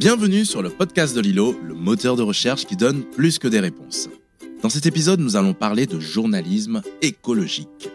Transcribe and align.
Bienvenue 0.00 0.46
sur 0.46 0.62
le 0.62 0.70
podcast 0.70 1.14
de 1.14 1.20
Lilo, 1.20 1.54
le 1.62 1.74
moteur 1.74 2.16
de 2.16 2.22
recherche 2.22 2.64
qui 2.64 2.74
donne 2.74 3.02
plus 3.02 3.38
que 3.38 3.46
des 3.46 3.60
réponses. 3.60 4.08
Dans 4.62 4.70
cet 4.70 4.86
épisode, 4.86 5.20
nous 5.20 5.36
allons 5.36 5.52
parler 5.52 5.84
de 5.84 6.00
journalisme 6.00 6.80
écologique. 7.02 7.90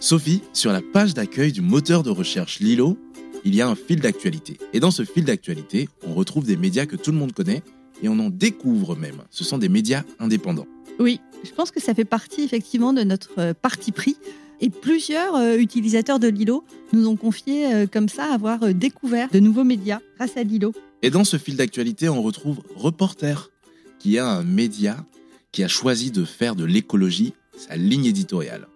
Sophie, 0.00 0.40
sur 0.54 0.72
la 0.72 0.80
page 0.80 1.12
d'accueil 1.12 1.52
du 1.52 1.60
moteur 1.60 2.02
de 2.02 2.08
recherche 2.08 2.60
Lilo, 2.60 2.96
il 3.44 3.54
y 3.54 3.60
a 3.60 3.68
un 3.68 3.74
fil 3.74 4.00
d'actualité. 4.00 4.56
Et 4.72 4.80
dans 4.80 4.90
ce 4.90 5.04
fil 5.04 5.26
d'actualité, 5.26 5.90
on 6.06 6.14
retrouve 6.14 6.46
des 6.46 6.56
médias 6.56 6.86
que 6.86 6.96
tout 6.96 7.12
le 7.12 7.18
monde 7.18 7.34
connaît 7.34 7.62
et 8.02 8.08
on 8.08 8.18
en 8.20 8.30
découvre 8.30 8.96
même. 8.96 9.20
Ce 9.28 9.44
sont 9.44 9.58
des 9.58 9.68
médias 9.68 10.02
indépendants. 10.20 10.66
Oui, 10.98 11.20
je 11.44 11.50
pense 11.50 11.70
que 11.70 11.78
ça 11.78 11.92
fait 11.92 12.06
partie 12.06 12.40
effectivement 12.40 12.94
de 12.94 13.02
notre 13.02 13.38
euh, 13.38 13.52
parti 13.52 13.92
pris. 13.92 14.16
Et 14.62 14.70
plusieurs 14.70 15.34
euh, 15.34 15.58
utilisateurs 15.58 16.18
de 16.18 16.28
Lilo 16.28 16.64
nous 16.94 17.06
ont 17.06 17.16
confié 17.16 17.66
euh, 17.66 17.86
comme 17.86 18.08
ça 18.08 18.32
avoir 18.32 18.72
découvert 18.72 19.28
de 19.30 19.40
nouveaux 19.40 19.64
médias 19.64 20.00
grâce 20.16 20.38
à 20.38 20.42
Lilo. 20.42 20.72
Et 21.04 21.10
dans 21.10 21.24
ce 21.24 21.36
fil 21.36 21.58
d'actualité, 21.58 22.08
on 22.08 22.22
retrouve 22.22 22.62
Reporter, 22.76 23.50
qui 23.98 24.16
est 24.16 24.20
un 24.20 24.42
média 24.42 25.04
qui 25.52 25.62
a 25.62 25.68
choisi 25.68 26.10
de 26.10 26.24
faire 26.24 26.56
de 26.56 26.64
l'écologie 26.64 27.34
sa 27.58 27.76
ligne 27.76 28.06
éditoriale. 28.06 28.68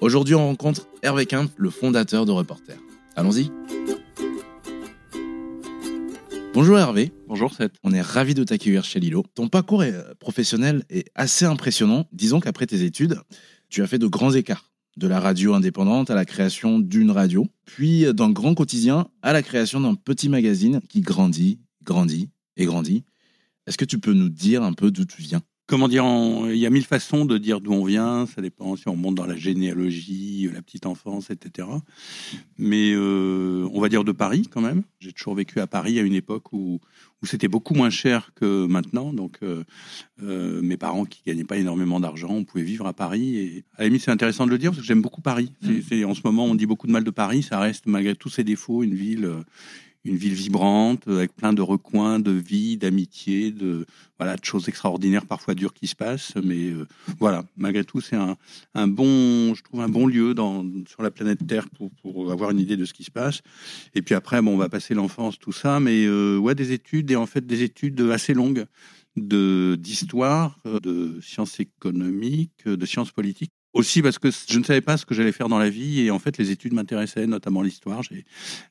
Aujourd'hui, 0.00 0.34
on 0.34 0.48
rencontre 0.48 0.88
Hervé 1.04 1.26
Kemp, 1.26 1.48
le 1.56 1.70
fondateur 1.70 2.26
de 2.26 2.32
Reporter. 2.32 2.76
Allons-y. 3.14 3.52
Bonjour 6.54 6.76
Hervé. 6.76 7.12
Bonjour 7.28 7.54
Seth. 7.54 7.74
On 7.84 7.92
est 7.92 8.02
ravi 8.02 8.34
de 8.34 8.42
t'accueillir 8.42 8.84
chez 8.84 8.98
Lilo. 8.98 9.24
Ton 9.36 9.46
parcours 9.46 9.82
euh, 9.82 10.12
professionnel 10.18 10.82
est 10.90 11.08
assez 11.14 11.44
impressionnant. 11.44 12.08
Disons 12.10 12.40
qu'après 12.40 12.66
tes 12.66 12.82
études, 12.82 13.20
tu 13.68 13.84
as 13.84 13.86
fait 13.86 14.00
de 14.00 14.08
grands 14.08 14.32
écarts. 14.32 14.72
De 14.96 15.06
la 15.06 15.20
radio 15.20 15.54
indépendante 15.54 16.10
à 16.10 16.16
la 16.16 16.24
création 16.24 16.80
d'une 16.80 17.12
radio, 17.12 17.46
puis 17.64 18.12
d'un 18.12 18.30
grand 18.30 18.54
quotidien 18.54 19.06
à 19.22 19.32
la 19.32 19.42
création 19.42 19.80
d'un 19.80 19.94
petit 19.94 20.28
magazine 20.28 20.80
qui 20.88 21.00
grandit, 21.00 21.60
grandit 21.86 22.28
et 22.56 22.66
grandit. 22.66 23.04
Est-ce 23.66 23.78
que 23.78 23.84
tu 23.84 23.98
peux 23.98 24.12
nous 24.12 24.28
dire 24.28 24.62
un 24.62 24.72
peu 24.74 24.90
d'où 24.90 25.04
tu 25.04 25.22
viens? 25.22 25.40
Comment 25.68 25.88
dire 25.88 26.04
Il 26.50 26.56
y 26.58 26.64
a 26.66 26.70
mille 26.70 26.84
façons 26.84 27.24
de 27.24 27.38
dire 27.38 27.60
d'où 27.60 27.72
on 27.72 27.84
vient. 27.84 28.26
Ça 28.26 28.40
dépend 28.40 28.76
si 28.76 28.86
on 28.86 28.94
monte 28.94 29.16
dans 29.16 29.26
la 29.26 29.34
généalogie, 29.34 30.48
la 30.54 30.62
petite 30.62 30.86
enfance, 30.86 31.28
etc. 31.30 31.66
Mais 32.56 32.92
euh, 32.94 33.68
on 33.72 33.80
va 33.80 33.88
dire 33.88 34.04
de 34.04 34.12
Paris 34.12 34.44
quand 34.48 34.60
même. 34.60 34.84
J'ai 35.00 35.12
toujours 35.12 35.34
vécu 35.34 35.58
à 35.58 35.66
Paris 35.66 35.98
à 35.98 36.02
une 36.02 36.14
époque 36.14 36.52
où, 36.52 36.78
où 37.20 37.26
c'était 37.26 37.48
beaucoup 37.48 37.74
moins 37.74 37.90
cher 37.90 38.30
que 38.36 38.66
maintenant. 38.66 39.12
Donc 39.12 39.38
euh, 39.42 39.64
euh, 40.22 40.62
mes 40.62 40.76
parents 40.76 41.04
qui 41.04 41.22
gagnaient 41.26 41.42
pas 41.42 41.56
énormément 41.58 41.98
d'argent, 41.98 42.30
on 42.30 42.44
pouvait 42.44 42.62
vivre 42.62 42.86
à 42.86 42.92
Paris. 42.92 43.36
Et 43.36 43.64
à 43.76 43.82
la 43.82 43.88
limite, 43.88 44.02
c'est 44.02 44.12
intéressant 44.12 44.46
de 44.46 44.52
le 44.52 44.58
dire 44.58 44.70
parce 44.70 44.82
que 44.82 44.86
j'aime 44.86 45.02
beaucoup 45.02 45.20
Paris. 45.20 45.50
C'est- 45.62 45.68
Mm. 45.72 45.82
c'est- 45.88 46.04
en 46.04 46.14
ce 46.14 46.20
moment, 46.24 46.44
on 46.44 46.54
dit 46.54 46.66
beaucoup 46.66 46.86
de 46.86 46.92
mal 46.92 47.02
de 47.02 47.10
Paris. 47.10 47.42
Ça 47.42 47.58
reste 47.58 47.86
malgré 47.86 48.14
tous 48.14 48.28
ses 48.30 48.44
défauts 48.44 48.84
une 48.84 48.94
ville. 48.94 49.28
Une 50.06 50.16
ville 50.16 50.34
vibrante, 50.34 51.06
euh, 51.08 51.18
avec 51.18 51.34
plein 51.34 51.52
de 51.52 51.62
recoins, 51.62 52.18
de 52.20 52.30
vie, 52.30 52.76
d'amitié, 52.76 53.50
de 53.50 53.86
voilà, 54.18 54.36
de 54.36 54.44
choses 54.44 54.68
extraordinaires, 54.68 55.26
parfois 55.26 55.54
dures 55.54 55.74
qui 55.74 55.86
se 55.86 55.96
passent. 55.96 56.34
Mais 56.42 56.70
euh, 56.70 56.86
voilà, 57.18 57.44
malgré 57.56 57.84
tout, 57.84 58.00
c'est 58.00 58.16
un, 58.16 58.36
bon, 58.86 59.54
je 59.54 59.62
trouve 59.62 59.80
un 59.80 59.88
bon 59.88 60.06
lieu 60.06 60.34
dans, 60.34 60.64
sur 60.86 61.02
la 61.02 61.10
planète 61.10 61.46
Terre 61.46 61.66
pour, 62.02 62.32
avoir 62.32 62.50
une 62.50 62.60
idée 62.60 62.76
de 62.76 62.84
ce 62.84 62.94
qui 62.94 63.04
se 63.04 63.10
passe. 63.10 63.42
Et 63.94 64.02
puis 64.02 64.14
après, 64.14 64.40
bon, 64.40 64.54
on 64.54 64.56
va 64.56 64.68
passer 64.68 64.94
l'enfance, 64.94 65.38
tout 65.38 65.52
ça, 65.52 65.80
mais 65.80 66.06
euh, 66.06 66.38
ouais, 66.38 66.54
des 66.54 66.72
études 66.72 67.10
et 67.10 67.16
en 67.16 67.26
fait 67.26 67.46
des 67.46 67.62
études 67.62 68.00
assez 68.12 68.34
longues 68.34 68.64
de 69.16 69.78
d'histoire, 69.80 70.58
de 70.82 71.18
sciences 71.22 71.58
économiques, 71.58 72.66
de 72.66 72.86
sciences 72.86 73.12
politiques. 73.12 73.52
Aussi 73.76 74.00
parce 74.02 74.18
que 74.18 74.28
je 74.48 74.58
ne 74.58 74.64
savais 74.64 74.80
pas 74.80 74.96
ce 74.96 75.04
que 75.04 75.14
j'allais 75.14 75.32
faire 75.32 75.48
dans 75.48 75.58
la 75.58 75.68
vie 75.68 76.00
et 76.00 76.10
en 76.10 76.18
fait 76.18 76.38
les 76.38 76.50
études 76.50 76.72
m'intéressaient, 76.72 77.26
notamment 77.26 77.62
l'histoire. 77.62 78.00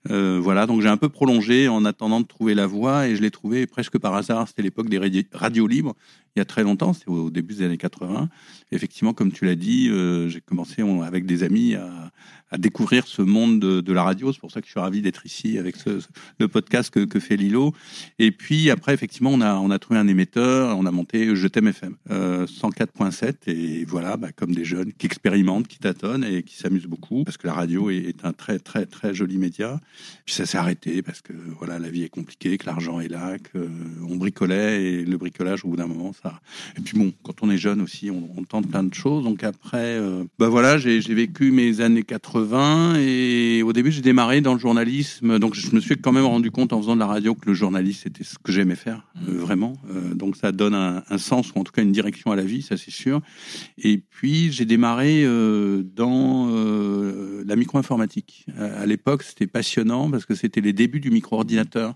Euh, 0.10 0.40
voilà, 0.42 0.66
donc 0.66 0.82
j'ai 0.82 0.88
un 0.90 0.98
peu 0.98 1.10
prolongé 1.10 1.68
en 1.68 1.86
attendant 1.86 2.22
de 2.22 2.26
trouver 2.26 2.56
la 2.56 2.66
voie 2.68 3.08
et 3.08 3.16
je 3.16 3.22
l'ai 3.22 3.32
trouvé 3.32 3.68
presque 3.68 3.98
par 4.00 4.16
hasard. 4.16 4.48
C'était 4.48 4.64
l'époque 4.64 4.90
des 4.90 4.98
radi- 4.98 5.28
radios 5.32 5.68
libres, 5.68 5.96
il 6.36 6.40
y 6.40 6.42
a 6.42 6.46
très 6.46 6.64
longtemps, 6.64 6.94
c'était 6.94 7.10
au 7.10 7.30
début 7.30 7.54
des 7.54 7.64
années 7.66 7.78
80. 7.78 8.30
Effectivement, 8.72 9.14
comme 9.14 9.32
tu 9.32 9.46
l'as 9.46 9.56
dit, 9.56 9.90
euh, 9.90 10.28
j'ai 10.28 10.42
commencé 10.42 10.82
avec 11.04 11.26
des 11.26 11.44
amis 11.44 11.76
à, 11.76 12.12
à 12.56 12.58
découvrir 12.58 13.06
ce 13.06 13.22
monde 13.22 13.60
de, 13.60 13.94
la 13.94 14.04
radio. 14.04 14.32
C'est 14.32 14.40
pour 14.40 14.52
ça 14.52 14.62
que 14.62 14.66
je 14.66 14.72
suis 14.72 14.80
ravi 14.80 15.02
d'être 15.02 15.26
ici 15.26 15.58
avec 15.58 15.76
ce, 15.76 16.00
le 16.40 16.48
podcast 16.48 16.90
que, 16.90 17.20
fait 17.20 17.36
Lilo. 17.36 17.74
Et 18.18 18.32
puis 18.32 18.70
après, 18.70 18.94
effectivement, 18.94 19.32
on 19.32 19.42
a, 19.42 19.56
on 19.56 19.72
a 19.72 19.80
trouvé 19.80 20.00
un 20.00 20.08
émetteur, 20.08 20.78
on 20.78 20.86
a 20.86 20.92
monté 20.92 21.36
Je 21.36 21.48
t'aime 21.48 21.68
FM, 21.68 21.96
euh, 22.12 22.46
104.7. 22.48 23.36
Et 23.48 23.84
voilà, 23.84 24.16
bah, 24.16 24.32
comme 24.34 24.56
des 24.56 24.64
jeunes 24.64 24.94
qui 24.94 25.06
expérimentent, 25.06 25.68
qui 25.68 25.80
tâtonnent 25.80 26.24
et 26.24 26.44
qui 26.44 26.56
s'amusent 26.56 26.88
beaucoup, 26.88 27.26
parce 27.26 27.36
que 27.36 27.48
la 27.48 27.54
radio 27.54 27.90
est, 27.90 28.24
un 28.24 28.32
très, 28.32 28.60
très, 28.60 28.86
très 28.86 29.14
joli 29.14 29.38
média. 29.38 29.82
Puis 30.26 30.36
ça 30.36 30.46
s'est 30.46 30.58
arrêté 30.58 31.02
parce 31.02 31.22
que 31.22 31.34
voilà, 31.58 31.78
la 31.78 31.90
vie 31.90 32.04
est 32.04 32.10
compliquée, 32.10 32.58
que 32.58 32.68
l'argent 32.68 33.02
est 33.02 33.10
là, 33.10 33.36
qu'on 33.52 34.16
bricolait 34.16 34.82
et 34.82 35.04
le 35.04 35.18
bricolage, 35.18 35.66
au 35.66 35.70
bout 35.70 35.76
d'un 35.76 35.88
moment, 35.88 36.14
ça. 36.24 36.40
Et 36.78 36.82
puis 36.82 36.98
bon, 36.98 37.12
quand 37.24 37.36
on 37.42 37.50
est 37.50 37.58
jeune 37.58 37.82
aussi, 37.82 38.10
on, 38.12 38.46
tente 38.46 38.70
plein 38.70 38.84
de 38.84 38.94
choses. 38.94 39.24
Donc 39.24 39.44
après, 39.44 39.98
euh, 39.98 40.24
bah 40.38 40.50
voilà, 40.50 40.78
j'ai 40.78 41.00
vécu 41.00 41.52
mes 41.52 41.82
années 41.82 42.04
80 42.04 42.45
et 42.98 43.64
au 43.64 43.74
début, 43.74 43.92
j'ai 43.92 44.02
démarré 44.02 44.42
dans 44.42 44.54
le 44.54 44.60
journalisme. 44.60 45.40
Donc 45.40 45.54
je 45.54 45.74
me 45.76 45.80
suis 45.80 45.98
quand 45.98 46.12
même 46.12 46.26
rendu 46.26 46.52
compte 46.52 46.74
en 46.74 46.82
faisant 46.82 46.96
de 46.96 47.00
la 47.00 47.08
radio 47.08 47.36
que 47.36 47.48
le 47.48 47.54
journaliste, 47.54 48.04
c'était 48.04 48.24
ce 48.24 48.36
que 48.38 48.52
j'aimais 48.52 48.76
faire, 48.76 49.08
euh, 49.28 49.38
vraiment. 49.38 49.74
Euh, 49.90 50.14
donc 50.14 50.36
ça 50.36 50.52
donne 50.52 50.74
un, 50.74 51.04
un 51.10 51.18
sens 51.18 51.52
ou 51.54 51.60
en 51.60 51.64
tout 51.64 51.72
cas 51.72 51.82
une 51.82 51.92
direction 51.92 52.32
à 52.32 52.36
la 52.36 52.44
vie, 52.44 52.62
ça 52.62 52.78
c'est 52.78 52.92
sûr. 52.92 53.22
Et 53.78 53.98
puis 53.98 54.52
j'ai 54.52 54.66
démarré 54.66 55.24
euh, 55.26 55.84
dans 55.84 56.50
la 57.46 57.56
micro-informatique. 57.56 58.46
À, 58.58 58.82
à 58.82 58.86
l'époque, 58.86 59.24
c'était 59.24 59.48
passionnant 59.48 60.10
parce 60.10 60.26
que 60.26 60.36
c'était 60.36 60.62
les 60.62 60.74
débuts 60.74 61.00
du 61.00 61.12
micro-ordinateur. 61.12 61.94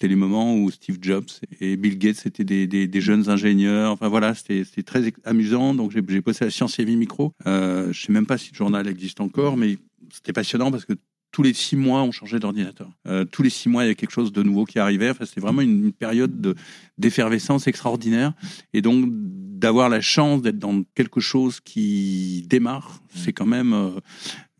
C'était 0.00 0.08
les 0.08 0.16
moments 0.16 0.56
où 0.56 0.70
Steve 0.70 0.96
Jobs 1.02 1.26
et 1.60 1.76
Bill 1.76 1.98
Gates 1.98 2.24
étaient 2.24 2.42
des, 2.42 2.66
des, 2.66 3.00
jeunes 3.02 3.28
ingénieurs. 3.28 3.92
Enfin 3.92 4.08
voilà, 4.08 4.34
c'était 4.34 4.64
très 4.82 5.12
amusant. 5.24 5.74
Donc 5.74 5.90
j'ai 5.92 6.00
bossé 6.22 6.46
à 6.46 6.50
Science 6.50 6.78
et 6.78 6.86
Vie 6.86 6.96
Micro. 6.96 7.34
Euh, 7.46 7.92
je 7.92 8.06
sais 8.06 8.10
même 8.12 8.24
pas 8.24 8.38
si 8.38 8.50
le 8.50 8.56
journal 8.56 8.88
existe 8.88 9.20
encore, 9.20 9.58
mais 9.58 9.76
c'était 10.10 10.32
passionnant 10.32 10.70
parce 10.70 10.86
que 10.86 10.94
tous 11.32 11.42
les 11.42 11.52
six 11.52 11.76
mois, 11.76 12.02
on 12.02 12.12
changeait 12.12 12.38
d'ordinateur. 12.38 12.88
Euh, 13.08 13.26
tous 13.26 13.42
les 13.42 13.50
six 13.50 13.68
mois, 13.68 13.82
il 13.82 13.86
y 13.86 13.88
avait 13.88 13.94
quelque 13.94 14.12
chose 14.12 14.32
de 14.32 14.42
nouveau 14.42 14.64
qui 14.64 14.78
arrivait. 14.78 15.10
Enfin, 15.10 15.26
c'était 15.26 15.42
vraiment 15.42 15.60
une, 15.60 15.92
période 15.92 16.40
de- 16.40 16.54
d'effervescence 16.96 17.66
extraordinaire. 17.66 18.32
Et 18.72 18.80
donc, 18.80 19.04
d'avoir 19.10 19.90
la 19.90 20.00
chance 20.00 20.40
d'être 20.40 20.58
dans 20.58 20.82
quelque 20.94 21.20
chose 21.20 21.60
qui 21.60 22.46
démarre, 22.48 23.02
c'est 23.14 23.34
quand 23.34 23.44
même... 23.46 23.74
euh, 23.74 23.90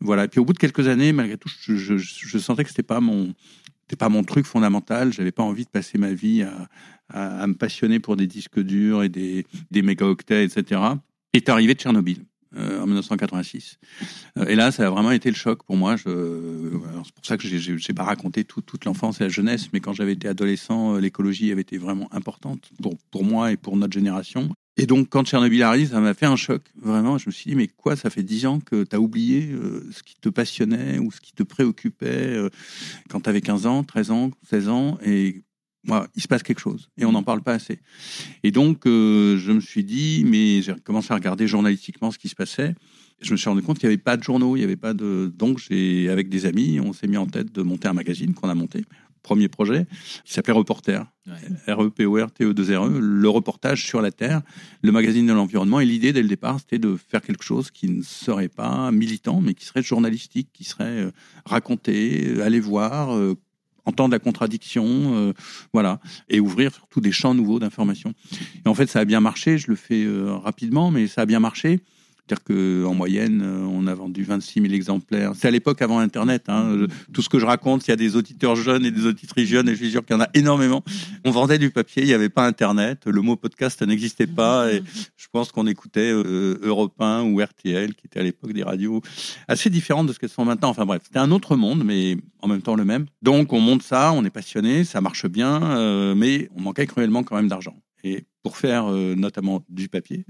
voilà. 0.01 0.27
Puis, 0.27 0.39
au 0.39 0.45
bout 0.45 0.53
de 0.53 0.59
quelques 0.59 0.87
années, 0.87 1.13
malgré 1.13 1.37
tout, 1.39 1.49
je, 1.49 1.75
je- 1.75 1.97
je 1.97 2.37
sentais 2.37 2.63
que 2.63 2.69
c'était 2.69 2.83
pas 2.83 2.99
mon... 2.99 3.33
C'était 3.91 3.99
pas 4.05 4.07
mon 4.07 4.23
truc 4.23 4.45
fondamental. 4.45 5.11
J'avais 5.11 5.33
pas 5.33 5.43
envie 5.43 5.65
de 5.65 5.69
passer 5.69 5.97
ma 5.97 6.13
vie 6.13 6.43
à, 6.43 6.69
à, 7.09 7.45
me 7.45 7.55
passionner 7.55 7.99
pour 7.99 8.15
des 8.15 8.25
disques 8.25 8.57
durs 8.61 9.03
et 9.03 9.09
des, 9.09 9.45
des 9.69 9.81
mégaoctets, 9.81 10.45
etc. 10.45 10.79
Est 11.33 11.49
arrivé 11.49 11.73
Tchernobyl 11.73 12.23
euh, 12.55 12.79
en 12.81 12.85
1986. 12.85 13.79
Euh, 14.37 14.45
Et 14.45 14.55
là, 14.55 14.71
ça 14.71 14.87
a 14.87 14.89
vraiment 14.89 15.11
été 15.11 15.29
le 15.29 15.35
choc 15.35 15.63
pour 15.65 15.75
moi. 15.75 15.97
C'est 15.97 16.05
pour 16.05 17.25
ça 17.25 17.35
que 17.35 17.45
j'ai 17.45 17.93
pas 17.93 18.03
raconté 18.05 18.45
tout- 18.45 18.61
toute 18.61 18.85
l'enfance 18.85 19.19
et 19.19 19.25
la 19.25 19.29
jeunesse, 19.29 19.67
mais 19.73 19.81
quand 19.81 19.91
j'avais 19.91 20.13
été 20.13 20.29
adolescent, 20.29 20.95
euh, 20.95 21.01
l'écologie 21.01 21.51
avait 21.51 21.59
été 21.63 21.77
vraiment 21.77 22.07
importante 22.13 22.69
pour, 22.81 22.97
pour 23.11 23.25
moi 23.25 23.51
et 23.51 23.57
pour 23.57 23.75
notre 23.75 23.91
génération. 23.93 24.47
Et 24.81 24.87
donc, 24.87 25.09
quand 25.09 25.23
Tchernobyl 25.23 25.61
arrive, 25.61 25.91
ça 25.91 25.99
m'a 25.99 26.15
fait 26.15 26.25
un 26.25 26.35
choc. 26.35 26.63
Vraiment, 26.81 27.19
je 27.19 27.29
me 27.29 27.31
suis 27.31 27.51
dit, 27.51 27.55
mais 27.55 27.67
quoi, 27.67 27.95
ça 27.95 28.09
fait 28.09 28.23
dix 28.23 28.47
ans 28.47 28.59
que 28.59 28.83
tu 28.83 28.95
as 28.95 28.99
oublié 28.99 29.51
euh, 29.51 29.87
ce 29.91 30.01
qui 30.01 30.15
te 30.19 30.27
passionnait 30.27 30.97
ou 30.97 31.11
ce 31.11 31.21
qui 31.21 31.33
te 31.33 31.43
préoccupait 31.43 32.07
euh, 32.07 32.49
quand 33.07 33.21
tu 33.21 33.29
avais 33.29 33.41
15 33.41 33.67
ans, 33.67 33.83
13 33.83 34.09
ans, 34.09 34.31
16 34.49 34.69
ans, 34.69 34.97
et 35.05 35.43
moi, 35.83 36.07
il 36.15 36.23
se 36.23 36.27
passe 36.27 36.41
quelque 36.41 36.61
chose 36.61 36.89
et 36.97 37.05
on 37.05 37.11
n'en 37.11 37.21
parle 37.21 37.43
pas 37.43 37.53
assez. 37.53 37.77
Et 38.41 38.49
donc, 38.49 38.87
euh, 38.87 39.37
je 39.37 39.51
me 39.51 39.59
suis 39.59 39.83
dit, 39.83 40.23
mais 40.25 40.63
j'ai 40.63 40.73
commencé 40.83 41.11
à 41.11 41.15
regarder 41.15 41.45
journalistiquement 41.45 42.09
ce 42.09 42.17
qui 42.17 42.27
se 42.27 42.35
passait. 42.35 42.73
Je 43.21 43.33
me 43.33 43.37
suis 43.37 43.49
rendu 43.49 43.61
compte 43.61 43.77
qu'il 43.77 43.87
n'y 43.87 43.93
avait 43.93 44.01
pas 44.01 44.17
de 44.17 44.23
journaux, 44.23 44.55
il 44.55 44.59
n'y 44.59 44.65
avait 44.65 44.77
pas 44.77 44.95
de. 44.95 45.31
Donc, 45.37 45.59
j'ai, 45.59 46.09
avec 46.09 46.27
des 46.27 46.47
amis, 46.47 46.79
on 46.79 46.91
s'est 46.91 47.05
mis 47.05 47.17
en 47.17 47.27
tête 47.27 47.51
de 47.51 47.61
monter 47.61 47.87
un 47.87 47.93
magazine 47.93 48.33
qu'on 48.33 48.49
a 48.49 48.55
monté. 48.55 48.83
Premier 49.23 49.47
projet, 49.47 49.85
qui 50.25 50.33
s'appelait 50.33 50.53
Reporter. 50.53 51.05
E 51.27 51.73
R-E-P-O-R-T-E-2-R-E, 51.73 52.99
le 52.99 53.29
reportage 53.29 53.85
sur 53.85 54.01
la 54.01 54.11
Terre, 54.11 54.41
le 54.81 54.91
magazine 54.91 55.27
de 55.27 55.33
l'environnement. 55.33 55.79
Et 55.79 55.85
l'idée, 55.85 56.13
dès 56.13 56.23
le 56.23 56.27
départ, 56.27 56.59
c'était 56.59 56.79
de 56.79 56.95
faire 56.95 57.21
quelque 57.21 57.43
chose 57.43 57.69
qui 57.69 57.87
ne 57.89 58.01
serait 58.01 58.49
pas 58.49 58.91
militant, 58.91 59.39
mais 59.41 59.53
qui 59.53 59.65
serait 59.65 59.83
journalistique, 59.83 60.49
qui 60.51 60.63
serait 60.63 60.83
euh, 60.83 61.11
raconté, 61.45 62.27
euh, 62.27 62.43
aller 62.43 62.59
voir, 62.59 63.15
euh, 63.15 63.35
entendre 63.85 64.11
la 64.11 64.19
contradiction, 64.19 64.85
euh, 64.87 65.33
voilà, 65.73 65.99
et 66.29 66.39
ouvrir 66.39 66.73
surtout 66.73 67.01
des 67.01 67.11
champs 67.11 67.35
nouveaux 67.35 67.59
d'information. 67.59 68.13
Et 68.65 68.69
en 68.69 68.73
fait, 68.73 68.87
ça 68.87 68.99
a 68.99 69.05
bien 69.05 69.19
marché, 69.19 69.57
je 69.57 69.67
le 69.67 69.75
fais 69.75 70.05
rapidement, 70.43 70.91
mais 70.91 71.07
ça 71.07 71.21
a 71.21 71.25
bien 71.25 71.39
marché 71.39 71.79
C'est-à-dire 72.27 72.43
qu'en 72.43 72.93
moyenne, 72.93 73.41
euh, 73.43 73.65
on 73.65 73.87
a 73.87 73.93
vendu 73.93 74.23
26 74.23 74.61
000 74.61 74.73
exemplaires. 74.73 75.31
C'est 75.35 75.47
à 75.47 75.51
l'époque 75.51 75.81
avant 75.81 75.99
Internet. 75.99 76.43
Hein. 76.47 76.87
Tout 77.13 77.21
ce 77.21 77.29
que 77.29 77.39
je 77.39 77.45
raconte, 77.45 77.87
il 77.87 77.91
y 77.91 77.93
a 77.93 77.97
des 77.97 78.15
auditeurs 78.15 78.55
jeunes 78.55 78.85
et 78.85 78.91
des 78.91 79.05
auditrices 79.05 79.49
jeunes, 79.49 79.67
et 79.69 79.73
je 79.73 79.77
suis 79.77 79.91
sûr 79.91 80.05
qu'il 80.05 80.15
y 80.15 80.19
en 80.19 80.21
a 80.21 80.29
énormément. 80.33 80.83
On 81.25 81.31
vendait 81.31 81.57
du 81.57 81.71
papier, 81.71 82.03
il 82.03 82.07
n'y 82.07 82.13
avait 82.13 82.29
pas 82.29 82.45
Internet, 82.45 83.05
le 83.05 83.21
mot 83.21 83.35
podcast 83.35 83.81
n'existait 83.81 84.27
pas, 84.27 84.71
et 84.71 84.81
je 85.17 85.27
pense 85.31 85.51
qu'on 85.51 85.67
écoutait 85.67 86.11
euh, 86.11 86.57
Europe 86.61 86.99
1 86.99 87.23
ou 87.23 87.41
RTL, 87.41 87.95
qui 87.95 88.07
étaient 88.07 88.19
à 88.19 88.23
l'époque 88.23 88.53
des 88.53 88.63
radios 88.63 89.01
assez 89.47 89.69
différentes 89.69 90.07
de 90.07 90.13
ce 90.13 90.19
qu'elles 90.19 90.29
sont 90.29 90.45
maintenant. 90.45 90.69
Enfin 90.69 90.85
bref, 90.85 91.01
c'était 91.05 91.19
un 91.19 91.31
autre 91.31 91.55
monde, 91.55 91.83
mais 91.83 92.17
en 92.41 92.47
même 92.47 92.61
temps 92.61 92.75
le 92.75 92.85
même. 92.85 93.05
Donc 93.21 93.53
on 93.53 93.59
monte 93.59 93.83
ça, 93.83 94.11
on 94.13 94.23
est 94.25 94.29
passionné, 94.29 94.83
ça 94.83 95.01
marche 95.01 95.27
bien, 95.27 95.61
euh, 95.63 96.15
mais 96.15 96.49
on 96.55 96.61
manquait 96.61 96.87
cruellement 96.87 97.23
quand 97.23 97.35
même 97.35 97.47
d'argent. 97.47 97.75
Et 98.03 98.25
pour 98.43 98.57
faire 98.57 98.91
euh, 98.91 99.15
notamment 99.15 99.63
du 99.69 99.87
papier, 99.87 100.25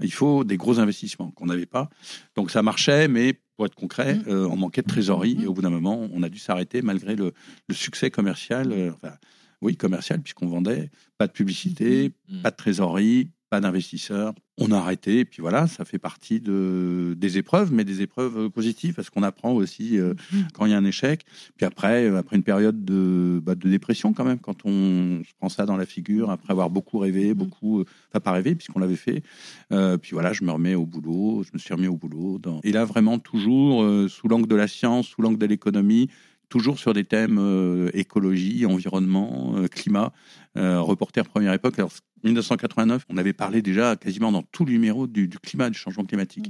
il 0.00 0.12
faut 0.12 0.44
des 0.44 0.56
gros 0.56 0.78
investissements 0.78 1.30
qu'on 1.30 1.46
n'avait 1.46 1.66
pas. 1.66 1.88
Donc 2.36 2.50
ça 2.50 2.62
marchait, 2.62 3.08
mais 3.08 3.40
pour 3.56 3.66
être 3.66 3.74
concret, 3.74 4.14
mm. 4.14 4.24
euh, 4.28 4.48
on 4.48 4.56
manquait 4.56 4.82
de 4.82 4.86
trésorerie. 4.88 5.38
Et 5.42 5.46
au 5.46 5.54
bout 5.54 5.62
d'un 5.62 5.70
moment, 5.70 6.08
on 6.12 6.22
a 6.22 6.28
dû 6.28 6.38
s'arrêter 6.38 6.82
malgré 6.82 7.16
le, 7.16 7.32
succès 7.72 8.10
commercial. 8.10 8.72
Euh, 8.72 8.92
enfin, 8.92 9.14
oui, 9.62 9.76
commercial, 9.76 10.20
puisqu'on 10.20 10.46
vendait. 10.46 10.90
Pas 11.16 11.26
de 11.26 11.32
publicité, 11.32 12.12
pas 12.42 12.50
de 12.50 12.56
trésorerie, 12.56 13.30
pas 13.54 13.60
d'investisseurs. 13.60 14.34
On 14.58 14.72
a 14.72 14.78
arrêté, 14.78 15.20
et 15.20 15.24
puis 15.24 15.40
voilà, 15.40 15.68
ça 15.68 15.84
fait 15.84 15.98
partie 15.98 16.40
de, 16.40 17.14
des 17.16 17.38
épreuves, 17.38 17.72
mais 17.72 17.84
des 17.84 18.02
épreuves 18.02 18.50
positives, 18.50 18.94
parce 18.94 19.08
qu'on 19.08 19.22
apprend 19.22 19.52
aussi 19.52 19.96
euh, 19.96 20.14
mmh. 20.14 20.38
quand 20.54 20.66
il 20.66 20.72
y 20.72 20.74
a 20.74 20.76
un 20.76 20.84
échec. 20.84 21.24
Puis 21.56 21.64
après, 21.64 22.06
euh, 22.06 22.18
après 22.18 22.34
une 22.34 22.42
période 22.42 22.84
de, 22.84 23.40
bah, 23.44 23.54
de 23.54 23.68
dépression 23.68 24.12
quand 24.12 24.24
même, 24.24 24.40
quand 24.40 24.64
on 24.64 25.22
se 25.24 25.32
prend 25.38 25.48
ça 25.48 25.66
dans 25.66 25.76
la 25.76 25.86
figure, 25.86 26.30
après 26.30 26.50
avoir 26.50 26.68
beaucoup 26.68 26.98
rêvé, 26.98 27.30
mmh. 27.30 27.34
beaucoup, 27.34 27.80
euh, 27.80 27.84
enfin 28.10 28.18
pas 28.18 28.32
rêvé, 28.32 28.56
puisqu'on 28.56 28.80
l'avait 28.80 28.96
fait. 28.96 29.22
puis 30.02 30.10
voilà, 30.12 30.32
je 30.32 30.42
me 30.42 30.50
remets 30.50 30.74
au 30.74 30.84
boulot, 30.84 31.44
je 31.44 31.50
me 31.52 31.58
suis 31.58 31.72
remis 31.72 31.86
au 31.86 31.96
boulot. 31.96 32.40
Dans... 32.40 32.60
Et 32.64 32.72
là, 32.72 32.84
vraiment, 32.84 33.20
toujours 33.20 33.84
sous 34.08 34.26
l'angle 34.26 34.48
de 34.48 34.56
la 34.56 34.66
science, 34.66 35.06
sous 35.06 35.22
l'angle 35.22 35.38
de 35.38 35.46
l'économie, 35.46 36.08
toujours 36.54 36.78
sur 36.78 36.92
des 36.92 37.04
thèmes 37.04 37.90
écologie, 37.94 38.64
environnement, 38.64 39.56
climat. 39.72 40.12
reporter 40.54 41.24
première 41.26 41.52
époque. 41.52 41.80
Alors, 41.80 41.90
1989, 42.24 43.04
on 43.08 43.16
avait 43.16 43.32
parlé 43.32 43.62
déjà 43.62 43.96
quasiment 43.96 44.32
dans 44.32 44.42
tout 44.42 44.64
le 44.64 44.72
numéro 44.72 45.06
du, 45.06 45.28
climat, 45.28 45.70
du 45.70 45.78
changement 45.78 46.04
climatique. 46.04 46.48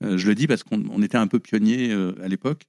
Mm. 0.00 0.06
Euh, 0.06 0.18
je 0.18 0.26
le 0.26 0.34
dis 0.34 0.46
parce 0.46 0.62
qu'on 0.62 1.02
était 1.02 1.18
un 1.18 1.28
peu 1.28 1.38
pionnier 1.38 1.90
euh, 1.90 2.14
à 2.22 2.28
l'époque. 2.28 2.66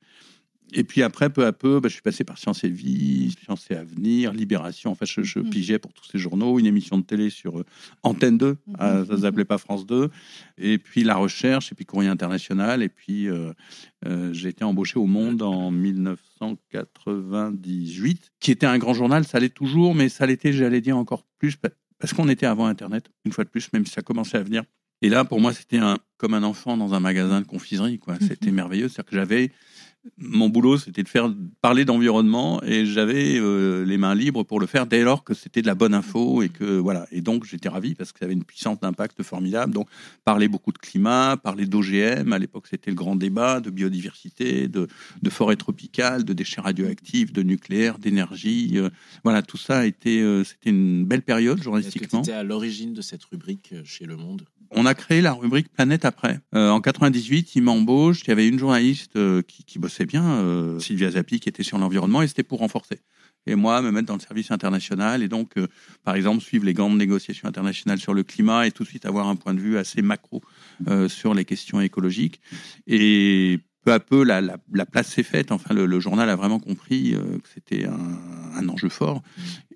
Et 0.73 0.83
puis 0.83 1.03
après, 1.03 1.29
peu 1.29 1.45
à 1.45 1.53
peu, 1.53 1.79
bah, 1.79 1.89
je 1.89 1.93
suis 1.93 2.01
passé 2.01 2.23
par 2.23 2.37
Science 2.37 2.63
et 2.63 2.69
Vie, 2.69 3.35
Science 3.43 3.67
et 3.69 3.75
Avenir, 3.75 4.31
Libération. 4.33 4.91
Enfin, 4.91 5.05
je, 5.05 5.21
je 5.23 5.39
mm. 5.39 5.49
pigeais 5.49 5.79
pour 5.79 5.93
tous 5.93 6.05
ces 6.05 6.17
journaux, 6.17 6.59
une 6.59 6.65
émission 6.65 6.97
de 6.97 7.03
télé 7.03 7.29
sur 7.29 7.59
euh, 7.59 7.65
Antenne 8.03 8.37
2, 8.37 8.51
mm-hmm. 8.51 8.75
ah, 8.79 9.03
ça 9.07 9.13
ne 9.13 9.21
s'appelait 9.21 9.45
pas 9.45 9.57
France 9.57 9.85
2. 9.85 10.09
Et 10.57 10.77
puis 10.77 11.03
La 11.03 11.15
Recherche, 11.15 11.71
et 11.71 11.75
puis 11.75 11.85
Courrier 11.85 12.09
International. 12.09 12.83
Et 12.83 12.89
puis 12.89 13.27
j'ai 14.31 14.49
été 14.49 14.63
embauché 14.63 14.99
au 14.99 15.05
Monde 15.05 15.41
en 15.41 15.71
1998, 15.71 18.31
qui 18.39 18.51
était 18.51 18.65
un 18.65 18.77
grand 18.77 18.93
journal. 18.93 19.23
Ça 19.23 19.39
l'est 19.39 19.53
toujours, 19.53 19.95
mais 19.95 20.09
ça 20.09 20.25
l'était, 20.25 20.51
j'allais 20.53 20.81
dire, 20.81 20.97
encore 20.97 21.25
plus 21.37 21.55
parce 22.03 22.11
qu'on 22.11 22.27
était 22.27 22.45
avant 22.45 22.65
Internet, 22.65 23.09
une 23.23 23.31
fois 23.31 23.45
de 23.45 23.49
plus, 23.49 23.71
même 23.71 23.85
si 23.85 23.93
ça 23.93 24.01
commençait 24.01 24.37
à 24.37 24.43
venir. 24.43 24.65
Et 25.01 25.07
là, 25.07 25.23
pour 25.23 25.39
moi, 25.39 25.53
c'était 25.53 25.77
un, 25.77 25.97
comme 26.17 26.33
un 26.33 26.43
enfant 26.43 26.75
dans 26.75 26.93
un 26.93 26.99
magasin 26.99 27.39
de 27.39 27.45
confiserie. 27.45 27.97
Quoi. 27.97 28.15
Mhm. 28.15 28.27
C'était 28.27 28.51
merveilleux. 28.51 28.89
C'est-à-dire 28.89 29.09
que 29.09 29.15
j'avais 29.15 29.51
mon 30.17 30.49
boulot, 30.49 30.77
c'était 30.77 31.03
de 31.03 31.07
faire 31.07 31.33
parler 31.61 31.85
d'environnement 31.85 32.61
et 32.63 32.85
j'avais 32.85 33.37
euh, 33.37 33.85
les 33.85 33.97
mains 33.97 34.15
libres 34.15 34.43
pour 34.43 34.59
le 34.59 34.67
faire 34.67 34.85
dès 34.85 35.01
lors 35.01 35.23
que 35.23 35.33
c'était 35.33 35.61
de 35.61 35.67
la 35.67 35.75
bonne 35.75 35.93
info 35.93 36.41
et 36.41 36.49
que 36.49 36.77
voilà. 36.77 37.07
Et 37.11 37.21
donc 37.21 37.45
j'étais 37.45 37.69
ravi 37.69 37.95
parce 37.95 38.11
que 38.11 38.19
ça 38.19 38.25
avait 38.25 38.33
une 38.33 38.43
puissance 38.43 38.79
d'impact 38.81 39.23
formidable. 39.23 39.73
Donc 39.73 39.87
parler 40.25 40.49
beaucoup 40.49 40.73
de 40.73 40.77
climat, 40.77 41.37
parler 41.37 41.65
d'OGM. 41.65 42.33
À 42.33 42.39
l'époque, 42.39 42.67
c'était 42.69 42.91
le 42.91 42.95
grand 42.95 43.15
débat 43.15 43.61
de 43.61 43.69
biodiversité, 43.69 44.67
de, 44.67 44.87
de 45.21 45.29
forêt 45.29 45.55
tropicale, 45.55 46.25
de 46.25 46.33
déchets 46.33 46.61
radioactifs, 46.61 47.31
de 47.31 47.41
nucléaire, 47.41 47.97
d'énergie. 47.97 48.73
Euh, 48.75 48.89
voilà, 49.23 49.41
tout 49.41 49.57
ça 49.57 49.79
a 49.79 49.85
été, 49.85 50.21
euh, 50.21 50.43
c'était 50.43 50.71
une 50.71 51.05
belle 51.05 51.21
période 51.21 51.61
journalistiquement. 51.61 52.23
C'était 52.23 52.35
à 52.35 52.43
l'origine 52.43 52.93
de 52.93 53.01
cette 53.01 53.23
rubrique 53.23 53.73
chez 53.85 54.05
Le 54.05 54.17
Monde? 54.17 54.45
On 54.75 54.87
a 54.87 54.95
créé 54.95 55.21
la 55.21 55.33
rubrique 55.33 55.71
Planète 55.71 56.03
après. 56.03 56.39
en 56.51 56.81
98, 56.81 57.55
il 57.55 57.61
m'embauche. 57.61 58.21
Il 58.23 58.29
y 58.29 58.31
avait 58.31 58.47
une 58.47 58.57
journaliste 58.57 59.19
qui, 59.43 59.63
qui 59.63 59.77
bossait 59.77 59.92
c'est 59.93 60.05
bien, 60.05 60.25
euh, 60.25 60.79
Sylvia 60.79 61.11
Zappi 61.11 61.39
qui 61.39 61.49
était 61.49 61.63
sur 61.63 61.77
l'environnement, 61.77 62.21
et 62.21 62.27
c'était 62.27 62.43
pour 62.43 62.59
renforcer. 62.59 62.99
Et 63.45 63.55
moi, 63.55 63.81
me 63.81 63.91
mettre 63.91 64.07
dans 64.07 64.15
le 64.15 64.21
service 64.21 64.51
international, 64.51 65.21
et 65.21 65.27
donc, 65.27 65.57
euh, 65.57 65.67
par 66.03 66.15
exemple, 66.15 66.41
suivre 66.41 66.65
les 66.65 66.73
grandes 66.73 66.97
négociations 66.97 67.47
internationales 67.47 67.99
sur 67.99 68.13
le 68.13 68.23
climat, 68.23 68.67
et 68.67 68.71
tout 68.71 68.83
de 68.83 68.87
suite 68.87 69.05
avoir 69.05 69.27
un 69.27 69.35
point 69.35 69.53
de 69.53 69.59
vue 69.59 69.77
assez 69.77 70.01
macro 70.01 70.41
euh, 70.87 71.07
sur 71.07 71.33
les 71.33 71.45
questions 71.45 71.79
écologiques. 71.81 72.41
Et 72.87 73.59
peu 73.83 73.93
à 73.93 73.99
peu, 73.99 74.23
la, 74.23 74.57
place 74.85 75.07
s'est 75.07 75.23
faite. 75.23 75.51
Enfin, 75.51 75.73
le, 75.73 75.99
journal 75.99 76.29
a 76.29 76.35
vraiment 76.35 76.59
compris 76.59 77.11
que 77.11 77.49
c'était 77.53 77.85
un, 77.85 78.69
enjeu 78.69 78.89
fort. 78.89 79.21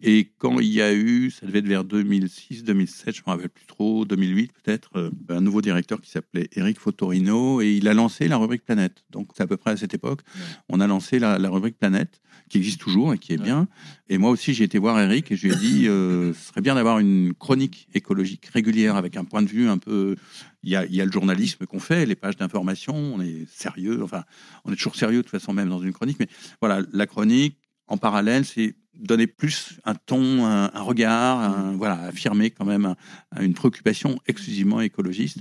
Et 0.02 0.32
quand 0.38 0.60
il 0.60 0.72
y 0.72 0.82
a 0.82 0.94
eu, 0.94 1.32
ça 1.32 1.46
devait 1.46 1.60
être 1.60 1.68
vers 1.68 1.84
2006, 1.84 2.64
2007, 2.64 3.16
je 3.16 3.22
me 3.26 3.32
rappelle 3.32 3.50
plus 3.50 3.66
trop, 3.66 4.06
2008 4.06 4.52
peut-être, 4.54 4.90
euh, 4.96 5.10
un 5.30 5.42
nouveau 5.42 5.62
directeur 5.62 6.02
qui 6.02 6.10
s'appelait 6.12 6.50
Eric 6.56 6.80
Fotorino 6.80 7.62
et 7.62 7.72
il 7.72 7.88
a 7.88 7.94
lancé 7.94 8.28
la 8.28 8.38
rubrique 8.38 8.64
Planète. 8.64 9.04
Donc 9.10 9.30
c'est 9.36 9.44
à 9.44 9.48
peu 9.48 9.58
près 9.58 9.72
à 9.72 9.78
cette 9.78 9.94
époque, 9.94 10.22
on 10.70 10.80
a 10.80 10.88
lancé 10.88 11.20
la, 11.20 11.38
rubrique 11.50 11.78
Planète 11.78 12.22
qui 12.50 12.58
existe 12.58 12.80
toujours 12.80 13.14
et 13.14 13.18
qui 13.18 13.34
est 13.34 13.38
bien. 13.38 13.68
Et 14.10 14.18
moi 14.18 14.30
aussi, 14.30 14.54
j'ai 14.54 14.64
été 14.64 14.78
voir 14.80 15.00
Eric 15.00 15.32
et 15.32 15.36
je 15.36 15.48
lui 15.48 15.54
ai 15.54 15.58
dit, 15.58 15.88
euh, 15.88 16.34
ce 16.34 16.48
serait 16.48 16.62
bien 16.62 16.76
d'avoir 16.76 17.00
une 17.00 17.34
chronique 17.34 17.88
écologique 17.94 18.46
régulière 18.48 18.96
avec 18.96 19.18
un 19.18 19.26
point 19.26 19.42
de 19.42 19.48
vue 19.48 19.68
un 19.68 19.78
peu. 19.78 20.16
Il 20.64 20.70
y 20.70 20.76
a, 20.76 20.86
il 20.86 20.96
y 20.96 21.02
a 21.02 21.06
le 21.06 21.12
journalisme 21.12 21.66
qu'on 21.66 21.80
fait, 21.80 22.06
les 22.06 22.16
pages 22.16 22.38
d'information, 22.38 22.96
on 22.96 23.22
est 23.22 23.46
sérieux, 23.50 24.02
enfin, 24.04 24.24
on 24.66 24.72
est 24.72 24.76
toujours 24.76 24.96
sérieux 24.96 25.18
de 25.18 25.22
toute 25.24 25.32
façon, 25.32 25.54
même 25.54 25.70
dans 25.70 25.82
une 25.82 25.94
chronique. 25.94 26.18
Mais 26.20 26.28
voilà, 26.62 26.82
la 26.94 27.06
chronique, 27.06 27.58
en 27.88 27.98
parallèle, 27.98 28.46
c'est 28.46 28.76
donner 29.00 29.28
plus 29.28 29.80
un 29.86 29.96
ton, 29.96 30.46
un, 30.46 30.82
regard, 30.82 31.74
voilà, 31.76 32.02
affirmer 32.02 32.52
quand 32.52 32.66
même 32.66 32.96
une 33.40 33.54
préoccupation 33.54 34.20
exclusivement 34.28 34.82
écologiste. 34.82 35.40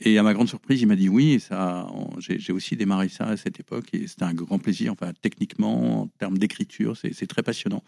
Et 0.00 0.18
à 0.18 0.22
ma 0.22 0.34
grande 0.34 0.48
surprise, 0.48 0.80
il 0.82 0.86
m'a 0.86 0.96
dit 0.96 1.08
oui. 1.08 1.32
Et 1.32 1.38
ça, 1.38 1.88
j'ai 2.18 2.52
aussi 2.52 2.76
démarré 2.76 3.08
ça 3.08 3.26
à 3.26 3.36
cette 3.36 3.60
époque 3.60 3.86
et 3.92 4.06
c'était 4.06 4.24
un 4.24 4.34
grand 4.34 4.58
plaisir. 4.58 4.92
Enfin, 4.92 5.12
techniquement, 5.20 6.02
en 6.02 6.06
termes 6.18 6.38
d'écriture, 6.38 6.96
c'est 6.96 7.26
très 7.26 7.42
passionnant 7.42 7.82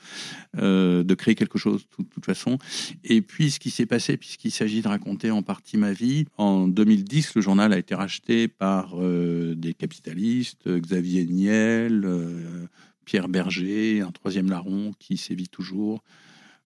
euh, 0.57 1.03
de 1.03 1.15
créer 1.15 1.35
quelque 1.35 1.59
chose 1.59 1.87
de 1.99 2.05
toute 2.05 2.25
façon. 2.25 2.59
Et 3.05 3.21
puis, 3.23 3.51
ce 3.51 3.61
qui 3.61 3.71
s'est 3.71 3.87
passé, 3.87 4.17
puisqu'il 4.17 4.51
s'agit 4.51 4.83
de 4.83 4.89
raconter 4.89 5.31
en 5.31 5.43
partie 5.43 5.77
ma 5.77 5.93
vie, 5.93 6.27
en 6.37 6.67
2010, 6.67 7.35
le 7.35 7.43
journal 7.43 7.73
a 7.73 7.79
été 7.79 7.95
racheté 7.95 8.49
par 8.49 8.95
euh, 8.95 9.55
des 9.55 9.75
capitalistes, 9.75 10.69
Xavier 10.69 11.27
Niel. 11.27 12.05
Euh, 12.05 12.67
Pierre 13.11 13.29
Berger, 13.29 14.03
un 14.03 14.13
troisième 14.13 14.49
larron 14.51 14.93
qui 15.01 15.17
sévit 15.17 15.49
toujours. 15.49 16.05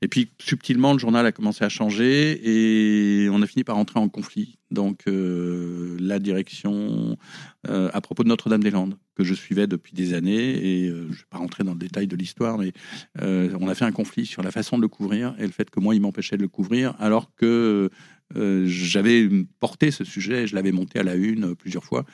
Et 0.02 0.08
puis, 0.08 0.28
subtilement, 0.38 0.92
le 0.92 0.98
journal 0.98 1.24
a 1.24 1.32
commencé 1.32 1.64
à 1.64 1.70
changer 1.70 2.38
et 2.44 3.30
on 3.30 3.40
a 3.40 3.46
fini 3.46 3.64
par 3.64 3.78
entrer 3.78 3.98
en 3.98 4.10
conflit. 4.10 4.58
Donc, 4.70 5.04
euh, 5.06 5.96
la 5.98 6.18
direction, 6.18 7.16
euh, 7.66 7.88
à 7.94 8.00
propos 8.02 8.24
de 8.24 8.28
Notre-Dame-des-Landes, 8.28 8.98
que 9.14 9.24
je 9.24 9.34
suivais 9.34 9.66
depuis 9.66 9.94
des 9.94 10.14
années, 10.14 10.84
et 10.84 10.88
euh, 10.88 11.04
je 11.04 11.12
ne 11.12 11.12
vais 11.12 11.24
pas 11.30 11.38
rentrer 11.38 11.64
dans 11.64 11.72
le 11.72 11.78
détail 11.78 12.06
de 12.06 12.16
l'histoire, 12.16 12.58
mais 12.58 12.72
on 13.20 13.68
a 13.68 13.74
fait 13.74 13.84
un 13.84 13.92
conflit 13.92 14.26
sur 14.26 14.42
la 14.42 14.50
façon 14.50 14.76
de 14.76 14.82
le 14.82 14.88
couvrir 14.88 15.34
et 15.38 15.46
le 15.46 15.52
fait 15.52 15.70
que 15.70 15.80
moi, 15.80 15.94
il 15.94 16.00
m'empêchait 16.00 16.36
de 16.36 16.42
le 16.42 16.48
couvrir, 16.48 16.94
alors 16.98 17.34
que 17.34 17.90
euh, 18.36 18.64
j'avais 18.66 19.28
porté 19.60 19.90
ce 19.90 20.02
sujet, 20.02 20.46
je 20.46 20.54
l'avais 20.54 20.72
monté 20.72 20.98
à 20.98 21.02
la 21.02 21.14
une 21.14 21.44
euh, 21.44 21.54
plusieurs 21.54 21.84
fois. 21.84 22.04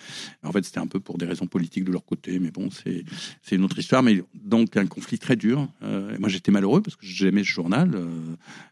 En 0.42 0.52
fait, 0.52 0.64
c'était 0.64 0.80
un 0.80 0.86
peu 0.86 1.00
pour 1.00 1.18
des 1.18 1.26
raisons 1.26 1.46
politiques 1.46 1.84
de 1.84 1.92
leur 1.92 2.04
côté, 2.04 2.38
mais 2.38 2.50
bon, 2.50 2.68
c'est 2.70 3.04
une 3.52 3.64
autre 3.64 3.78
histoire. 3.78 4.02
Mais 4.02 4.22
donc, 4.34 4.76
un 4.76 4.86
conflit 4.86 5.18
très 5.18 5.36
dur. 5.36 5.68
Euh, 5.82 6.16
moi, 6.18 6.28
j'étais 6.28 6.50
malheureux 6.50 6.82
parce 6.82 6.96
que 6.96 7.06
j'aimais 7.06 7.42
ce 7.42 7.48
journal, 7.48 7.96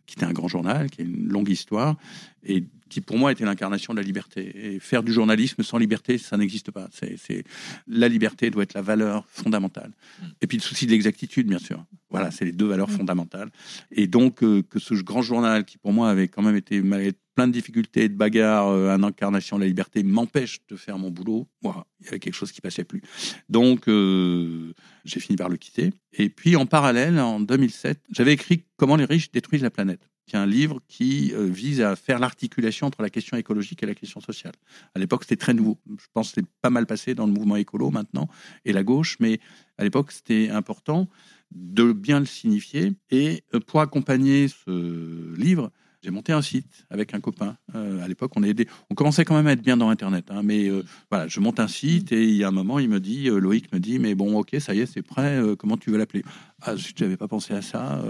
qui 0.06 0.16
était 0.16 0.26
un 0.26 0.32
grand 0.32 0.48
journal, 0.48 0.90
qui 0.90 1.02
a 1.02 1.04
une 1.04 1.28
longue 1.28 1.48
histoire, 1.48 1.96
et 2.44 2.64
qui 2.88 3.00
pour 3.00 3.18
moi 3.18 3.32
était 3.32 3.44
l'incarnation 3.44 3.94
de 3.94 3.98
la 3.98 4.04
liberté. 4.04 4.74
Et 4.74 4.80
faire 4.80 5.02
du 5.02 5.12
journalisme 5.12 5.62
sans 5.62 5.78
liberté, 5.78 6.18
ça 6.18 6.36
n'existe 6.36 6.70
pas. 6.70 6.88
C'est 6.92 7.44
la 7.86 8.08
liberté 8.08 8.50
doit 8.50 8.62
être 8.62 8.74
la 8.74 8.82
valeur 8.82 9.24
fondamentale. 9.28 9.90
Mm. 10.20 10.24
Et 10.42 10.46
puis 10.46 10.58
le 10.58 10.62
souci 10.62 10.86
de 10.86 10.92
l'exactitude, 10.92 11.46
bien 11.46 11.58
sûr. 11.58 11.84
Voilà, 12.10 12.30
c'est 12.30 12.44
les 12.44 12.52
deux 12.52 12.66
valeurs 12.66 12.88
mm. 12.88 12.96
fondamentales. 12.96 13.50
Et 13.90 14.06
donc 14.06 14.36
que 14.36 14.78
ce 14.78 14.94
grand 14.94 15.22
journal, 15.22 15.64
qui 15.64 15.78
pour 15.78 15.92
moi 15.92 16.10
avait 16.10 16.28
quand 16.28 16.42
même 16.42 16.56
été 16.56 16.80
plein 17.38 17.46
de 17.46 17.52
difficultés, 17.52 18.08
de 18.08 18.16
bagarres, 18.16 18.66
euh, 18.66 18.90
un 18.90 19.04
incarnation 19.04 19.58
de 19.58 19.60
la 19.62 19.68
liberté, 19.68 20.02
m'empêche 20.02 20.58
de 20.68 20.74
faire 20.74 20.98
mon 20.98 21.08
boulot. 21.08 21.46
Moi, 21.62 21.86
il 22.00 22.06
y 22.06 22.08
avait 22.08 22.18
quelque 22.18 22.34
chose 22.34 22.50
qui 22.50 22.60
passait 22.60 22.82
plus. 22.82 23.00
Donc, 23.48 23.86
euh, 23.86 24.72
j'ai 25.04 25.20
fini 25.20 25.36
par 25.36 25.48
le 25.48 25.56
quitter. 25.56 25.92
Et 26.12 26.30
puis, 26.30 26.56
en 26.56 26.66
parallèle, 26.66 27.20
en 27.20 27.38
2007, 27.38 28.00
j'avais 28.10 28.32
écrit 28.32 28.64
Comment 28.76 28.96
les 28.96 29.04
riches 29.04 29.30
détruisent 29.30 29.62
la 29.62 29.70
planète 29.70 30.00
qui 30.28 30.36
est 30.36 30.38
un 30.38 30.46
livre 30.46 30.80
qui 30.86 31.32
euh, 31.34 31.46
vise 31.46 31.80
à 31.80 31.96
faire 31.96 32.20
l'articulation 32.20 32.86
entre 32.86 33.02
la 33.02 33.10
question 33.10 33.36
écologique 33.36 33.82
et 33.82 33.86
la 33.86 33.94
question 33.94 34.20
sociale. 34.20 34.52
À 34.94 34.98
l'époque, 34.98 35.24
c'était 35.24 35.36
très 35.36 35.54
nouveau. 35.54 35.78
Je 35.88 36.06
pense 36.12 36.28
que 36.28 36.40
c'est 36.40 36.46
pas 36.62 36.70
mal 36.70 36.86
passé 36.86 37.14
dans 37.14 37.26
le 37.26 37.32
mouvement 37.32 37.56
écolo 37.56 37.90
maintenant 37.90 38.28
et 38.64 38.72
la 38.72 38.84
gauche, 38.84 39.16
mais 39.18 39.40
à 39.78 39.84
l'époque, 39.84 40.12
c'était 40.12 40.50
important 40.50 41.08
de 41.50 41.92
bien 41.92 42.20
le 42.20 42.26
signifier. 42.26 42.92
Et 43.10 43.42
euh, 43.54 43.60
pour 43.60 43.80
accompagner 43.80 44.48
ce 44.48 45.34
livre, 45.36 45.72
J'ai 46.02 46.10
monté 46.10 46.32
un 46.32 46.42
site 46.42 46.86
avec 46.90 47.12
un 47.12 47.20
copain. 47.20 47.56
Euh, 47.74 48.04
à 48.04 48.06
l'époque, 48.06 48.30
on, 48.36 48.42
aidé. 48.44 48.68
on 48.88 48.94
commençait 48.94 49.24
quand 49.24 49.34
même 49.34 49.48
à 49.48 49.52
être 49.52 49.62
bien 49.62 49.76
dans 49.76 49.88
Internet. 49.90 50.26
hein, 50.30 50.42
mais 50.44 50.68
euh, 50.68 50.84
voilà, 51.10 51.26
je 51.26 51.40
monte 51.40 51.58
un 51.58 51.66
site 51.66 52.12
et 52.12 52.24
il 52.24 52.36
y 52.36 52.44
a 52.44 52.48
un 52.48 52.52
moment, 52.52 52.78
il 52.78 52.88
me 52.88 53.00
dit, 53.00 53.28
euh, 53.28 53.38
Loïc 53.38 53.72
me 53.72 53.80
dit, 53.80 53.98
mais 53.98 54.14
bon, 54.14 54.38
ok, 54.38 54.56
ça 54.60 54.74
y 54.74 54.80
est, 54.80 54.86
c'est 54.86 55.02
prêt. 55.02 55.40
comment 55.58 55.76
tu 55.76 55.90
veux 55.90 55.98
l'appeler? 55.98 56.24
Ah, 56.62 56.76
je 56.76 56.92
n'avais 57.00 57.16
pas 57.16 57.26
pensé 57.26 57.52
à 57.52 57.62
ça. 57.62 58.02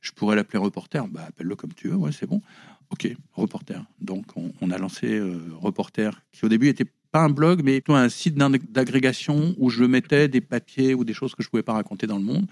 je 0.00 0.10
pourrais 0.12 0.34
l'appeler 0.34 0.58
reporter. 0.58 1.06
Bah, 1.08 1.24
appelle-le 1.28 1.54
comme 1.54 1.72
tu 1.72 1.88
veux. 1.88 1.96
Ouais, 1.96 2.12
c'est 2.12 2.26
bon. 2.26 2.42
Ok, 2.90 3.08
reporter. 3.32 3.84
Donc, 4.00 4.36
on, 4.36 4.52
on 4.60 4.70
a 4.70 4.78
lancé 4.78 5.20
reporter, 5.60 6.22
qui 6.32 6.44
au 6.44 6.48
début 6.48 6.68
était 6.68 6.86
pas 7.12 7.20
un 7.20 7.28
blog, 7.28 7.62
mais 7.62 7.80
plutôt 7.80 7.94
un 7.94 8.08
site 8.08 8.36
d'agrégation 8.36 9.54
où 9.58 9.70
je 9.70 9.84
mettais 9.84 10.28
des 10.28 10.40
papiers 10.40 10.94
ou 10.94 11.04
des 11.04 11.14
choses 11.14 11.34
que 11.34 11.42
je 11.42 11.48
pouvais 11.48 11.62
pas 11.62 11.74
raconter 11.74 12.06
dans 12.06 12.18
le 12.18 12.24
monde. 12.24 12.46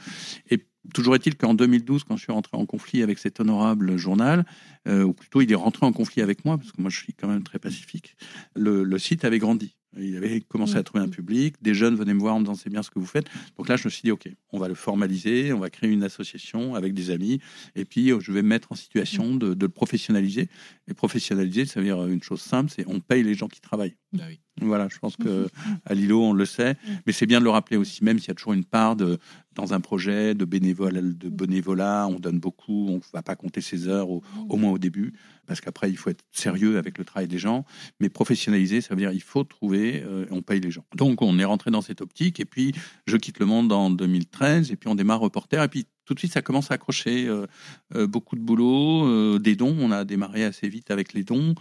Et 0.50 0.64
toujours 0.92 1.14
est-il 1.14 1.36
qu'en 1.36 1.54
2012, 1.54 2.04
quand 2.04 2.16
je 2.16 2.22
suis 2.22 2.32
rentré 2.32 2.56
en 2.56 2.66
conflit 2.66 3.02
avec 3.02 3.18
cet 3.18 3.40
honorable 3.40 3.96
journal, 3.96 4.44
euh, 4.86 5.04
ou 5.04 5.12
plutôt 5.12 5.40
il 5.40 5.50
est 5.50 5.56
rentré 5.56 5.86
en 5.86 5.92
conflit 5.92 6.22
avec 6.22 6.44
moi, 6.44 6.58
parce 6.58 6.72
que 6.72 6.80
moi 6.80 6.90
je 6.90 6.98
suis 6.98 7.14
quand 7.14 7.28
même 7.28 7.42
très 7.42 7.58
pacifique, 7.58 8.16
le, 8.54 8.84
le 8.84 8.98
site 8.98 9.24
avait 9.24 9.38
grandi. 9.38 9.76
Il 9.96 10.16
avait 10.16 10.40
commencé 10.40 10.76
à 10.76 10.82
trouver 10.82 11.04
un 11.04 11.08
public, 11.08 11.54
des 11.62 11.74
jeunes 11.74 11.94
venaient 11.94 12.14
me 12.14 12.20
voir 12.20 12.34
en 12.34 12.40
me 12.40 12.44
disant 12.44 12.56
c'est 12.56 12.70
bien 12.70 12.82
ce 12.82 12.90
que 12.90 12.98
vous 12.98 13.06
faites. 13.06 13.26
Donc 13.56 13.68
là, 13.68 13.76
je 13.76 13.84
me 13.84 13.90
suis 13.90 14.02
dit, 14.02 14.10
OK, 14.10 14.28
on 14.50 14.58
va 14.58 14.68
le 14.68 14.74
formaliser, 14.74 15.52
on 15.52 15.60
va 15.60 15.70
créer 15.70 15.90
une 15.90 16.02
association 16.02 16.74
avec 16.74 16.94
des 16.94 17.10
amis, 17.10 17.40
et 17.76 17.84
puis 17.84 18.10
euh, 18.10 18.20
je 18.20 18.32
vais 18.32 18.42
me 18.42 18.48
mettre 18.48 18.72
en 18.72 18.74
situation 18.74 19.36
de, 19.36 19.54
de 19.54 19.66
le 19.66 19.68
professionnaliser. 19.68 20.48
Et 20.88 20.94
professionnaliser, 20.94 21.64
ça 21.66 21.80
veut 21.80 21.86
dire 21.86 22.04
une 22.06 22.22
chose 22.22 22.40
simple, 22.40 22.72
c'est 22.74 22.84
on 22.88 23.00
paye 23.00 23.22
les 23.22 23.34
gens 23.34 23.48
qui 23.48 23.60
travaillent. 23.60 23.96
Bah 24.12 24.24
oui. 24.28 24.40
Voilà, 24.60 24.88
je 24.88 24.98
pense 24.98 25.16
que 25.16 25.48
à 25.84 25.94
Lilo, 25.94 26.22
on 26.22 26.32
le 26.32 26.44
sait, 26.44 26.76
mais 27.06 27.12
c'est 27.12 27.26
bien 27.26 27.40
de 27.40 27.44
le 27.44 27.50
rappeler 27.50 27.76
aussi, 27.76 28.04
même 28.04 28.20
s'il 28.20 28.28
y 28.28 28.30
a 28.30 28.34
toujours 28.34 28.52
une 28.52 28.64
part 28.64 28.94
de, 28.94 29.18
dans 29.54 29.74
un 29.74 29.80
projet 29.80 30.34
de 30.34 30.44
bénévole, 30.44 31.16
de 31.16 31.28
bénévolat, 31.28 32.06
on 32.08 32.18
donne 32.18 32.38
beaucoup, 32.38 32.86
on 32.88 32.96
ne 32.96 33.00
va 33.12 33.22
pas 33.22 33.36
compter 33.36 33.60
ses 33.60 33.88
heures, 33.88 34.10
au, 34.10 34.22
au 34.48 34.56
moins 34.56 34.72
au 34.72 34.78
début, 34.78 35.12
parce 35.46 35.60
qu'après, 35.60 35.90
il 35.90 35.96
faut 35.96 36.10
être 36.10 36.24
sérieux 36.32 36.78
avec 36.78 36.98
le 36.98 37.04
travail 37.04 37.28
des 37.28 37.38
gens, 37.38 37.64
mais 38.00 38.08
professionnaliser, 38.08 38.80
ça 38.80 38.94
veut 38.94 39.00
dire 39.00 39.12
il 39.12 39.22
faut 39.22 39.44
trouver, 39.44 40.02
euh, 40.04 40.26
on 40.30 40.42
paye 40.42 40.60
les 40.60 40.70
gens. 40.70 40.84
Donc, 40.94 41.22
on 41.22 41.38
est 41.38 41.44
rentré 41.44 41.70
dans 41.70 41.82
cette 41.82 42.00
optique, 42.00 42.40
et 42.40 42.44
puis 42.44 42.72
je 43.06 43.16
quitte 43.16 43.38
le 43.38 43.46
monde 43.46 43.72
en 43.72 43.90
2013, 43.90 44.72
et 44.72 44.76
puis 44.76 44.88
on 44.88 44.94
démarre 44.94 45.20
reporter, 45.20 45.62
et 45.62 45.68
puis 45.68 45.86
tout 46.04 46.14
de 46.14 46.18
suite, 46.18 46.32
ça 46.32 46.42
commence 46.42 46.70
à 46.70 46.74
accrocher 46.74 47.26
euh, 47.26 47.46
euh, 47.94 48.06
beaucoup 48.06 48.36
de 48.36 48.40
boulot, 48.40 49.06
euh, 49.06 49.38
des 49.38 49.56
dons. 49.56 49.74
On 49.80 49.90
a 49.90 50.04
démarré 50.04 50.44
assez 50.44 50.68
vite 50.68 50.90
avec 50.90 51.12
les 51.12 51.24
dons, 51.24 51.54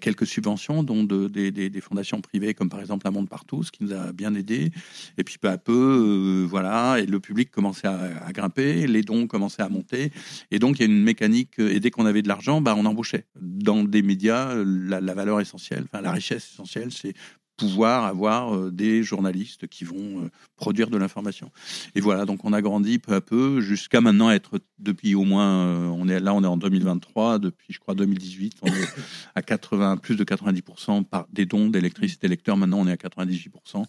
quelques 0.00 0.26
subventions, 0.26 0.82
dont 0.82 1.04
de- 1.04 1.28
des, 1.28 1.80
fondations 1.80 2.20
privées, 2.20 2.54
comme 2.54 2.68
par 2.68 2.80
exemple 2.80 3.06
La 3.06 3.10
Monde 3.10 3.28
Partout, 3.28 3.62
ce 3.62 3.70
qui 3.70 3.84
nous 3.84 3.92
a 3.92 4.12
bien 4.12 4.34
aidé. 4.34 4.70
Et 5.16 5.24
puis 5.24 5.38
peu 5.38 5.48
à 5.48 5.58
peu, 5.58 6.46
voilà, 6.48 6.98
et 6.98 7.06
le 7.06 7.20
public 7.20 7.50
commençait 7.50 7.88
à, 7.88 8.32
grimper, 8.32 8.86
les 8.86 9.02
dons 9.02 9.26
commençaient 9.26 9.62
à 9.62 9.68
monter. 9.68 10.12
Et 10.50 10.58
donc, 10.58 10.78
il 10.78 10.80
y 10.80 10.82
a 10.82 10.86
une 10.86 11.02
mécanique, 11.02 11.58
et 11.58 11.80
dès 11.80 11.90
qu'on 11.90 12.06
avait 12.06 12.22
de 12.22 12.28
l'argent, 12.28 12.60
bah, 12.60 12.74
on 12.76 12.84
embauchait. 12.84 13.24
Dans 13.40 13.84
des 13.84 14.02
médias, 14.02 14.54
la, 14.54 15.00
la 15.00 15.14
valeur 15.14 15.40
essentielle, 15.40 15.84
enfin 15.84 16.02
la 16.02 16.12
richesse 16.12 16.50
essentielle, 16.52 16.92
c'est 16.92 17.14
pouvoir 17.58 18.04
avoir 18.04 18.54
euh, 18.54 18.70
des 18.70 19.02
journalistes 19.02 19.66
qui 19.66 19.84
vont 19.84 20.22
euh, 20.22 20.30
produire 20.56 20.88
de 20.88 20.96
l'information. 20.96 21.50
Et 21.94 22.00
voilà, 22.00 22.24
donc 22.24 22.44
on 22.44 22.52
a 22.54 22.62
grandi 22.62 22.98
peu 22.98 23.14
à 23.14 23.20
peu 23.20 23.60
jusqu'à 23.60 24.00
maintenant 24.00 24.30
être 24.30 24.60
depuis 24.78 25.14
au 25.14 25.24
moins, 25.24 25.66
euh, 25.66 25.86
on 25.88 26.08
est 26.08 26.20
là, 26.20 26.32
on 26.34 26.42
est 26.42 26.46
en 26.46 26.56
2023, 26.56 27.38
depuis 27.38 27.74
je 27.74 27.80
crois 27.80 27.94
2018, 27.94 28.58
on 28.62 28.68
est 28.68 28.88
à 29.34 29.42
80, 29.42 29.96
plus 29.96 30.16
de 30.16 30.24
90% 30.24 31.04
par 31.04 31.26
des 31.32 31.46
dons 31.46 31.68
des 31.68 31.80
lecteurs. 31.80 32.56
Maintenant, 32.56 32.78
on 32.78 32.86
est 32.86 32.92
à 32.92 32.96
98%. 32.96 33.84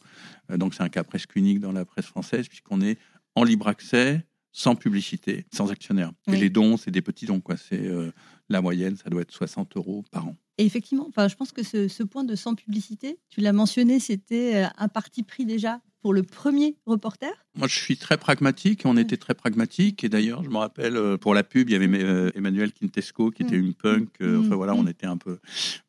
Euh, 0.51 0.57
donc 0.57 0.73
c'est 0.73 0.83
un 0.83 0.89
cas 0.89 1.03
presque 1.03 1.35
unique 1.35 1.59
dans 1.59 1.71
la 1.71 1.85
presse 1.85 2.05
française 2.05 2.47
puisqu'on 2.47 2.81
est 2.81 2.97
en 3.35 3.43
libre 3.43 3.67
accès, 3.67 4.25
sans 4.51 4.75
publicité, 4.75 5.45
sans 5.53 5.71
actionnaire. 5.71 6.11
Et 6.27 6.35
les 6.35 6.49
dons, 6.49 6.77
c'est 6.77 6.91
des 6.91 7.01
petits 7.01 7.25
dons, 7.25 7.41
quoi. 7.41 7.55
C'est 7.57 7.85
euh, 7.85 8.11
la 8.49 8.61
moyenne, 8.61 8.95
ça 8.95 9.09
doit 9.09 9.21
être 9.21 9.31
60 9.31 9.77
euros 9.77 10.03
par 10.11 10.27
an. 10.27 10.35
Et 10.57 10.65
effectivement, 10.65 11.05
enfin, 11.07 11.27
je 11.27 11.35
pense 11.35 11.51
que 11.51 11.63
ce, 11.63 11.87
ce 11.87 12.03
point 12.03 12.23
de 12.23 12.35
sans 12.35 12.55
publicité, 12.55 13.19
tu 13.29 13.41
l'as 13.41 13.53
mentionné, 13.53 13.99
c'était 13.99 14.63
euh, 14.63 14.67
un 14.77 14.87
parti 14.87 15.23
pris 15.23 15.45
déjà 15.45 15.81
pour 16.01 16.13
le 16.13 16.23
premier 16.23 16.75
reporter? 16.85 17.29
Moi, 17.55 17.67
je 17.67 17.77
suis 17.77 17.97
très 17.97 18.17
pragmatique. 18.17 18.81
On 18.85 18.95
Ouais. 18.95 19.01
était 19.01 19.17
très 19.17 19.33
pragmatique. 19.33 20.03
Et 20.03 20.09
d'ailleurs, 20.09 20.43
je 20.43 20.49
me 20.49 20.57
rappelle, 20.57 20.95
euh, 20.95 21.17
pour 21.17 21.33
la 21.33 21.43
pub, 21.43 21.69
il 21.69 21.73
y 21.73 21.75
avait 21.75 21.89
euh, 22.03 22.31
Emmanuel 22.35 22.71
Quintesco, 22.71 23.31
qui 23.31 23.43
était 23.43 23.55
une 23.57 23.73
punk. 23.73 24.09
euh, 24.21 24.37
Mm. 24.37 24.45
Enfin, 24.45 24.55
voilà, 24.55 24.73
Mm. 24.73 24.79
on 24.79 24.87
était 24.87 25.07
un 25.07 25.17
peu. 25.17 25.39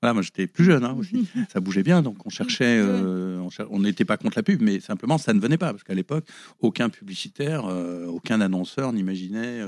Voilà, 0.02 0.14
moi, 0.14 0.22
j'étais 0.22 0.46
plus 0.46 0.64
jeune 0.64 0.84
hein, 0.84 0.96
aussi. 0.98 1.12
Ça 1.52 1.60
bougeait 1.60 1.82
bien. 1.84 2.02
Donc, 2.02 2.26
on 2.26 2.30
cherchait. 2.30 2.80
euh, 2.82 3.40
on 3.70 3.80
n'était 3.80 4.04
pas 4.04 4.16
contre 4.16 4.38
la 4.38 4.42
pub, 4.42 4.60
mais 4.62 4.80
simplement, 4.80 5.18
ça 5.18 5.32
ne 5.32 5.40
venait 5.40 5.58
pas. 5.58 5.72
Parce 5.72 5.84
qu'à 5.84 5.94
l'époque, 5.94 6.24
aucun 6.60 6.88
publicitaire, 6.88 7.66
euh, 7.66 8.06
aucun 8.06 8.40
annonceur 8.40 8.92
n'imaginait 8.92 9.60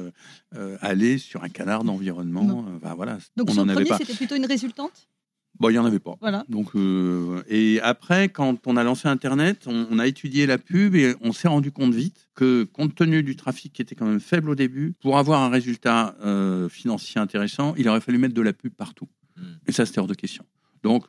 euh, 0.57 0.77
aller 0.81 1.19
sur 1.19 1.45
un 1.45 1.49
canard 1.49 1.85
d'environnement. 1.85 2.65
Enfin, 2.77 2.95
voilà, 2.95 3.19
Donc 3.37 3.51
on 3.51 3.53
sur 3.53 3.63
n'en 3.63 3.67
le 3.73 3.79
avait 3.79 3.85
premier, 3.85 3.99
c'était 4.05 4.15
plutôt 4.17 4.35
une 4.35 4.47
résultante? 4.47 5.09
Bon, 5.63 5.71
il 5.71 5.75
n'y 5.75 5.79
en 5.79 5.85
avait 5.85 6.01
pas. 6.01 6.17
Voilà. 6.21 6.45
Donc, 6.49 6.75
euh, 6.75 7.41
et 7.49 7.81
après, 7.83 8.29
quand 8.31 8.67
on 8.67 8.77
a 8.77 8.83
lancé 8.83 9.07
Internet, 9.07 9.69
on, 9.69 9.87
on 9.93 10.01
a 10.01 10.09
étudié 10.09 10.45
la 10.45 10.59
pub 10.59 10.97
et 10.97 11.15
on 11.21 11.33
s'est 11.33 11.47
rendu 11.47 11.71
compte 11.71 11.95
vite 11.95 12.29
que, 12.35 12.65
compte 12.65 12.97
tenu 12.97 13.23
du 13.23 13.37
trafic 13.37 13.73
qui 13.73 13.81
était 13.81 13.95
quand 13.95 14.07
même 14.07 14.19
faible 14.19 14.51
au 14.51 14.57
début, 14.57 14.95
pour 15.01 15.19
avoir 15.19 15.41
un 15.41 15.51
résultat 15.51 16.17
euh, 16.25 16.69
financier 16.69 17.21
intéressant, 17.21 17.77
il 17.79 17.89
aurait 17.89 18.01
fallu 18.01 18.19
mettre 18.19 18.35
de 18.35 18.43
la 18.43 18.53
pub 18.53 18.73
partout. 18.73 19.07
Mm. 19.37 19.43
Et 19.69 19.71
ça, 19.73 19.87
c'était 19.87 20.01
hors 20.01 20.09
de 20.09 20.15
question. 20.15 20.45
Donc, 20.83 21.05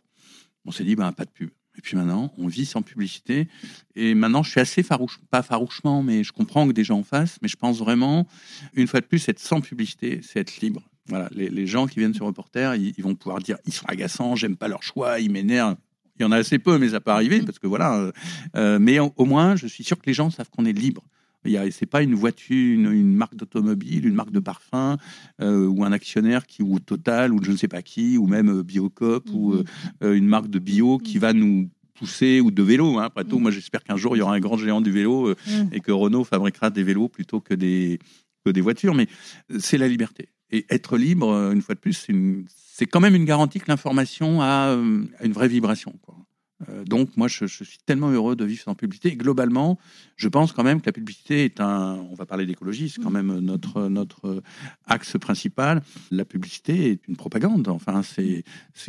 on 0.66 0.72
s'est 0.72 0.84
dit, 0.84 0.96
ben, 0.96 1.12
pas 1.14 1.26
de 1.26 1.32
pub. 1.32 1.50
Et 1.76 1.82
puis 1.82 1.98
maintenant, 1.98 2.32
on 2.38 2.46
vit 2.46 2.68
sans 2.68 2.84
publicité. 2.84 3.48
Et 3.96 4.14
maintenant, 4.14 4.44
je 4.44 4.52
suis 4.52 4.60
assez 4.60 4.84
farouche, 4.84 5.20
pas 5.32 5.42
farouchement, 5.42 6.04
mais 6.04 6.24
je 6.24 6.32
comprends 6.32 6.68
que 6.68 6.74
des 6.74 6.84
gens 6.84 7.00
en 7.00 7.04
fassent. 7.04 7.40
Mais 7.42 7.48
je 7.48 7.56
pense 7.56 7.80
vraiment, 7.80 8.28
une 8.76 8.86
fois 8.86 9.02
de 9.02 9.08
plus, 9.08 9.28
être 9.30 9.40
sans 9.40 9.62
publicité, 9.62 10.22
c'est 10.22 10.40
être 10.40 10.62
libre. 10.62 10.88
Voilà, 11.10 11.30
les, 11.34 11.50
les 11.50 11.68
gens 11.68 11.86
qui 11.88 12.00
viennent 12.00 12.14
sur 12.14 12.26
Reporter, 12.26 12.76
ils, 12.76 12.94
ils 12.98 13.04
vont 13.04 13.16
pouvoir 13.16 13.40
dire, 13.40 13.58
ils 13.66 13.74
sont 13.74 13.86
agaçants, 13.88 14.36
j'aime 14.36 14.56
pas 14.56 14.68
leur 14.68 14.84
choix, 14.84 15.20
ils 15.20 15.32
m'énervent. 15.32 15.76
Il 16.20 16.24
y 16.24 16.26
en 16.26 16.32
a 16.32 16.38
assez 16.38 16.60
peu, 16.60 16.78
mais 16.78 16.90
ça 16.90 17.02
peut 17.02 17.12
arriver 17.12 17.42
parce 17.42 17.60
que 17.60 17.68
voilà. 17.68 17.98
euh, 17.98 18.12
euh, 18.56 18.80
mais 18.80 19.00
au, 19.00 19.12
au 19.18 19.26
moins, 19.26 19.56
je 19.56 19.68
suis 19.68 19.84
sûr 19.84 19.98
que 19.98 20.06
les 20.06 20.14
gens 20.14 20.30
savent 20.30 20.50
qu'on 20.50 20.66
est 20.66 20.72
libre. 20.74 21.04
C'est 21.72 21.88
pas 21.88 22.02
une 22.02 22.16
voiture, 22.16 22.56
une, 22.56 22.90
une 22.90 23.16
marque 23.16 23.36
d'automobile, 23.36 24.06
une 24.08 24.14
marque 24.14 24.32
de 24.32 24.40
parfum, 24.40 24.96
euh, 25.42 25.68
ou 25.68 25.84
un 25.84 25.92
actionnaire 25.92 26.46
qui 26.48 26.64
ou 26.64 26.80
Total 26.80 27.34
ou 27.34 27.44
je 27.44 27.52
ne 27.52 27.58
sais 27.58 27.68
pas 27.68 27.82
qui, 27.82 28.18
ou 28.18 28.28
même 28.28 28.62
Biocop 28.62 29.28
ou 29.34 29.52
euh, 29.52 29.66
euh, 30.04 30.14
une 30.14 30.28
marque 30.28 30.48
de 30.48 30.58
bio 30.60 31.00
qui 31.00 31.18
va 31.18 31.34
nous 31.34 31.70
pousser 31.96 32.40
ou 32.40 32.50
de 32.50 32.64
vélo. 32.64 32.98
Hein. 32.98 33.04
Après 33.04 33.26
tout, 33.26 33.40
moi 33.40 33.52
j'espère 33.52 33.84
qu'un 33.84 33.98
jour 33.98 34.16
il 34.16 34.20
y 34.20 34.22
aura 34.22 34.36
un 34.36 34.40
grand 34.40 34.56
géant 34.58 34.80
du 34.80 34.92
vélo 34.92 35.28
euh, 35.28 35.36
Mm. 35.48 35.68
et 35.74 35.82
que 35.82 35.92
Renault 35.92 36.24
fabriquera 36.24 36.70
des 36.70 36.84
vélos 36.84 37.10
plutôt 37.10 37.42
que 37.42 37.54
des 37.54 38.00
que 38.46 38.52
des 38.52 38.62
voitures. 38.62 38.96
Mais 38.96 39.08
c'est 39.60 39.78
la 39.78 39.90
liberté. 39.90 40.30
Et 40.54 40.68
être 40.70 40.98
libre, 40.98 41.34
une 41.52 41.64
fois 41.64 41.74
de 41.74 41.80
plus, 41.80 42.08
c'est 42.74 42.86
quand 42.86 43.00
même 43.00 43.16
une 43.16 43.26
garantie 43.26 43.60
que 43.60 43.66
l'information 43.68 44.40
a, 44.42 44.68
euh, 44.68 45.04
une 45.24 45.34
vraie 45.34 45.48
vibration. 45.48 45.96
Euh, 46.70 46.84
donc 46.86 47.16
moi, 47.18 47.28
je, 47.28 47.46
suis 47.46 47.78
tellement 47.86 48.10
heureux 48.10 48.36
de 48.36 48.46
vivre 48.46 48.62
sans 48.64 48.76
publicité. 48.76 49.16
Globalement, 49.16 49.80
je 50.16 50.28
pense 50.28 50.52
quand 50.52 50.64
même 50.64 50.82
que 50.82 50.86
la 50.88 50.94
publicité 50.94 51.46
est 51.46 51.60
un. 51.60 52.00
On 52.12 52.16
va 52.16 52.26
parler 52.26 52.46
d'écologie, 52.46 52.90
c'est 52.90 53.02
quand 53.02 53.12
même 53.12 53.40
notre 53.40 53.88
notre 53.88 54.42
axe 54.86 55.18
principal. 55.18 55.82
La 56.12 56.26
publicité 56.26 56.92
est 56.92 57.08
une 57.08 57.16
propagande. 57.16 57.68
Enfin, 57.68 58.02
c'est 58.04 58.44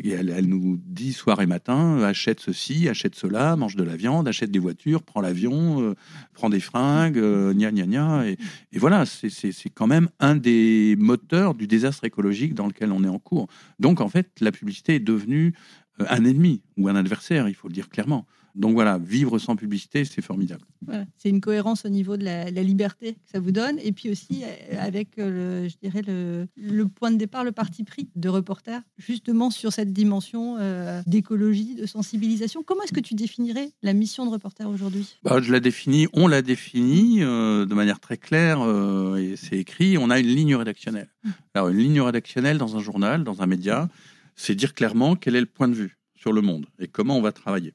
elle, 0.04 0.30
elle 0.30 0.46
nous 0.46 0.78
dit 0.84 1.12
soir 1.12 1.40
et 1.40 1.46
matin 1.46 2.02
achète 2.02 2.40
ceci, 2.40 2.88
achète 2.88 3.14
cela, 3.14 3.56
mange 3.56 3.76
de 3.76 3.84
la 3.84 3.96
viande, 3.96 4.28
achète 4.28 4.50
des 4.50 4.58
voitures, 4.58 5.02
prends 5.02 5.20
l'avion, 5.20 5.82
euh, 5.82 5.94
prends 6.32 6.50
des 6.50 6.60
fringues, 6.60 7.18
euh, 7.18 7.52
gna 7.52 7.70
gna 7.70 7.86
gna. 7.86 8.28
Et, 8.28 8.38
et 8.72 8.78
voilà, 8.78 9.04
c'est 9.06 9.70
quand 9.74 9.86
même 9.86 10.08
un 10.20 10.36
des 10.36 10.96
moteurs 10.98 11.54
du 11.54 11.66
désastre 11.66 12.04
écologique 12.04 12.54
dans 12.54 12.66
lequel 12.66 12.92
on 12.92 13.04
est 13.04 13.08
en 13.08 13.18
cours. 13.18 13.48
Donc 13.78 14.00
en 14.00 14.08
fait, 14.08 14.28
la 14.40 14.52
publicité 14.52 14.96
est 14.96 15.00
devenue 15.00 15.54
un 15.98 16.24
ennemi 16.24 16.60
ou 16.76 16.88
un 16.88 16.96
adversaire, 16.96 17.48
il 17.48 17.54
faut 17.54 17.68
le 17.68 17.74
dire 17.74 17.88
clairement. 17.88 18.26
Donc 18.54 18.74
voilà, 18.74 18.98
vivre 18.98 19.40
sans 19.40 19.56
publicité, 19.56 20.04
c'est 20.04 20.22
formidable. 20.22 20.62
Voilà. 20.86 21.06
C'est 21.18 21.28
une 21.28 21.40
cohérence 21.40 21.84
au 21.84 21.88
niveau 21.88 22.16
de 22.16 22.22
la, 22.22 22.52
la 22.52 22.62
liberté 22.62 23.14
que 23.14 23.30
ça 23.32 23.40
vous 23.40 23.50
donne, 23.50 23.80
et 23.82 23.90
puis 23.90 24.10
aussi 24.10 24.44
euh, 24.44 24.78
avec, 24.78 25.18
euh, 25.18 25.64
le, 25.64 25.68
je 25.68 25.74
dirais, 25.82 26.02
le, 26.06 26.46
le 26.56 26.86
point 26.86 27.10
de 27.10 27.16
départ, 27.16 27.42
le 27.42 27.50
parti 27.50 27.82
pris 27.82 28.06
de 28.14 28.28
reporter, 28.28 28.80
justement 28.96 29.50
sur 29.50 29.72
cette 29.72 29.92
dimension 29.92 30.56
euh, 30.60 31.02
d'écologie, 31.04 31.74
de 31.74 31.84
sensibilisation. 31.84 32.62
Comment 32.62 32.84
est-ce 32.84 32.92
que 32.92 33.00
tu 33.00 33.14
définirais 33.14 33.72
la 33.82 33.92
mission 33.92 34.24
de 34.24 34.30
reporter 34.30 34.68
aujourd'hui? 34.70 35.16
Bah, 35.24 35.40
je 35.42 35.50
la 35.50 35.58
définis, 35.58 36.06
on 36.12 36.28
l'a 36.28 36.40
définie 36.40 37.24
euh, 37.24 37.66
de 37.66 37.74
manière 37.74 37.98
très 37.98 38.18
claire, 38.18 38.60
euh, 38.60 39.16
et 39.16 39.34
c'est 39.34 39.58
écrit, 39.58 39.98
on 39.98 40.10
a 40.10 40.20
une 40.20 40.28
ligne 40.28 40.54
rédactionnelle. 40.54 41.08
Alors 41.54 41.70
une 41.70 41.78
ligne 41.78 42.02
rédactionnelle 42.02 42.58
dans 42.58 42.76
un 42.76 42.80
journal, 42.80 43.24
dans 43.24 43.42
un 43.42 43.46
média, 43.46 43.88
c'est 44.36 44.54
dire 44.54 44.74
clairement 44.74 45.16
quel 45.16 45.36
est 45.36 45.40
le 45.40 45.46
point 45.46 45.68
de 45.68 45.74
vue 45.74 45.98
sur 46.14 46.32
le 46.32 46.40
monde 46.40 46.66
et 46.78 46.88
comment 46.88 47.18
on 47.18 47.22
va 47.22 47.32
travailler. 47.32 47.74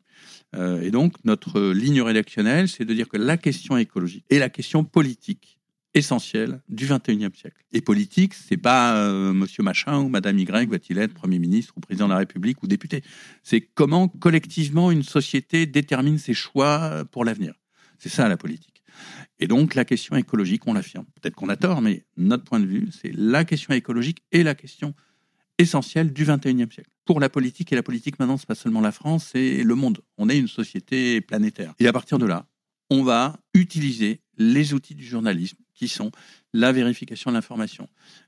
Euh, 0.55 0.81
et 0.81 0.91
donc 0.91 1.13
notre 1.23 1.71
ligne 1.71 2.01
rédactionnelle, 2.01 2.67
c'est 2.67 2.85
de 2.85 2.93
dire 2.93 3.07
que 3.07 3.17
la 3.17 3.37
question 3.37 3.77
écologique 3.77 4.25
est 4.29 4.39
la 4.39 4.49
question 4.49 4.83
politique 4.83 5.59
essentielle 5.93 6.61
du 6.69 6.85
21e 6.85 7.35
siècle. 7.35 7.63
Et 7.73 7.81
politique, 7.81 8.33
c'est 8.33 8.57
pas 8.57 8.95
euh, 8.95 9.33
monsieur 9.33 9.63
machin 9.63 9.99
ou 9.99 10.09
madame 10.09 10.37
Y 10.37 10.69
va-t-il 10.69 10.97
être 10.99 11.13
premier 11.13 11.39
ministre 11.39 11.73
ou 11.77 11.79
président 11.79 12.07
de 12.07 12.13
la 12.13 12.19
République 12.19 12.61
ou 12.63 12.67
député. 12.67 13.03
C'est 13.43 13.61
comment 13.61 14.07
collectivement 14.07 14.91
une 14.91 15.03
société 15.03 15.65
détermine 15.65 16.17
ses 16.17 16.33
choix 16.33 17.05
pour 17.11 17.25
l'avenir. 17.25 17.53
C'est 17.97 18.09
ça 18.09 18.27
la 18.29 18.37
politique. 18.37 18.83
Et 19.39 19.47
donc 19.47 19.75
la 19.75 19.85
question 19.85 20.15
écologique, 20.15 20.67
on 20.67 20.73
l'affirme. 20.73 21.05
Peut-être 21.21 21.35
qu'on 21.35 21.49
a 21.49 21.55
tort, 21.55 21.81
mais 21.81 22.05
notre 22.17 22.43
point 22.43 22.59
de 22.59 22.65
vue, 22.65 22.89
c'est 22.91 23.11
la 23.15 23.45
question 23.45 23.73
écologique 23.73 24.19
et 24.31 24.43
la 24.43 24.55
question 24.55 24.93
essentiels 25.59 26.11
du 26.11 26.25
21e 26.25 26.71
siècle. 26.73 26.89
Pour 27.05 27.19
la 27.19 27.29
politique, 27.29 27.71
et 27.71 27.75
la 27.75 27.83
politique 27.83 28.17
maintenant, 28.17 28.37
c'est 28.37 28.47
pas 28.47 28.55
seulement 28.55 28.81
la 28.81 28.91
France, 28.91 29.29
c'est 29.33 29.63
le 29.63 29.75
monde. 29.75 29.99
On 30.17 30.29
est 30.29 30.37
une 30.37 30.47
société 30.47 31.21
planétaire. 31.21 31.73
Et 31.79 31.87
à 31.87 31.93
partir 31.93 32.17
de 32.17 32.25
là, 32.25 32.47
on 32.89 33.03
va 33.03 33.37
utiliser 33.53 34.21
les 34.37 34.73
outils 34.73 34.95
du 34.95 35.05
journalisme 35.05 35.57
qui 35.75 35.87
sont 35.87 36.11
la 36.53 36.71
vérification 36.71 37.29
de 37.31 37.35
l'information, 37.35 37.87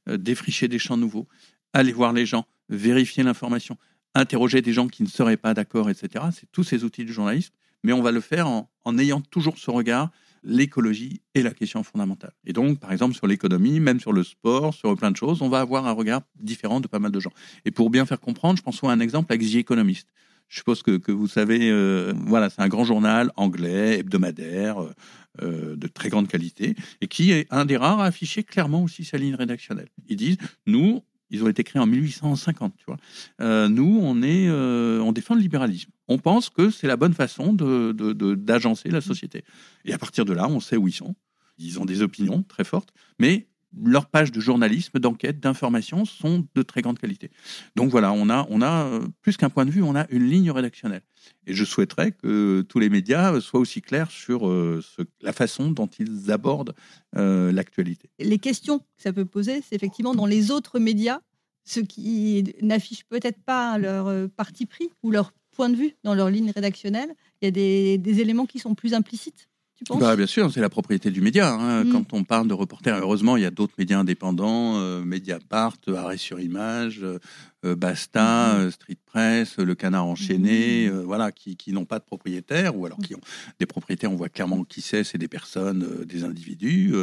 euh, 0.10 0.18
défricher 0.18 0.68
des 0.68 0.78
champs 0.78 0.98
nouveaux, 0.98 1.28
aller 1.74 1.92
voir 1.92 2.14
les 2.14 2.26
gens, 2.26 2.46
vérifier 2.70 3.24
l'information, 3.24 3.78
interroger 4.14 4.62
des 4.62 4.74
gens 4.74 4.88
qui 4.88 5.04
ne 5.04 5.08
seraient 5.08 5.38
pas 5.38 5.54
d'accord, 5.54 5.90
etc. 5.90 6.26
C'est 6.34 6.52
tous 6.52 6.64
ces 6.64 6.84
outils 6.84 7.06
du 7.06 7.14
journalisme, 7.14 7.54
mais 7.84 7.94
on 7.94 8.02
va 8.02 8.12
le 8.12 8.22
faire 8.22 8.48
en 8.48 8.98
ayant 8.98 9.22
toujours 9.22 9.58
ce 9.58 9.72
regard 9.72 10.12
l'écologie 10.44 11.22
est 11.36 11.42
la 11.42 11.52
question 11.52 11.84
fondamentale. 11.84 12.34
Et 12.46 12.54
donc, 12.54 12.80
par 12.80 12.92
exemple, 12.92 13.16
sur 13.16 13.28
l'économie, 13.28 13.80
même 13.80 14.00
sur 14.00 14.14
le 14.14 14.24
sport, 14.24 14.74
sur 14.74 14.96
plein 14.96 15.12
de 15.12 15.18
choses, 15.18 15.42
on 15.42 15.50
va 15.50 15.60
avoir 15.60 15.88
un 15.88 15.92
regard 15.92 16.22
différent 16.40 16.80
de 16.80 16.88
pas 16.88 17.00
mal 17.00 17.12
de 17.12 17.20
gens. 17.20 17.32
Et 17.66 17.72
pour 17.72 17.90
bien 17.90 18.06
faire 18.06 18.20
comprendre, 18.20 18.58
je 18.58 18.64
pense 18.64 18.84
à 18.84 18.88
un 18.88 19.00
exemple 19.00 19.32
avec 19.32 19.48
The 19.50 19.56
Economist. 19.56 20.08
Je 20.48 20.58
suppose 20.58 20.84
que, 20.84 20.98
que 20.98 21.14
vous 21.14 21.30
savez, 21.30 21.70
euh, 21.72 22.14
voilà, 22.26 22.50
c'est 22.50 22.62
un 22.62 22.68
grand 22.68 22.84
journal 22.84 23.32
anglais, 23.38 24.00
hebdomadaire, 24.00 24.82
euh, 24.82 24.94
euh, 25.42 25.76
de 25.78 25.88
très 25.88 26.10
grande 26.10 26.28
qualité, 26.28 26.76
et 27.00 27.08
qui 27.08 27.32
est 27.32 27.48
un 27.52 27.64
des 27.64 27.78
rares 27.78 28.02
à 28.02 28.06
afficher 28.08 28.44
clairement 28.44 28.84
aussi 28.84 29.06
sa 29.06 29.18
ligne 29.18 29.36
rédactionnelle. 29.36 29.88
Ils 30.10 30.18
disent, 30.18 30.38
nous, 30.68 31.04
ils 31.32 31.44
ont 31.44 31.48
été 31.48 31.64
créés 31.64 31.82
en 31.82 31.88
1850, 31.88 32.76
tu 32.78 32.86
vois. 32.86 32.98
Euh, 33.40 33.70
nous, 33.70 34.00
on, 34.02 34.22
est, 34.22 34.48
euh, 34.50 35.00
on 35.00 35.12
défend 35.14 35.34
le 35.34 35.42
libéralisme. 35.42 35.90
On 36.08 36.18
pense 36.18 36.50
que 36.50 36.70
c'est 36.70 36.88
la 36.88 36.98
bonne 36.98 37.14
façon 37.14 37.54
d'agencer 37.54 38.90
de, 38.90 38.94
la 38.94 39.02
société. 39.02 39.44
Et 39.86 39.94
à 39.94 39.98
partir 39.98 40.26
de 40.26 40.34
là, 40.34 40.48
on 40.48 40.60
sait 40.60 40.78
où 40.78 40.88
ils 40.88 40.94
sont. 40.94 41.16
Ils 41.58 41.80
ont 41.80 41.86
des 41.86 42.02
opinions 42.02 42.44
très 42.44 42.64
fortes, 42.64 42.90
mais 43.18 43.48
leurs 43.80 44.08
pages 44.08 44.32
de 44.32 44.40
journalisme, 44.40 45.00
d'enquête, 45.00 45.40
d'information 45.40 46.06
sont 46.06 46.46
de 46.56 46.62
très 46.62 46.82
grande 46.82 47.00
qualité. 47.00 47.32
Donc 47.76 47.90
voilà, 47.90 48.12
on 48.12 48.30
a, 48.30 48.86
euh, 48.86 49.08
plus 49.22 49.38
qu'un 49.38 49.50
point 49.50 49.66
de 49.66 49.72
vue, 49.72 49.82
on 49.82 49.96
a 49.96 50.08
une 50.10 50.28
ligne 50.28 50.52
rédactionnelle. 50.52 51.02
Et 51.48 51.54
je 51.54 51.64
souhaiterais 51.64 52.12
que 52.12 52.62
tous 52.68 52.80
les 52.80 52.90
médias 52.90 53.40
soient 53.40 53.60
aussi 53.60 53.82
clairs 53.82 54.12
sur 54.12 54.48
euh, 54.48 54.82
la 55.22 55.34
façon 55.34 55.72
dont 55.72 55.88
ils 55.88 56.32
abordent 56.32 56.74
euh, 57.16 57.52
l'actualité. 57.52 58.10
Les 58.20 58.40
questions 58.40 58.80
que 58.80 58.86
ça 58.98 59.14
peut 59.14 59.26
poser, 59.26 59.62
c'est 59.62 59.76
effectivement 59.76 60.16
dans 60.16 60.26
les 60.26 60.52
autres 60.52 60.80
médias, 60.80 61.20
ceux 61.64 61.84
qui 61.84 62.44
n'affichent 62.62 63.06
peut-être 63.06 63.42
pas 63.44 63.78
leur 63.78 64.30
parti 64.32 64.66
pris 64.66 64.90
ou 65.04 65.12
leur 65.12 65.32
point 65.52 65.70
de 65.70 65.76
vue 65.76 65.96
dans 66.04 66.16
leur 66.16 66.30
ligne 66.30 66.52
rédactionnelle, 66.52 67.14
il 67.42 67.46
y 67.46 67.48
a 67.48 67.98
des 67.98 68.20
éléments 68.20 68.46
qui 68.46 68.58
sont 68.58 68.74
plus 68.74 68.94
implicites 68.94 69.51
bah, 69.90 70.16
Bien 70.16 70.28
sûr, 70.28 70.52
c'est 70.52 70.62
la 70.62 70.70
propriété 70.70 71.12
du 71.12 71.22
média. 71.22 71.52
Hein. 71.54 71.84
Mm. 71.84 71.92
Quand 71.92 72.14
on 72.14 72.24
parle 72.24 72.48
de 72.48 72.54
reporters, 72.54 72.98
heureusement, 72.98 73.38
il 73.38 73.44
y 73.44 73.46
a 73.46 73.52
d'autres 73.52 73.74
médias 73.78 74.00
indépendants, 74.00 74.78
euh, 74.78 75.04
Mediapart, 75.04 75.78
Arrêt 75.96 76.18
sur 76.18 76.40
Image, 76.40 77.00
euh, 77.04 77.20
Basta, 77.64 78.58
mm-hmm. 78.58 78.72
Street 78.72 78.98
Press, 79.06 79.58
Le 79.58 79.76
Canard 79.76 80.06
enchaîné, 80.06 80.90
mm-hmm. 80.90 81.02
voilà, 81.02 81.32
qui, 81.32 81.56
qui 81.56 81.74
n'ont 81.74 81.86
pas 81.86 82.00
de 82.00 82.04
propriétaires, 82.04 82.78
ou 82.78 82.86
alors 82.86 82.98
qui 82.98 83.16
ont 83.16 83.22
des 83.60 83.66
propriétaires, 83.66 84.12
on 84.12 84.16
voit 84.16 84.30
clairement 84.30 84.64
qui 84.64 84.82
c'est, 84.82 85.04
c'est 85.04 85.18
des 85.18 85.28
personnes, 85.28 86.06
des 86.06 86.24
individus. 86.24 86.94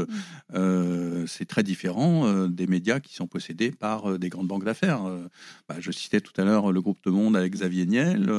C'est 1.26 1.46
très 1.46 1.62
différent 1.62 2.46
des 2.48 2.66
médias 2.66 3.00
qui 3.00 3.14
sont 3.14 3.26
possédés 3.26 3.70
par 3.70 4.18
des 4.18 4.28
grandes 4.28 4.48
banques 4.48 4.64
d'affaires. 4.64 5.02
Bah, 5.68 5.76
je 5.78 5.90
citais 5.90 6.20
tout 6.20 6.32
à 6.40 6.44
l'heure 6.44 6.72
le 6.72 6.80
groupe 6.80 6.98
de 7.04 7.10
Monde 7.10 7.36
avec 7.36 7.52
Xavier 7.52 7.86
Niel, 7.86 8.30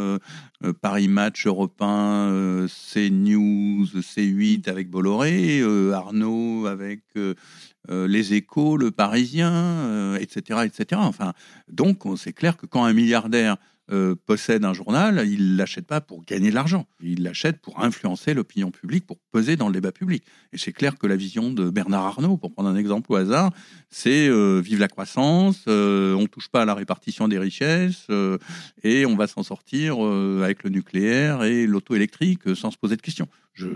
Paris 0.81 1.07
Match, 1.07 1.45
Europe 1.45 1.81
1, 1.81 2.67
CNews, 2.67 4.01
C 4.01 4.23
8 4.23 4.67
avec 4.67 4.89
Bolloré, 4.89 5.59
euh, 5.61 5.93
Arnaud 5.93 6.65
avec 6.65 7.01
euh, 7.89 8.05
euh, 8.05 8.07
Les 8.07 8.33
Échos, 8.33 8.77
Le 8.77 8.91
Parisien, 8.91 10.15
etc., 10.15 10.61
etc. 10.65 11.01
Enfin, 11.03 11.33
donc 11.71 12.03
c'est 12.17 12.33
clair 12.33 12.57
que 12.57 12.65
quand 12.65 12.83
un 12.83 12.93
milliardaire 12.93 13.57
euh, 13.91 14.13
possède 14.27 14.65
un 14.65 14.73
journal, 14.73 15.27
il 15.27 15.55
l'achète 15.55 15.87
pas 15.87 15.99
pour 15.99 16.23
gagner 16.23 16.51
de 16.51 16.55
l'argent. 16.55 16.85
Il 17.01 17.23
l'achète 17.23 17.59
pour 17.59 17.83
influencer 17.83 18.35
l'opinion 18.35 18.69
publique, 18.69 19.07
pour 19.07 19.17
peser 19.31 19.55
dans 19.55 19.65
le 19.65 19.73
débat 19.73 19.91
public. 19.91 20.23
Et 20.53 20.59
c'est 20.59 20.73
clair 20.73 20.95
que 20.95 21.07
la 21.07 21.15
vision 21.15 21.51
de 21.51 21.71
Bernard 21.71 22.05
Arnault, 22.05 22.37
pour 22.37 22.51
prendre 22.51 22.69
un 22.69 22.75
exemple 22.75 23.11
au 23.11 23.15
hasard, 23.15 23.51
c'est 23.89 24.27
euh, 24.27 24.61
vive 24.63 24.79
la 24.79 24.89
croissance, 24.89 25.65
euh, 25.67 26.13
on 26.13 26.27
touche 26.27 26.49
pas 26.49 26.61
à 26.61 26.65
la 26.65 26.75
répartition 26.75 27.27
des 27.27 27.39
richesses 27.39 28.05
et 28.83 29.07
on 29.07 29.15
va 29.15 29.25
s'en 29.25 29.41
sortir 29.41 29.99
avec 29.99 30.63
le 30.63 30.69
nucléaire 30.69 31.43
et 31.43 31.65
l'auto 31.65 31.95
électrique 31.95 32.55
sans 32.55 32.69
se 32.69 32.77
poser 32.77 32.95
de 32.95 33.01
questions. 33.01 33.27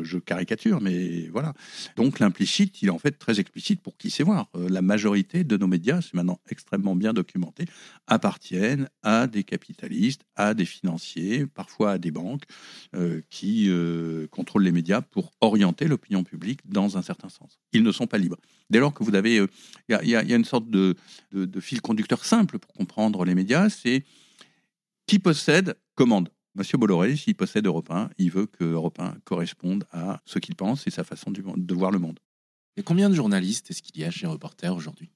Je, 0.03 0.17
caricature, 0.17 0.81
mais 0.81 1.27
voilà. 1.27 1.53
Donc 1.95 2.19
l'implicite, 2.19 2.81
il 2.81 2.87
est 2.87 2.91
en 2.91 2.99
fait 2.99 3.11
très 3.11 3.39
explicite 3.39 3.81
pour 3.81 3.97
qui 3.97 4.09
sait 4.09 4.23
voir. 4.23 4.49
la 4.55 4.81
majorité 4.81 5.43
de 5.43 5.57
nos 5.57 5.67
médias, 5.67 6.01
c'est 6.01 6.13
maintenant 6.13 6.39
extrêmement 6.49 6.95
bien 6.95 7.13
documenté, 7.13 7.65
appartiennent 8.07 8.89
à 9.01 9.27
des 9.27 9.43
capitalistes 9.43 10.23
à 10.35 10.53
des 10.53 10.65
financiers, 10.65 11.45
parfois 11.45 11.91
à 11.91 11.97
des 11.97 12.11
banques, 12.11 12.43
euh, 12.95 13.21
qui 13.29 13.69
euh, 13.69 14.27
contrôlent 14.27 14.63
les 14.63 14.71
médias 14.71 15.01
pour 15.01 15.31
orienter 15.41 15.87
l'opinion 15.87 16.23
publique 16.23 16.61
dans 16.65 16.97
un 16.97 17.01
certain 17.01 17.29
sens. 17.29 17.59
Ils 17.71 17.83
ne 17.83 17.91
sont 17.91 18.07
pas 18.07 18.17
libres. 18.17 18.37
Dès 18.69 18.79
lors 18.79 18.93
que 18.93 19.03
vous 19.03 19.15
avez... 19.15 19.39
Euh, 19.39 19.47
il 19.89 20.09
y, 20.09 20.15
a 20.15 20.35
une 20.35 20.45
sorte 20.45 20.69
de, 20.69 20.95
fil 21.59 21.81
conducteur 21.81 22.25
simple 22.25 22.57
pour 22.57 22.73
comprendre 22.73 23.25
les 23.25 23.35
médias, 23.35 23.69
c'est 23.69 24.03
qui 25.07 25.19
possède 25.19 25.75
commande. 25.95 26.29
Monsieur 26.55 26.77
Bolloré, 26.77 27.15
s'il 27.15 27.35
possède 27.35 27.65
Europe 27.65 27.89
1, 27.89 28.09
il 28.17 28.29
veut 28.29 28.45
que 28.45 28.63
Europe 28.63 28.99
1 28.99 29.15
corresponde 29.23 29.85
à 29.91 30.21
ce 30.25 30.39
qu'il 30.39 30.55
pense 30.55 30.85
et 30.87 30.91
sa 30.91 31.03
façon 31.03 31.31
de 31.31 31.73
voir 31.73 31.91
le 31.91 31.99
monde. 31.99 32.19
Et 32.77 32.83
combien 32.83 33.09
de 33.09 33.15
journalistes 33.15 33.69
est-ce 33.71 33.81
qu'il 33.81 33.99
y 33.99 34.03
a 34.03 34.11
chez 34.11 34.27
Reporter 34.27 34.75
aujourd'hui? 34.75 35.11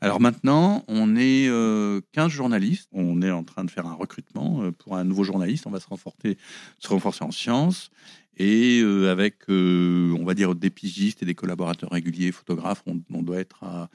Alors 0.00 0.20
maintenant, 0.20 0.84
on 0.88 1.16
est 1.16 1.46
15 1.46 1.50
euh, 1.50 2.00
journalistes. 2.28 2.88
On 2.92 3.22
est 3.22 3.30
en 3.30 3.44
train 3.44 3.64
de 3.64 3.70
faire 3.70 3.86
un 3.86 3.94
recrutement 3.94 4.62
euh, 4.62 4.72
pour 4.72 4.96
un 4.96 5.04
nouveau 5.04 5.24
journaliste. 5.24 5.66
On 5.66 5.70
va 5.70 5.80
se 5.80 5.86
renforcer, 5.86 6.36
se 6.78 6.88
renforcer 6.88 7.24
en 7.24 7.30
sciences. 7.30 7.90
Et 8.36 8.80
euh, 8.82 9.10
avec, 9.10 9.48
on 9.48 10.24
va 10.24 10.34
dire, 10.34 10.54
des 10.54 10.70
pigistes 10.70 11.22
et 11.22 11.26
des 11.26 11.34
collaborateurs 11.34 11.90
réguliers, 11.90 12.32
photographes, 12.32 12.82
on, 12.86 13.00
on 13.12 13.22
doit 13.22 13.38
être 13.38 13.62
à 13.62 13.88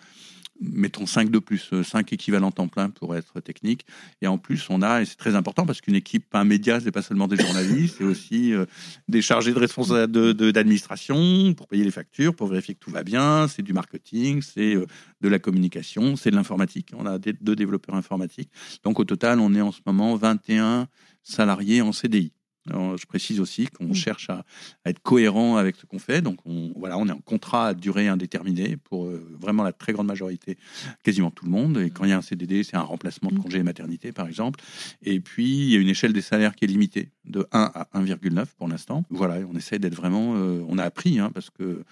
mettons 0.62 1.06
5 1.06 1.30
de 1.30 1.40
plus, 1.40 1.72
5 1.84 2.12
équivalents 2.14 2.52
temps 2.52 2.68
plein 2.68 2.90
pour 2.90 3.16
être 3.16 3.40
technique. 3.40 3.86
Et 4.22 4.28
en 4.28 4.38
plus, 4.38 4.70
on 4.70 4.82
a, 4.82 5.02
et 5.02 5.06
c'est 5.06 5.16
très 5.16 5.36
important 5.36 5.66
parce 5.66 5.82
qu'une 5.82 5.96
équipe, 5.96 6.26
un 6.34 6.44
média, 6.44 6.80
c'est 6.80 6.92
pas 6.92 7.02
seulement 7.02 7.28
des 7.28 7.38
journalistes, 7.38 7.96
c'est 7.98 8.04
aussi 8.04 8.54
euh, 8.54 8.66
des 9.08 9.22
chargés 9.22 9.54
de 9.54 9.60
responsabilité 9.60 10.52
d'administration 10.52 11.54
pour 11.54 11.68
payer 11.68 11.84
les 11.84 11.92
factures, 11.92 12.36
pour 12.36 12.48
vérifier 12.48 12.74
que 12.76 12.80
tout 12.80 12.92
va 12.92 13.04
bien, 13.04 13.48
c'est 13.48 13.62
du 13.62 13.74
marketing, 13.74 14.42
c'est 14.42 14.76
euh, 14.76 14.86
de 15.22 15.30
la 15.30 15.40
communication, 15.40 16.16
c'est 16.16 16.32
de 16.32 16.36
l'informatique. 16.36 16.92
On 16.96 17.06
a 17.06 17.18
deux 17.18 17.56
développeurs 17.56 17.96
informatiques. 17.96 18.50
Donc 18.84 19.00
au 19.00 19.06
total, 19.06 19.40
on 19.40 19.54
est 19.54 19.62
en 19.62 19.72
ce 19.72 19.82
moment 19.86 20.16
21 20.16 20.88
salariés 21.24 21.82
en 21.82 21.92
CDI 21.92 22.32
je 22.68 23.06
précise 23.06 23.40
aussi 23.40 23.68
qu'on 23.68 23.90
mm. 23.90 23.96
cherche 23.96 24.30
à, 24.30 24.44
être 24.86 25.00
cohérent 25.00 25.58
avec 25.58 25.76
ce 25.76 25.86
qu'on 25.86 26.00
fait. 26.00 26.22
Donc, 26.22 26.40
on, 26.46 26.72
voilà, 26.76 26.98
on 26.98 27.08
est 27.08 27.12
en 27.12 27.20
contrat 27.20 27.70
à 27.70 27.74
durée 27.74 28.08
indéterminée 28.08 28.78
pour 28.78 29.06
euh, 29.06 29.26
vraiment 29.40 29.64
la 29.64 29.74
très 29.74 29.94
grande 29.94 30.08
majorité, 30.08 30.58
quasiment 31.04 31.32
tout 31.32 31.46
le 31.46 31.52
monde. 31.52 31.78
Et 31.78 31.90
quand 31.90 32.06
il 32.06 32.10
y 32.10 32.14
a 32.14 32.18
un 32.18 32.22
CDD, 32.22 32.64
c'est 32.64 32.78
un 32.78 32.82
remplacement 32.82 33.30
de 33.30 33.36
mm. 33.36 33.42
congé 33.42 33.64
maternité, 33.64 34.12
par 34.12 34.28
exemple. 34.28 34.60
Et 35.02 35.20
puis, 35.20 35.48
il 35.48 35.72
y 35.72 35.76
a 35.76 35.80
une 35.80 35.90
échelle 35.90 36.14
des 36.14 36.22
salaires 36.22 36.56
qui 36.56 36.66
est 36.66 36.68
limitée 36.68 37.12
de 37.26 37.48
1 37.52 37.72
à 37.74 37.88
1,9 38.00 38.46
pour 38.58 38.68
l'instant. 38.68 39.04
Voilà, 39.10 39.38
on 39.52 39.56
essaie 39.56 39.80
d'être 39.80 39.96
vraiment. 39.96 40.36
Euh, 40.36 40.64
on 40.68 40.78
a 40.78 40.84
appris, 40.84 41.20
hein, 41.20 41.32
parce 41.34 41.50
que 41.50 41.84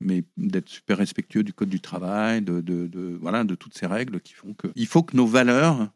mais 0.00 0.24
d'être 0.36 0.68
super 0.68 0.98
respectueux 0.98 1.42
du 1.42 1.52
code 1.52 1.70
du 1.70 1.80
travail, 1.80 2.42
de, 2.42 2.60
de, 2.60 2.86
de, 2.86 3.18
voilà, 3.20 3.44
de 3.44 3.54
toutes 3.54 3.74
ces 3.74 3.86
règles 3.86 4.20
qui 4.20 4.34
font 4.34 4.52
que 4.52 4.68
il 4.74 4.86
faut 4.86 5.02
que 5.02 5.16
nos 5.16 5.26
valeurs 5.26 5.88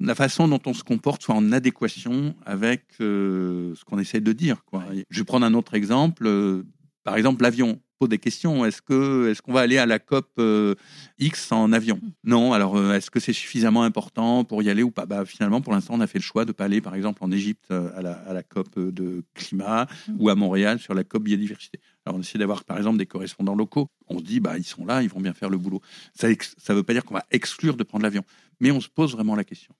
la 0.00 0.14
façon 0.14 0.48
dont 0.48 0.60
on 0.66 0.74
se 0.74 0.84
comporte 0.84 1.22
soit 1.22 1.34
en 1.34 1.52
adéquation 1.52 2.34
avec 2.46 2.84
euh, 3.00 3.74
ce 3.74 3.84
qu'on 3.84 3.98
essaie 3.98 4.20
de 4.20 4.32
dire. 4.32 4.64
Quoi. 4.64 4.84
Je 5.10 5.20
vais 5.20 5.24
prendre 5.24 5.46
un 5.46 5.54
autre 5.54 5.74
exemple. 5.74 6.26
Euh, 6.26 6.64
par 7.02 7.16
exemple, 7.16 7.42
l'avion 7.42 7.80
pose 7.98 8.08
des 8.08 8.18
questions. 8.18 8.64
Est-ce 8.64 8.80
que 8.80 9.28
est-ce 9.28 9.42
qu'on 9.42 9.52
va 9.52 9.60
aller 9.60 9.76
à 9.76 9.86
la 9.86 9.98
COP 9.98 10.28
euh, 10.38 10.76
X 11.18 11.50
en 11.50 11.72
avion? 11.72 11.96
Mm. 11.96 12.10
Non. 12.24 12.52
Alors, 12.52 12.80
est-ce 12.92 13.10
que 13.10 13.18
c'est 13.18 13.32
suffisamment 13.32 13.82
important 13.82 14.44
pour 14.44 14.62
y 14.62 14.70
aller 14.70 14.84
ou 14.84 14.92
pas? 14.92 15.04
Bah, 15.04 15.24
Finalement, 15.24 15.60
pour 15.60 15.72
l'instant, 15.72 15.94
on 15.94 16.00
a 16.00 16.06
fait 16.06 16.18
le 16.18 16.22
choix 16.22 16.44
de 16.44 16.52
pas 16.52 16.66
aller, 16.66 16.80
par 16.80 16.94
exemple, 16.94 17.24
en 17.24 17.32
Égypte 17.32 17.72
à 17.72 18.00
la, 18.00 18.42
COP 18.44 18.78
de 18.78 19.24
climat 19.34 19.88
mm. 20.06 20.16
ou 20.20 20.28
à 20.28 20.36
Montréal 20.36 20.78
sur 20.78 20.94
la 20.94 21.02
COP 21.02 21.24
biodiversité. 21.24 21.80
Alors, 22.06 22.18
on 22.18 22.20
essaie 22.20 22.38
d'avoir, 22.38 22.62
par 22.62 22.76
exemple, 22.76 22.98
des 22.98 23.06
correspondants 23.06 23.56
locaux. 23.56 23.88
On 24.06 24.18
se 24.18 24.24
dit, 24.24 24.38
bah, 24.38 24.58
ils 24.58 24.64
sont 24.64 24.86
là, 24.86 25.02
ils 25.02 25.08
vont 25.08 25.20
bien 25.20 25.34
faire 25.34 25.50
le 25.50 25.58
boulot. 25.58 25.82
Ça 26.14 26.28
ne 26.28 26.74
veut 26.74 26.84
pas 26.84 26.92
dire 26.92 27.04
qu'on 27.04 27.14
va 27.14 27.24
exclure 27.32 27.76
de 27.76 27.82
prendre 27.82 28.04
l'avion, 28.04 28.22
mais 28.60 28.70
on 28.70 28.80
se 28.80 28.88
pose 28.88 29.12
vraiment 29.12 29.34
la 29.34 29.42
question 29.42 29.74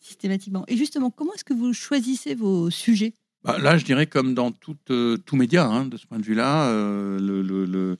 systématiquement. 0.00 0.64
Et 0.68 0.76
justement, 0.76 1.10
comment 1.10 1.34
est-ce 1.34 1.44
que 1.44 1.54
vous 1.54 1.72
choisissez 1.72 2.34
vos 2.34 2.70
sujets? 2.70 3.14
Bah, 3.44 3.58
Là, 3.58 3.76
je 3.78 3.84
dirais 3.84 4.06
comme 4.06 4.34
dans 4.34 4.50
tout, 4.50 4.76
euh, 4.90 5.16
tout 5.16 5.36
média, 5.36 5.64
hein, 5.64 5.86
de 5.86 5.96
ce 5.96 6.06
point 6.06 6.18
de 6.18 6.24
vue-là, 6.24 6.68
euh, 6.70 7.96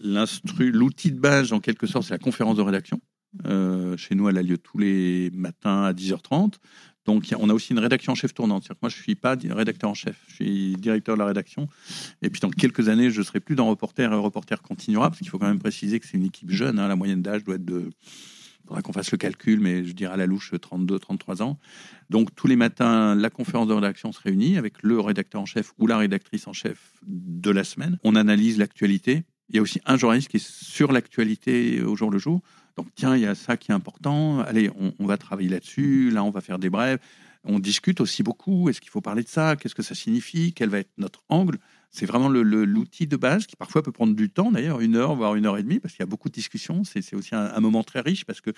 l'outil 0.00 1.12
de 1.12 1.18
base, 1.18 1.52
en 1.52 1.60
quelque 1.60 1.86
sorte, 1.86 2.06
c'est 2.06 2.14
la 2.14 2.18
conférence 2.18 2.56
de 2.56 2.62
rédaction. 2.62 3.00
Euh, 3.46 3.96
chez 3.96 4.14
nous, 4.14 4.28
elle 4.28 4.38
a 4.38 4.42
lieu 4.42 4.58
tous 4.58 4.78
les 4.78 5.30
matins 5.32 5.84
à 5.84 5.92
10h30. 5.92 6.54
Donc, 7.04 7.34
on 7.36 7.48
a 7.50 7.54
aussi 7.54 7.72
une 7.72 7.80
rédaction 7.80 8.12
en 8.12 8.14
chef 8.14 8.32
tournante. 8.32 8.68
moi, 8.80 8.88
je 8.88 8.96
ne 8.96 9.02
suis 9.02 9.14
pas 9.16 9.36
rédacteur 9.50 9.90
en 9.90 9.94
chef, 9.94 10.16
je 10.28 10.34
suis 10.34 10.76
directeur 10.76 11.16
de 11.16 11.18
la 11.18 11.26
rédaction. 11.26 11.68
Et 12.20 12.30
puis, 12.30 12.40
dans 12.40 12.50
quelques 12.50 12.88
années, 12.88 13.10
je 13.10 13.18
ne 13.18 13.24
serai 13.24 13.40
plus 13.40 13.56
dans 13.56 13.68
Reporter 13.68 14.12
et 14.12 14.14
Reporter 14.14 14.62
continuera, 14.62 15.08
parce 15.08 15.18
qu'il 15.18 15.28
faut 15.28 15.38
quand 15.38 15.48
même 15.48 15.58
préciser 15.58 15.98
que 15.98 16.06
c'est 16.06 16.16
une 16.16 16.26
équipe 16.26 16.50
jeune. 16.50 16.78
Hein. 16.78 16.86
la 16.86 16.94
moyenne 16.94 17.22
d'âge 17.22 17.42
doit 17.42 17.56
être 17.56 17.64
de 17.64 17.90
faudra 18.72 18.82
qu'on 18.82 18.92
fasse 18.92 19.12
le 19.12 19.18
calcul, 19.18 19.60
mais 19.60 19.84
je 19.84 19.92
dirais 19.92 20.14
à 20.14 20.16
la 20.16 20.26
louche 20.26 20.52
32, 20.58 20.98
33 20.98 21.42
ans. 21.42 21.58
Donc 22.10 22.34
tous 22.34 22.46
les 22.46 22.56
matins, 22.56 23.14
la 23.14 23.28
conférence 23.30 23.68
de 23.68 23.74
rédaction 23.74 24.12
se 24.12 24.20
réunit 24.20 24.56
avec 24.56 24.82
le 24.82 24.98
rédacteur 24.98 25.42
en 25.42 25.46
chef 25.46 25.72
ou 25.78 25.86
la 25.86 25.98
rédactrice 25.98 26.46
en 26.46 26.52
chef 26.52 26.92
de 27.06 27.50
la 27.50 27.64
semaine. 27.64 27.98
On 28.02 28.16
analyse 28.16 28.58
l'actualité. 28.58 29.24
Il 29.50 29.56
y 29.56 29.58
a 29.58 29.62
aussi 29.62 29.80
un 29.84 29.98
journaliste 29.98 30.28
qui 30.28 30.38
est 30.38 30.46
sur 30.46 30.92
l'actualité 30.92 31.82
au 31.82 31.96
jour 31.96 32.10
le 32.10 32.18
jour. 32.18 32.40
Donc 32.76 32.86
tiens, 32.94 33.14
il 33.14 33.22
y 33.22 33.26
a 33.26 33.34
ça 33.34 33.58
qui 33.58 33.70
est 33.70 33.74
important. 33.74 34.40
Allez, 34.40 34.70
on, 34.78 34.94
on 34.98 35.06
va 35.06 35.18
travailler 35.18 35.50
là-dessus. 35.50 36.10
Là, 36.10 36.24
on 36.24 36.30
va 36.30 36.40
faire 36.40 36.58
des 36.58 36.70
brèves. 36.70 36.98
On 37.44 37.58
discute 37.58 38.00
aussi 38.00 38.22
beaucoup. 38.22 38.70
Est-ce 38.70 38.80
qu'il 38.80 38.90
faut 38.90 39.00
parler 39.00 39.22
de 39.22 39.28
ça? 39.28 39.56
Qu'est-ce 39.56 39.74
que 39.74 39.82
ça 39.82 39.94
signifie? 39.94 40.54
Quel 40.54 40.70
va 40.70 40.78
être 40.78 40.92
notre 40.96 41.22
angle? 41.28 41.58
C'est 41.92 42.06
vraiment 42.06 42.30
l'outil 42.30 43.06
de 43.06 43.16
base 43.16 43.46
qui 43.46 43.54
parfois 43.54 43.82
peut 43.82 43.92
prendre 43.92 44.14
du 44.14 44.30
temps, 44.30 44.50
d'ailleurs, 44.50 44.80
une 44.80 44.96
heure, 44.96 45.14
voire 45.14 45.34
une 45.34 45.44
heure 45.44 45.58
et 45.58 45.62
demie, 45.62 45.78
parce 45.78 45.92
qu'il 45.92 46.00
y 46.00 46.02
a 46.04 46.06
beaucoup 46.06 46.30
de 46.30 46.34
discussions. 46.34 46.84
C'est 46.84 47.14
aussi 47.14 47.34
un, 47.34 47.60
moment 47.60 47.84
très 47.84 48.00
riche 48.00 48.24
parce 48.24 48.40
que 48.40 48.50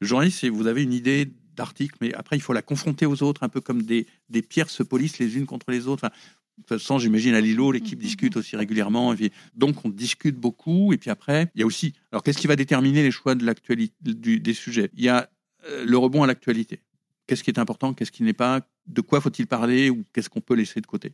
le 0.00 0.06
journaliste, 0.06 0.46
vous 0.46 0.68
avez 0.68 0.84
une 0.84 0.92
idée 0.92 1.28
d'article, 1.56 1.96
mais 2.00 2.14
après, 2.14 2.36
il 2.36 2.40
faut 2.40 2.52
la 2.52 2.62
confronter 2.62 3.04
aux 3.04 3.24
autres, 3.24 3.42
un 3.42 3.48
peu 3.48 3.60
comme 3.60 3.82
des, 3.82 4.06
des 4.28 4.40
pierres 4.40 4.70
se 4.70 4.84
polissent 4.84 5.18
les 5.18 5.36
unes 5.36 5.46
contre 5.46 5.72
les 5.72 5.88
autres. 5.88 6.04
de 6.04 6.62
toute 6.62 6.68
façon, 6.68 7.00
j'imagine 7.00 7.34
à 7.34 7.40
Lilo, 7.40 7.72
l'équipe 7.72 7.98
discute 7.98 8.36
aussi 8.36 8.54
régulièrement. 8.54 9.14
Et 9.14 9.32
donc, 9.56 9.84
on 9.84 9.88
discute 9.88 10.36
beaucoup. 10.36 10.92
Et 10.92 10.96
puis 10.96 11.10
après, 11.10 11.50
il 11.56 11.60
y 11.60 11.64
a 11.64 11.66
aussi. 11.66 11.92
Alors, 12.12 12.22
qu'est-ce 12.22 12.38
qui 12.38 12.46
va 12.46 12.54
déterminer 12.54 13.02
les 13.02 13.10
choix 13.10 13.34
de 13.34 13.44
l'actualité 13.44 13.94
des 14.00 14.54
sujets? 14.54 14.90
Il 14.94 15.02
y 15.02 15.08
a 15.08 15.28
euh, 15.66 15.84
le 15.84 15.98
rebond 15.98 16.22
à 16.22 16.28
l'actualité. 16.28 16.78
Qu'est-ce 17.26 17.42
qui 17.42 17.50
est 17.50 17.58
important 17.58 17.92
Qu'est-ce 17.92 18.12
qui 18.12 18.22
n'est 18.22 18.32
pas 18.32 18.60
de 18.86 19.00
quoi 19.00 19.20
faut-il 19.20 19.46
parler 19.46 19.90
ou 19.90 20.04
qu'est-ce 20.12 20.30
qu'on 20.30 20.40
peut 20.40 20.54
laisser 20.54 20.80
de 20.80 20.86
côté 20.86 21.12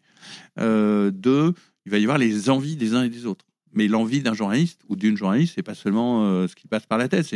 euh, 0.59 1.11
Deux, 1.11 1.55
il 1.87 1.92
va 1.92 1.98
y 1.98 2.03
avoir 2.03 2.18
les 2.18 2.51
envies 2.51 2.77
des 2.77 2.94
uns 2.94 3.05
et 3.05 3.09
des 3.09 3.27
autres. 3.27 3.46
Mais 3.75 3.88
l'envie 3.88 4.20
d'un 4.20 4.35
journaliste 4.35 4.83
ou 4.88 4.96
d'une 4.96 5.16
journaliste, 5.16 5.55
c'est 5.55 5.62
pas 5.62 5.75
seulement 5.75 6.27
euh, 6.27 6.46
ce 6.46 6.55
qui 6.55 6.66
passe 6.66 6.85
par 6.85 6.98
la 6.98 7.09
tête. 7.09 7.35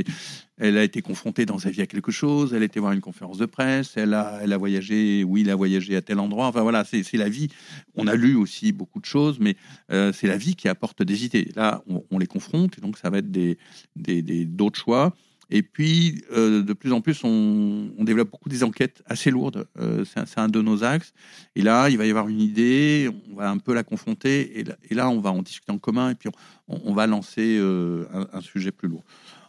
Elle 0.58 0.76
a 0.76 0.84
été 0.84 1.00
confrontée 1.00 1.46
dans 1.46 1.58
sa 1.58 1.70
vie 1.70 1.80
à 1.80 1.86
quelque 1.86 2.12
chose. 2.12 2.52
Elle 2.52 2.60
a 2.60 2.66
été 2.66 2.78
voir 2.78 2.92
une 2.92 3.00
conférence 3.00 3.38
de 3.38 3.46
presse. 3.46 3.94
Elle 3.96 4.12
a, 4.12 4.40
elle 4.42 4.52
a 4.52 4.58
voyagé. 4.58 5.24
Oui, 5.24 5.40
il 5.40 5.50
a 5.50 5.54
voyagé 5.54 5.96
à 5.96 6.02
tel 6.02 6.18
endroit. 6.18 6.46
Enfin 6.46 6.60
voilà, 6.60 6.84
c'est, 6.84 7.10
la 7.14 7.30
vie. 7.30 7.48
On 7.94 8.06
a 8.06 8.14
lu 8.14 8.36
aussi 8.36 8.72
beaucoup 8.72 9.00
de 9.00 9.06
choses, 9.06 9.38
mais 9.40 9.56
euh, 9.90 10.12
c'est 10.12 10.26
la 10.26 10.36
vie 10.36 10.56
qui 10.56 10.68
apporte 10.68 11.02
des 11.02 11.24
idées. 11.24 11.50
Là, 11.56 11.82
on, 12.10 12.18
les 12.18 12.26
confronte, 12.26 12.76
et 12.76 12.82
donc 12.82 12.98
ça 12.98 13.08
va 13.08 13.18
être 13.18 13.30
des, 13.30 13.56
des, 13.94 14.20
des 14.20 14.44
d'autres 14.44 14.78
choix. 14.78 15.14
Et 15.50 15.62
puis, 15.62 16.24
euh, 16.32 16.62
de 16.62 16.72
plus 16.72 16.92
en 16.92 17.00
plus, 17.00 17.22
on, 17.22 17.92
développe 18.00 18.30
beaucoup 18.30 18.48
des 18.48 18.64
enquêtes 18.64 19.02
assez 19.06 19.30
lourdes. 19.30 19.66
Euh, 19.78 20.04
c'est 20.04 20.38
un, 20.38 20.48
de 20.48 20.60
nos 20.60 20.84
axes. 20.84 21.12
Et 21.54 21.62
là, 21.62 21.88
il 21.88 21.98
va 21.98 22.06
y 22.06 22.10
avoir 22.10 22.28
une 22.28 22.40
idée, 22.40 23.10
on 23.30 23.36
va 23.36 23.50
un 23.50 23.58
peu 23.58 23.74
la 23.74 23.84
confronter, 23.84 24.60
et 24.60 24.94
là, 24.94 25.08
on 25.08 25.20
va 25.20 25.30
en 25.30 25.42
discuter 25.42 25.72
en 25.72 25.78
commun, 25.78 26.10
et 26.10 26.14
puis 26.14 26.28
on, 26.68 26.94
va 26.94 27.06
lancer 27.06 27.58
euh, 27.58 28.06
un, 28.32 28.40
sujet 28.40 28.72
plus 28.72 28.88
lourd. 28.88 29.04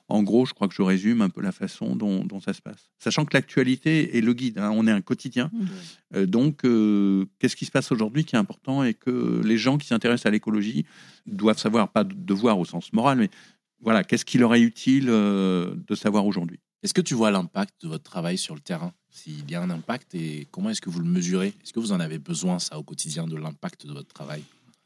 En 0.09 0.23
gros, 0.23 0.45
je 0.45 0.53
crois 0.53 0.67
que 0.67 0.73
je 0.73 0.81
résume 0.81 1.21
un 1.21 1.29
peu 1.29 1.41
la 1.41 1.51
façon 1.51 1.95
dont, 1.95 2.39
ça 2.39 2.53
se 2.53 2.61
passe. 2.61 2.91
Sachant 2.97 3.25
que 3.25 3.35
l'actualité 3.35 4.17
est 4.17 4.21
le 4.21 4.33
guide, 4.33 4.57
hein. 4.57 4.71
on 4.73 4.87
est 4.87 4.91
un 4.91 5.01
quotidien. 5.01 5.51
Mmh. 6.13 6.25
donc, 6.25 6.61
qu'est-ce 7.39 7.55
qui 7.55 7.65
se 7.65 7.71
passe 7.71 7.91
aujourd'hui 7.91 8.23
qui 8.23 8.35
est 8.35 8.39
important 8.39 8.83
et 8.83 8.93
que 8.93 9.41
les 9.43 9.57
gens 9.57 9.77
qui 9.77 9.87
s'intéressent 9.87 10.27
à 10.27 10.31
l'écologie 10.31 10.85
doivent 11.25 11.59
savoir, 11.59 11.89
pas 11.89 12.05
de 12.05 12.13
devoir 12.13 12.57
au 12.57 12.65
sens 12.65 12.93
moral, 12.93 13.17
mais 13.17 13.29
voilà, 13.81 14.03
qu'est-ce 14.03 14.25
qui 14.25 14.37
leur 14.37 14.53
est 14.55 14.61
utile 14.61 15.07
euh, 15.09 15.75
de 15.87 15.95
savoir 15.95 16.25
aujourd'hui? 16.25 16.59
Est-ce 16.83 16.93
que 16.93 17.01
tu 17.01 17.15
vois 17.15 17.31
l'impact 17.31 17.83
de 17.83 17.87
votre 17.87 18.03
travail 18.03 18.37
sur 18.37 18.53
le 18.55 18.61
terrain? 18.61 18.93
S'il 19.09 19.49
y 19.49 19.55
a 19.55 19.61
un 19.61 19.69
impact 19.69 20.13
et 20.15 20.47
comment 20.51 20.69
est-ce 20.69 20.81
que 20.81 20.89
vous 20.89 20.99
le 20.99 21.07
mesurez? 21.07 21.47
Est-ce 21.63 21.73
que 21.73 21.79
vous 21.79 21.91
en 21.91 21.99
avez 21.99 22.19
besoin, 22.19 22.59
ça, 22.59 22.77
au 22.77 22.83
quotidien, 22.83 23.27
de 23.27 23.35
l'impact 23.35 23.85
de 23.87 23.93
votre 23.93 24.13
travail? 24.13 24.43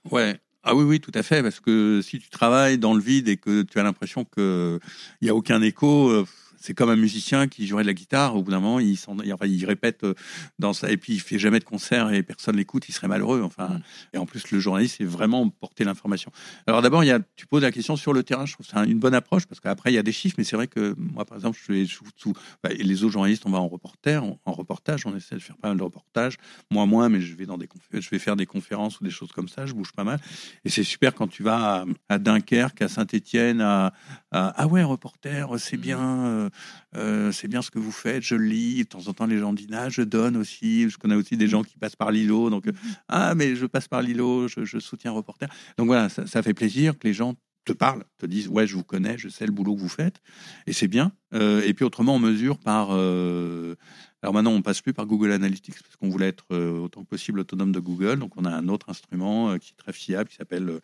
Ouais. 0.09 0.39
Ah 0.63 0.75
oui, 0.75 0.83
oui, 0.83 0.99
tout 0.99 1.11
à 1.15 1.23
fait. 1.23 1.41
Parce 1.41 1.59
que 1.59 2.01
si 2.03 2.19
tu 2.19 2.29
travailles 2.29 2.77
dans 2.77 2.93
le 2.93 3.01
vide 3.01 3.27
et 3.27 3.37
que 3.37 3.63
tu 3.63 3.79
as 3.79 3.83
l'impression 3.83 4.25
qu'il 4.25 4.79
n'y 5.21 5.29
a 5.29 5.35
aucun 5.35 5.61
écho, 5.61 6.09
euh, 6.09 6.25
c'est 6.61 6.73
comme 6.73 6.89
un 6.89 6.95
musicien 6.95 7.47
qui 7.47 7.67
jouerait 7.67 7.83
de 7.83 7.87
la 7.87 7.93
guitare. 7.93 8.35
Au 8.35 8.43
bout 8.43 8.51
d'un 8.51 8.59
moment, 8.59 8.79
il, 8.79 8.97
enfin, 9.07 9.45
il 9.45 9.65
répète 9.65 10.03
euh, 10.03 10.13
dans 10.59 10.73
ça, 10.73 10.91
et 10.91 10.97
puis 10.97 11.13
il 11.13 11.19
fait 11.19 11.39
jamais 11.39 11.59
de 11.59 11.63
concert 11.63 12.11
et 12.13 12.23
personne 12.23 12.55
l'écoute. 12.55 12.87
Il 12.87 12.93
serait 12.93 13.07
malheureux. 13.07 13.41
Enfin, 13.43 13.67
mm. 13.67 13.81
et 14.13 14.17
en 14.17 14.25
plus, 14.25 14.51
le 14.51 14.59
journaliste, 14.59 14.95
c'est 14.99 15.05
vraiment 15.05 15.49
porter 15.49 15.83
l'information. 15.83 16.31
Alors 16.67 16.81
d'abord, 16.81 17.03
tu 17.35 17.47
poses 17.47 17.63
la 17.63 17.71
question 17.71 17.95
sur 17.95 18.13
le 18.13 18.23
terrain. 18.23 18.45
Je 18.45 18.53
trouve 18.53 18.65
que 18.65 18.71
c'est 18.71 18.89
une 18.89 18.99
bonne 18.99 19.15
approche 19.15 19.45
parce 19.45 19.59
qu'après, 19.59 19.91
il 19.91 19.95
y 19.95 19.99
a 19.99 20.03
des 20.03 20.11
chiffres, 20.11 20.35
mais 20.37 20.43
c'est 20.43 20.55
vrai 20.55 20.67
que 20.67 20.95
moi, 20.97 21.25
par 21.25 21.37
exemple, 21.37 21.57
je 21.57 21.63
suis 21.63 21.99
sous, 22.15 22.33
bah, 22.63 22.69
les 22.69 23.03
autres 23.03 23.13
journalistes, 23.13 23.43
on 23.45 23.51
va 23.51 23.59
en 23.59 23.67
reporter, 23.67 24.23
en, 24.23 24.51
reportage, 24.51 25.05
on 25.05 25.15
essaie 25.15 25.35
de 25.35 25.41
faire 25.41 25.57
pas 25.57 25.69
mal 25.69 25.77
de 25.77 25.83
reportages. 25.83 26.37
Moi, 26.69 26.85
moins, 26.85 27.09
mais 27.09 27.21
je 27.21 27.35
vais 27.35 27.45
dans 27.45 27.57
des 27.57 27.67
je 27.93 28.09
vais 28.09 28.19
faire 28.19 28.35
des 28.35 28.45
conférences 28.45 28.99
ou 28.99 29.03
des 29.03 29.09
choses 29.09 29.31
comme 29.31 29.47
ça. 29.47 29.65
Je 29.65 29.73
bouge 29.73 29.93
pas 29.93 30.03
mal, 30.03 30.19
et 30.65 30.69
c'est 30.69 30.83
super 30.83 31.15
quand 31.15 31.27
tu 31.27 31.43
vas 31.43 31.85
à, 32.09 32.19
Dunkerque, 32.19 32.81
à 32.81 32.87
Saint-Étienne, 32.87 33.61
à, 33.61 33.93
ah 34.31 34.67
ouais, 34.67 34.83
reporter, 34.83 35.57
c'est 35.57 35.77
mm. 35.77 35.81
bien. 35.81 35.99
Euh, 35.99 36.49
euh, 36.95 37.31
c'est 37.31 37.47
bien 37.47 37.61
ce 37.61 37.71
que 37.71 37.79
vous 37.79 37.91
faites, 37.91 38.23
je 38.23 38.35
lis, 38.35 38.83
de 38.83 38.87
temps 38.89 39.07
en 39.07 39.13
temps 39.13 39.25
les 39.25 39.37
gens 39.37 39.53
disent, 39.53 39.67
ah, 39.73 39.89
je 39.89 40.01
donne 40.01 40.37
aussi, 40.37 40.89
je 40.89 40.97
connais 40.97 41.15
aussi 41.15 41.37
des 41.37 41.47
gens 41.47 41.63
qui 41.63 41.77
passent 41.77 41.95
par 41.95 42.11
Lilo, 42.11 42.49
donc, 42.49 42.67
euh, 42.67 42.71
ah, 43.07 43.35
mais 43.35 43.55
je 43.55 43.65
passe 43.65 43.87
par 43.87 44.01
Lilo, 44.01 44.47
je, 44.47 44.79
soutiens 44.79 45.11
reporter. 45.11 45.47
Donc 45.77 45.87
voilà, 45.87 46.09
ça, 46.09 46.43
fait 46.43 46.53
plaisir 46.53 46.97
que 46.97 47.07
les 47.07 47.13
gens 47.13 47.35
te 47.65 47.73
parlent, 47.73 48.03
te 48.17 48.25
disent, 48.25 48.47
ouais, 48.47 48.65
je 48.65 48.75
vous 48.75 48.83
connais, 48.83 49.17
je 49.17 49.29
sais 49.29 49.45
le 49.45 49.51
boulot 49.51 49.75
que 49.75 49.81
vous 49.81 49.89
faites, 49.89 50.21
et 50.65 50.73
c'est 50.73 50.87
bien. 50.87 51.11
Euh, 51.33 51.61
et 51.63 51.73
puis 51.73 51.85
autrement, 51.85 52.15
on 52.15 52.19
mesure 52.19 52.57
par... 52.57 52.91
alors 52.91 54.33
maintenant, 54.33 54.51
on 54.51 54.61
passe 54.61 54.81
plus 54.81 54.93
par 54.93 55.05
Google 55.05 55.31
Analytics 55.31 55.81
parce 55.81 55.95
qu'on 55.95 56.09
voulait 56.09 56.29
être 56.29 56.53
autant 56.55 57.03
que 57.03 57.07
possible 57.07 57.39
autonome 57.39 57.71
de 57.71 57.79
Google. 57.79 58.19
Donc 58.19 58.33
on 58.37 58.45
a 58.45 58.51
un 58.51 58.67
autre 58.67 58.89
instrument 58.89 59.57
qui 59.59 59.71
est 59.71 59.81
très 59.81 59.93
fiable 59.93 60.29
qui 60.29 60.35
s'appelle 60.35 60.79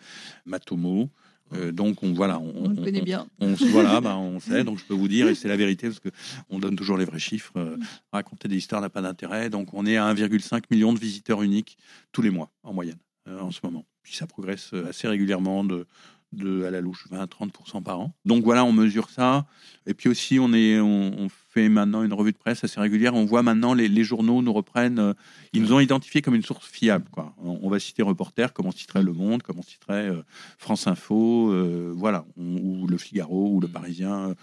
Matomo. 0.46 1.10
Euh, 1.54 1.72
donc 1.72 2.04
on 2.04 2.14
voilà, 2.14 2.40
on, 2.40 2.76
connaît 2.76 3.02
bien. 3.02 3.28
On, 3.40 3.54
voilà, 3.54 4.02
bah, 4.02 4.18
on 4.18 4.40
sait. 4.40 4.64
Donc 4.64 4.80
je 4.80 4.86
peux 4.86 4.94
vous 4.94 5.08
dire 5.08 5.28
et 5.28 5.36
c'est 5.36 5.48
la 5.48 5.58
vérité 5.58 5.88
parce 5.88 6.00
que 6.00 6.10
on 6.50 6.60
donne 6.60 6.76
toujours 6.76 6.98
les 6.98 7.06
vrais 7.06 7.20
chiffres. 7.20 7.54
Euh, 7.56 7.78
raconter 8.12 8.48
des 8.48 8.58
histoires 8.58 8.82
n'a 8.82 8.90
pas 8.90 9.02
d'intérêt. 9.02 9.50
Donc 9.50 9.74
on 9.74 9.86
est 9.86 9.98
à 9.98 10.14
1,5 10.14 10.64
million 10.72 10.94
de 10.94 11.00
visiteurs 11.00 11.42
uniques 11.42 11.78
tous 12.12 12.22
les 12.22 12.30
mois 12.30 12.52
en 12.64 12.74
moyenne 12.74 13.00
euh, 13.28 13.40
en 13.40 13.52
ce 13.52 13.60
moment. 13.64 13.86
Puis 14.04 14.16
ça 14.16 14.28
progresse 14.28 14.72
assez 14.88 15.08
régulièrement 15.08 15.64
de 15.64 15.86
de 16.34 16.64
à 16.64 16.72
la 16.72 16.82
louche 16.82 17.08
20-30% 17.12 17.82
par 17.84 18.00
an. 18.00 18.14
Donc 18.26 18.44
voilà, 18.44 18.66
on 18.66 18.74
mesure 18.74 19.10
ça. 19.10 19.46
Et 19.86 19.94
puis 19.94 20.10
aussi, 20.10 20.40
on, 20.40 20.54
est, 20.54 20.80
on, 20.80 21.30
fait 21.30 21.70
maintenant 21.70 22.04
une 22.04 22.14
revue 22.14 22.34
de 22.34 22.38
presse 22.38 22.64
assez 22.64 22.80
régulière. 22.80 23.16
On 23.16 23.26
voit 23.26 23.42
maintenant 23.42 23.74
les, 23.74 23.88
les 23.88 24.04
journaux 24.04 24.42
nous 24.42 24.54
reprennent. 24.54 25.00
Euh, 25.00 25.14
ils 25.54 25.62
nous 25.62 25.74
ont 25.74 25.80
identifié 25.80 26.22
comme 26.22 26.36
une 26.36 26.44
source 26.44 26.68
fiable. 26.68 27.08
Quoi. 27.12 27.34
On, 27.38 27.70
va 27.70 27.80
citer 27.80 28.04
Reporter, 28.04 28.54
comme 28.54 28.66
on 28.66 28.72
citerait 28.72 29.02
Le 29.02 29.14
Monde, 29.14 29.42
comme 29.42 29.60
on 29.60 29.64
citerait 29.64 30.10
euh, 30.10 30.22
France 30.58 30.88
Info, 30.88 31.52
euh, 31.52 31.94
voilà, 31.96 32.26
ou 32.36 32.86
Le 32.88 32.98
Figaro, 32.98 33.54
ou 33.54 33.60
Le 33.60 33.68
Parisien. 33.68 34.36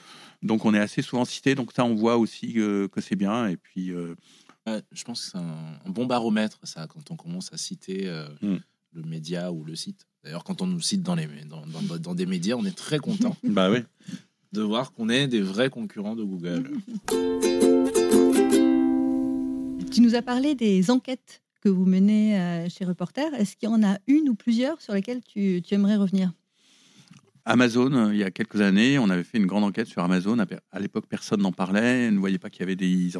Donc 0.42 0.64
on 0.64 0.74
est 0.74 0.80
assez 0.80 1.02
souvent 1.02 1.24
cité. 1.24 1.54
Donc 1.54 1.72
ça, 1.72 1.84
on 1.84 1.94
voit 1.94 2.16
aussi 2.16 2.54
que 2.54 3.00
c'est 3.00 3.16
bien. 3.16 3.48
Et 3.48 3.56
puis. 3.56 3.92
je 4.92 5.04
pense 5.04 5.26
que 5.26 5.30
c'est 5.32 5.38
un, 5.38 5.90
bon 5.90 6.06
baromètre, 6.06 6.58
ça, 6.62 6.86
quand 6.86 7.10
on 7.10 7.16
commence 7.16 7.52
à 7.52 7.58
citer 7.58 8.10
hmm. 8.40 8.56
le 8.92 9.02
média 9.02 9.52
ou 9.52 9.64
le 9.64 9.76
site. 9.76 10.06
D'ailleurs, 10.24 10.42
quand 10.42 10.62
on 10.62 10.66
nous 10.66 10.80
cite 10.80 11.02
dans, 11.02 11.14
les, 11.14 11.28
dans, 11.44 11.98
dans, 11.98 12.14
des 12.14 12.24
médias, 12.24 12.56
on 12.56 12.64
est 12.64 12.76
très 12.76 12.98
content 12.98 13.36
bah 13.44 13.70
oui. 13.70 13.80
de 14.52 14.62
voir 14.62 14.92
qu'on 14.92 15.10
est 15.10 15.28
des 15.28 15.42
vrais 15.42 15.68
concurrents 15.68 16.16
de 16.16 16.24
Google. 16.24 16.70
Tu 19.92 20.00
nous 20.00 20.16
as 20.16 20.22
parlé 20.22 20.56
des 20.56 20.90
enquêtes 20.90 21.40
que 21.60 21.68
vous 21.68 21.84
menez 21.84 22.36
euh, 22.36 22.68
chez 22.68 22.84
Reporter. 22.84 23.32
Est-ce 23.34 23.56
qu'il 23.56 23.68
y 23.68 23.72
en 23.72 23.84
a 23.84 23.98
une 24.08 24.28
ou 24.28 24.34
plusieurs 24.34 24.80
sur 24.80 24.92
lesquelles 24.92 25.22
tu, 25.22 25.62
tu 25.62 25.74
aimerais 25.74 25.94
revenir? 25.94 26.32
Amazon, 27.46 28.10
il 28.10 28.16
y 28.16 28.24
a 28.24 28.30
quelques 28.30 28.62
années, 28.62 28.98
on 28.98 29.10
avait 29.10 29.22
fait 29.22 29.36
une 29.36 29.46
grande 29.46 29.64
enquête 29.64 29.86
sur 29.86 30.02
Amazon. 30.02 30.38
À 30.72 30.80
l'époque, 30.80 31.04
personne 31.08 31.42
n'en 31.42 31.52
parlait. 31.52 32.08
On 32.08 32.12
ne 32.12 32.18
voyait 32.18 32.38
pas 32.38 32.48
qu'il 32.48 32.60
y 32.60 32.62
avait 32.62 32.76
des. 32.76 33.10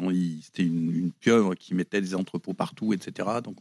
C'était 0.41 0.63
une, 0.63 1.11
pieuvre 1.19 1.53
qui 1.53 1.75
mettait 1.75 2.01
des 2.01 2.15
entrepôts 2.15 2.53
partout, 2.53 2.93
etc. 2.93 3.29
Donc, 3.43 3.57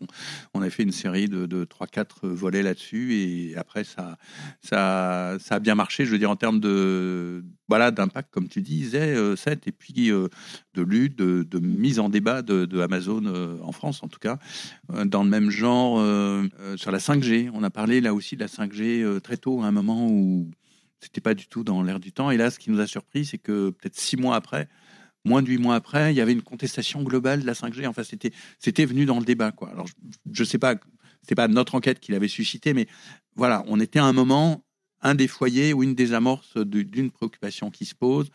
on, 0.55 0.61
avait 0.61 0.71
fait 0.71 0.83
une 0.83 0.93
série 0.93 1.29
de, 1.29 1.45
de 1.45 1.65
3-4 1.65 2.27
volets 2.29 2.63
là-dessus. 2.63 3.15
Et 3.15 3.57
après, 3.57 3.85
ça, 3.85 4.17
ça, 4.63 5.37
ça 5.39 5.57
a 5.57 5.59
bien 5.59 5.75
marché, 5.75 6.07
je 6.07 6.11
veux 6.11 6.19
dire, 6.19 6.31
en 6.31 6.37
termes 6.37 6.61
de 6.61 7.45
voilà 7.69 7.91
d'impact, 7.91 8.31
comme 8.31 8.49
tu 8.49 8.61
disais, 8.61 9.15
euh, 9.17 9.37
et 9.67 9.73
puis 9.73 10.11
euh, 10.11 10.29
de 10.75 10.83
lutte, 10.83 11.17
de, 11.17 11.59
mise 11.59 11.99
en 11.99 12.09
débat 12.09 12.43
de, 12.43 12.81
Amazon 12.81 13.23
euh, 13.27 13.57
en 13.63 13.73
France, 13.73 14.03
en 14.03 14.09
tout 14.09 14.19
cas. 14.19 14.39
Euh, 14.93 15.05
dans 15.05 15.25
le 15.25 15.31
même 15.31 15.51
genre, 15.51 15.99
sur 16.77 16.91
la 16.91 16.99
5G, 16.99 17.51
on 17.55 17.63
a 17.63 17.71
parlé 17.71 18.01
là 18.01 18.15
aussi 18.15 18.37
de 18.37 18.41
la 18.41 18.49
5G 18.49 19.21
très 19.21 19.37
tôt, 19.37 19.63
à 19.63 19.67
un 19.67 19.73
moment 19.73 20.07
où 20.09 20.51
c'était 21.05 21.21
pas 21.21 21.35
du 21.35 21.47
tout 21.47 21.65
dans 21.65 21.83
l'air 21.83 22.01
du 22.01 22.13
temps. 22.13 22.31
Et 22.31 22.37
là, 22.37 22.51
ce 22.51 22.59
qui 22.59 22.71
nous 22.71 22.81
a 22.81 22.87
surpris, 22.87 23.25
c'est 23.25 23.39
que 23.39 23.71
peut-être 23.71 23.99
six 23.99 24.17
mois 24.17 24.37
après, 24.37 24.69
moins 25.25 25.43
de 25.43 25.49
huit 25.49 25.59
mois 25.59 25.75
après, 25.75 26.13
il 26.13 26.17
y 26.17 26.21
avait 26.21 26.33
une 26.33 26.43
contestation 26.43 27.03
globale 27.03 27.43
de 27.43 27.47
la 27.47 27.53
5G. 27.53 27.87
Enfin, 27.87 28.05
c'était, 28.05 28.33
c'était 28.59 28.85
venu 28.85 29.07
dans 29.07 29.19
le 29.19 29.25
débat, 29.25 29.53
quoi. 29.53 29.71
Alors, 29.71 29.87
je, 30.31 30.43
ne 30.43 30.47
sais 30.47 30.59
pas, 30.59 30.77
c'est 31.23 31.35
pas 31.35 31.49
notre 31.49 31.75
enquête 31.75 32.01
qui 32.01 32.13
l'avait 32.13 32.29
suscité, 32.29 32.75
mais 32.75 32.87
voilà, 33.37 33.65
on 33.67 33.81
était 33.81 33.99
à 33.99 34.05
un 34.05 34.13
moment 34.13 34.65
un 35.05 35.15
des 35.15 35.29
foyers 35.29 35.73
ou 35.73 35.83
une 35.83 35.95
des 35.95 36.13
amorces 36.15 36.57
d'une 36.57 37.11
préoccupation 37.11 37.71
qui 37.71 37.85
se 37.85 37.95
pose. 37.95 38.31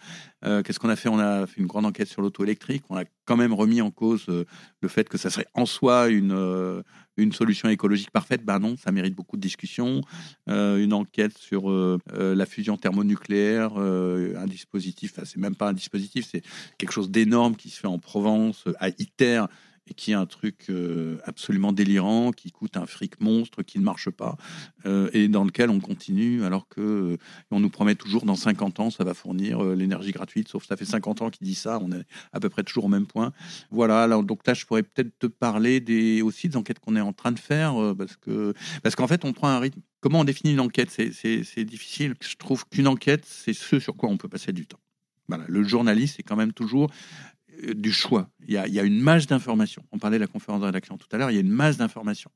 Euh, 0.46 0.62
qu'est-ce 0.62 0.80
qu'on 0.80 0.90
a 0.90 0.96
fait? 0.96 1.10
On 1.10 1.20
a 1.20 1.48
fait 1.48 1.60
une 1.60 1.68
grande 1.68 1.86
enquête 1.86 2.08
sur 2.08 2.22
l'auto 2.22 2.44
électrique. 2.44 2.84
On 2.90 2.96
a 2.96 3.04
quand 3.26 3.36
même 3.36 3.54
remis 3.54 3.82
en 3.82 3.92
cause 3.92 4.26
euh, 4.30 4.46
le 4.82 4.88
fait 4.88 5.10
que 5.10 5.18
ça 5.18 5.30
serait 5.30 5.48
en 5.56 5.66
soi 5.66 6.10
une, 6.10 6.32
euh, 6.32 6.84
une 7.18 7.34
solution 7.34 7.70
écologique 7.70 8.12
parfaite. 8.12 8.46
Ben 8.46 8.60
non, 8.60 8.78
ça 8.78 8.92
mérite 8.92 9.16
beaucoup 9.16 9.36
de 9.36 9.42
discussions. 9.42 10.02
une 10.48 10.94
enquête 10.94 11.38
sur 11.38 11.70
la 12.14 12.46
fusion 12.46 12.78
thermonucléaire, 12.78 13.78
un 13.78 14.48
dispositif, 14.48 15.14
enfin, 15.16 15.24
c'est 15.26 15.40
même 15.40 15.56
pas 15.56 15.70
un 15.70 15.74
dispositif, 15.74 16.28
c'est 16.32 16.44
quelque 16.78 16.92
chose 16.92 17.10
d'énorme 17.10 17.56
qui 17.56 17.70
se 17.70 17.80
fait 17.80 17.88
en 17.88 18.00
Provence, 18.00 18.66
à 18.80 18.90
ITER 18.90 19.46
qui 19.94 20.12
est 20.12 20.16
un 20.16 20.26
truc 20.26 20.66
euh, 20.70 21.18
absolument 21.26 21.72
délirant, 21.72 22.32
qui 22.32 22.52
coûte 22.52 22.78
un 22.78 22.86
fric 22.86 23.20
monstre, 23.22 23.64
qui 23.64 23.80
ne 23.80 23.84
marche 23.84 24.10
pas, 24.10 24.38
euh, 24.86 25.10
et 25.14 25.28
dans 25.28 25.44
lequel 25.44 25.70
on 25.70 25.80
continue 25.80 26.44
alors 26.44 26.68
que 26.68 26.82
euh, 26.82 27.18
on 27.52 27.60
nous 27.60 27.70
promet 27.70 27.96
toujours 27.96 28.26
dans 28.26 28.36
50 28.36 28.80
ans 28.80 28.90
ça 28.90 29.04
va 29.04 29.14
fournir 29.14 29.64
l'énergie 29.64 30.12
gratuite, 30.12 30.48
sauf 30.48 30.64
que 30.64 30.68
ça 30.68 30.78
fait 30.78 30.86
50 30.86 31.22
ans 31.22 31.30
qu'il 31.30 31.46
dit 31.46 31.56
ça, 31.56 31.80
on 31.82 31.92
est 31.92 32.06
à 32.34 32.40
peu 32.40 32.50
près 32.50 32.64
toujours 32.64 32.86
au 32.86 32.90
même 32.90 33.08
point. 33.08 33.32
Voilà, 33.72 34.04
alors, 34.04 34.24
donc 34.24 34.46
là 34.46 34.54
je 34.54 34.66
pourrais 34.66 34.84
peut-être 34.84 35.18
te 35.20 35.28
parler 35.28 36.22
aussi 36.22 36.50
des 36.50 36.58
enquêtes 36.58 36.80
qu'on 36.80 36.96
est 36.96 37.02
en 37.02 37.14
train 37.14 37.32
de 37.32 37.40
faire, 37.40 37.74
parce 37.98 38.18
parce 38.84 38.96
qu'en 38.96 39.08
fait 39.08 39.26
on 39.26 39.34
prend 39.34 39.50
un 39.50 39.60
rythme. 39.60 39.82
Comment 40.02 40.22
on 40.22 40.24
définit 40.24 40.54
une 40.54 40.62
enquête? 40.62 40.90
C'est 40.92 41.66
difficile. 41.66 42.16
Je 42.22 42.36
trouve 42.38 42.66
qu'une 42.70 42.88
enquête, 42.88 43.26
c'est 43.26 43.54
ce 43.54 43.80
sur 43.80 43.96
quoi 43.96 44.10
on 44.10 44.18
peut 44.18 44.30
passer 44.30 44.54
du 44.54 44.66
temps. 44.66 44.80
Voilà, 45.30 45.46
le 45.48 45.64
journaliste, 45.64 46.16
c'est 46.18 46.24
quand 46.24 46.36
même 46.36 46.54
toujours 46.54 46.90
du 47.76 47.92
choix. 47.92 48.30
Il 48.48 48.54
y, 48.54 48.58
a, 48.58 48.84
une 48.84 49.00
masse 49.00 49.28
d'informations. 49.28 49.84
On 49.92 50.00
parlait 50.00 50.18
de 50.18 50.24
la 50.24 50.28
conférence 50.28 50.62
de 50.62 50.66
rédaction 50.66 50.98
tout 50.98 51.08
à 51.12 51.18
l'heure, 51.18 51.30
il 51.30 51.36
y 51.36 51.38
a 51.38 51.42
une 51.42 51.50
masse 51.50 51.78
d'informations. 51.78 52.32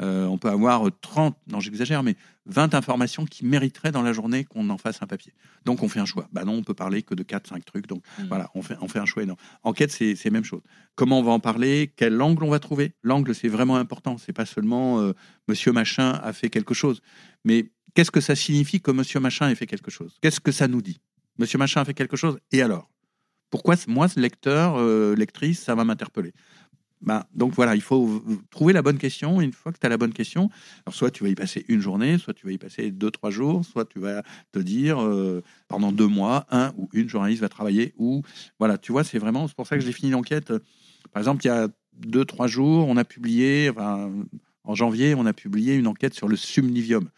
Euh, 0.00 0.24
on 0.26 0.38
peut 0.38 0.48
avoir 0.48 0.88
30, 1.00 1.36
non 1.48 1.60
j'exagère, 1.60 2.02
mais 2.02 2.16
20 2.46 2.74
informations 2.74 3.26
qui 3.26 3.44
mériteraient 3.44 3.92
dans 3.92 4.02
la 4.02 4.12
journée 4.12 4.44
qu'on 4.44 4.68
en 4.70 4.78
fasse 4.78 5.02
un 5.02 5.06
papier. 5.06 5.34
Donc 5.64 5.82
on 5.82 5.88
fait 5.88 6.00
un 6.00 6.06
choix. 6.06 6.28
Bah 6.32 6.44
non, 6.44 6.54
on 6.54 6.62
peut 6.62 6.74
parler 6.74 7.02
que 7.02 7.14
de 7.14 7.22
4-5 7.22 7.62
trucs. 7.64 7.86
Donc 7.86 8.02
mm. 8.18 8.24
voilà, 8.28 8.50
on 8.54 8.62
fait, 8.62 8.76
on 8.80 8.88
fait 8.88 8.98
un 8.98 9.06
choix 9.06 9.22
énorme. 9.22 9.38
Enquête, 9.62 9.90
c'est 9.90 10.16
la 10.24 10.30
même 10.30 10.44
chose. 10.44 10.62
Comment 10.94 11.20
on 11.20 11.22
va 11.22 11.32
en 11.32 11.40
parler? 11.40 11.92
Quel 11.96 12.20
angle 12.22 12.44
on 12.44 12.50
va 12.50 12.58
trouver? 12.58 12.94
L'angle, 13.02 13.34
c'est 13.34 13.48
vraiment 13.48 13.76
important. 13.76 14.18
C'est 14.18 14.32
pas 14.32 14.46
seulement 14.46 15.00
euh, 15.00 15.12
Monsieur 15.48 15.72
Machin 15.72 16.18
a 16.22 16.32
fait 16.32 16.48
quelque 16.48 16.74
chose. 16.74 17.02
Mais 17.44 17.70
qu'est-ce 17.94 18.10
que 18.10 18.20
ça 18.20 18.34
signifie 18.34 18.80
que 18.80 18.90
Monsieur 18.90 19.20
Machin 19.20 19.48
ait 19.50 19.54
fait 19.54 19.66
quelque 19.66 19.90
chose? 19.90 20.16
Qu'est-ce 20.22 20.40
que 20.40 20.52
ça 20.52 20.68
nous 20.68 20.82
dit? 20.82 21.00
Monsieur 21.38 21.58
Machin 21.58 21.80
a 21.80 21.84
fait 21.84 21.94
quelque 21.94 22.16
chose, 22.16 22.38
et 22.52 22.62
alors? 22.62 22.90
Pourquoi 23.50 23.74
moi, 23.88 24.08
ce 24.08 24.20
lecteur, 24.20 24.76
euh, 24.78 25.14
lectrice, 25.14 25.60
ça 25.60 25.74
va 25.74 25.84
m'interpeller? 25.84 26.32
Ben, 27.02 27.24
donc 27.34 27.54
voilà, 27.54 27.74
il 27.74 27.80
faut 27.80 28.22
trouver 28.50 28.74
la 28.74 28.82
bonne 28.82 28.98
question. 28.98 29.40
Une 29.40 29.52
fois 29.52 29.72
que 29.72 29.78
tu 29.78 29.86
as 29.86 29.88
la 29.88 29.96
bonne 29.96 30.12
question, 30.12 30.50
alors 30.84 30.94
soit 30.94 31.10
tu 31.10 31.24
vas 31.24 31.30
y 31.30 31.34
passer 31.34 31.64
une 31.68 31.80
journée, 31.80 32.18
soit 32.18 32.34
tu 32.34 32.44
vas 32.44 32.52
y 32.52 32.58
passer 32.58 32.90
deux, 32.90 33.10
trois 33.10 33.30
jours, 33.30 33.64
soit 33.64 33.86
tu 33.86 33.98
vas 33.98 34.22
te 34.52 34.58
dire 34.58 35.00
euh, 35.02 35.42
pendant 35.68 35.92
deux 35.92 36.06
mois, 36.06 36.46
un 36.50 36.72
ou 36.76 36.90
une 36.92 37.08
journaliste 37.08 37.40
va 37.40 37.48
travailler. 37.48 37.94
Ou 37.96 38.22
voilà, 38.58 38.76
tu 38.76 38.92
vois, 38.92 39.02
c'est 39.02 39.18
vraiment, 39.18 39.48
c'est 39.48 39.56
pour 39.56 39.66
ça 39.66 39.78
que 39.78 39.84
j'ai 39.84 39.92
fini 39.92 40.10
l'enquête. 40.10 40.52
Par 41.12 41.20
exemple, 41.20 41.42
il 41.44 41.48
y 41.48 41.50
a 41.50 41.68
deux, 41.96 42.26
trois 42.26 42.46
jours, 42.46 42.86
on 42.86 42.96
a 42.98 43.04
publié, 43.04 43.70
en 43.78 44.74
janvier, 44.74 45.14
on 45.14 45.24
a 45.24 45.32
publié 45.32 45.74
une 45.76 45.86
enquête 45.86 46.14
sur 46.14 46.28
le 46.28 46.36
sumnivium. 46.36 47.08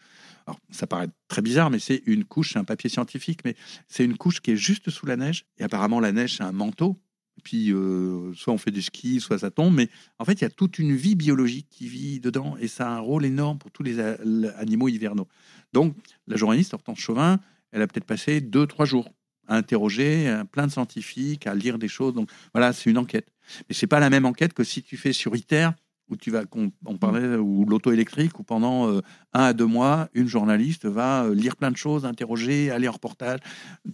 Alors, 0.45 0.59
ça 0.71 0.87
paraît 0.87 1.07
très 1.27 1.41
bizarre, 1.41 1.69
mais 1.69 1.79
c'est 1.79 2.03
une 2.05 2.25
couche, 2.25 2.53
c'est 2.53 2.59
un 2.59 2.63
papier 2.63 2.89
scientifique, 2.89 3.39
mais 3.45 3.55
c'est 3.87 4.03
une 4.03 4.17
couche 4.17 4.41
qui 4.41 4.51
est 4.51 4.57
juste 4.57 4.89
sous 4.89 5.05
la 5.05 5.15
neige. 5.15 5.45
Et 5.57 5.63
apparemment, 5.63 5.99
la 5.99 6.11
neige, 6.11 6.37
c'est 6.37 6.43
un 6.43 6.51
manteau. 6.51 6.99
Puis, 7.43 7.73
euh, 7.73 8.33
soit 8.35 8.53
on 8.53 8.57
fait 8.57 8.71
du 8.71 8.81
ski, 8.81 9.19
soit 9.19 9.39
ça 9.39 9.51
tombe. 9.51 9.73
Mais 9.73 9.89
en 10.19 10.25
fait, 10.25 10.33
il 10.33 10.41
y 10.41 10.45
a 10.45 10.49
toute 10.49 10.79
une 10.79 10.95
vie 10.95 11.15
biologique 11.15 11.67
qui 11.69 11.87
vit 11.87 12.19
dedans. 12.19 12.55
Et 12.59 12.67
ça 12.67 12.87
a 12.87 12.95
un 12.95 12.99
rôle 12.99 13.25
énorme 13.25 13.57
pour 13.57 13.71
tous 13.71 13.83
les 13.83 13.99
animaux 13.99 14.87
hivernaux. 14.87 15.27
Donc, 15.73 15.95
la 16.27 16.37
journaliste 16.37 16.73
Hortense 16.73 16.99
Chauvin, 16.99 17.39
elle 17.71 17.81
a 17.81 17.87
peut-être 17.87 18.05
passé 18.05 18.39
deux, 18.39 18.67
trois 18.67 18.85
jours 18.85 19.09
à 19.47 19.57
interroger 19.57 20.29
euh, 20.29 20.43
plein 20.43 20.67
de 20.67 20.71
scientifiques, 20.71 21.47
à 21.47 21.55
lire 21.55 21.77
des 21.79 21.87
choses. 21.87 22.13
Donc, 22.13 22.29
voilà, 22.53 22.71
c'est 22.71 22.89
une 22.89 22.97
enquête. 22.97 23.27
Mais 23.67 23.75
c'est 23.75 23.87
pas 23.87 23.99
la 23.99 24.09
même 24.09 24.25
enquête 24.25 24.53
que 24.53 24.63
si 24.63 24.83
tu 24.83 24.95
fais 24.95 25.13
sur 25.13 25.35
ITER 25.35 25.69
où 26.13 26.17
tu 26.17 26.31
vas, 26.31 26.43
on, 26.85 26.97
parlait, 26.97 27.35
ou 27.35 27.65
l'auto 27.65 27.91
électrique, 27.91 28.39
où 28.39 28.43
pendant 28.43 28.89
euh, 28.89 29.01
un 29.33 29.43
à 29.43 29.53
deux 29.53 29.65
mois, 29.65 30.09
une 30.13 30.27
journaliste 30.27 30.85
va 30.85 31.25
euh, 31.25 31.35
lire 31.35 31.55
plein 31.55 31.71
de 31.71 31.77
choses, 31.77 32.05
interroger, 32.05 32.71
aller 32.71 32.87
en 32.87 32.93
reportage. 32.93 33.39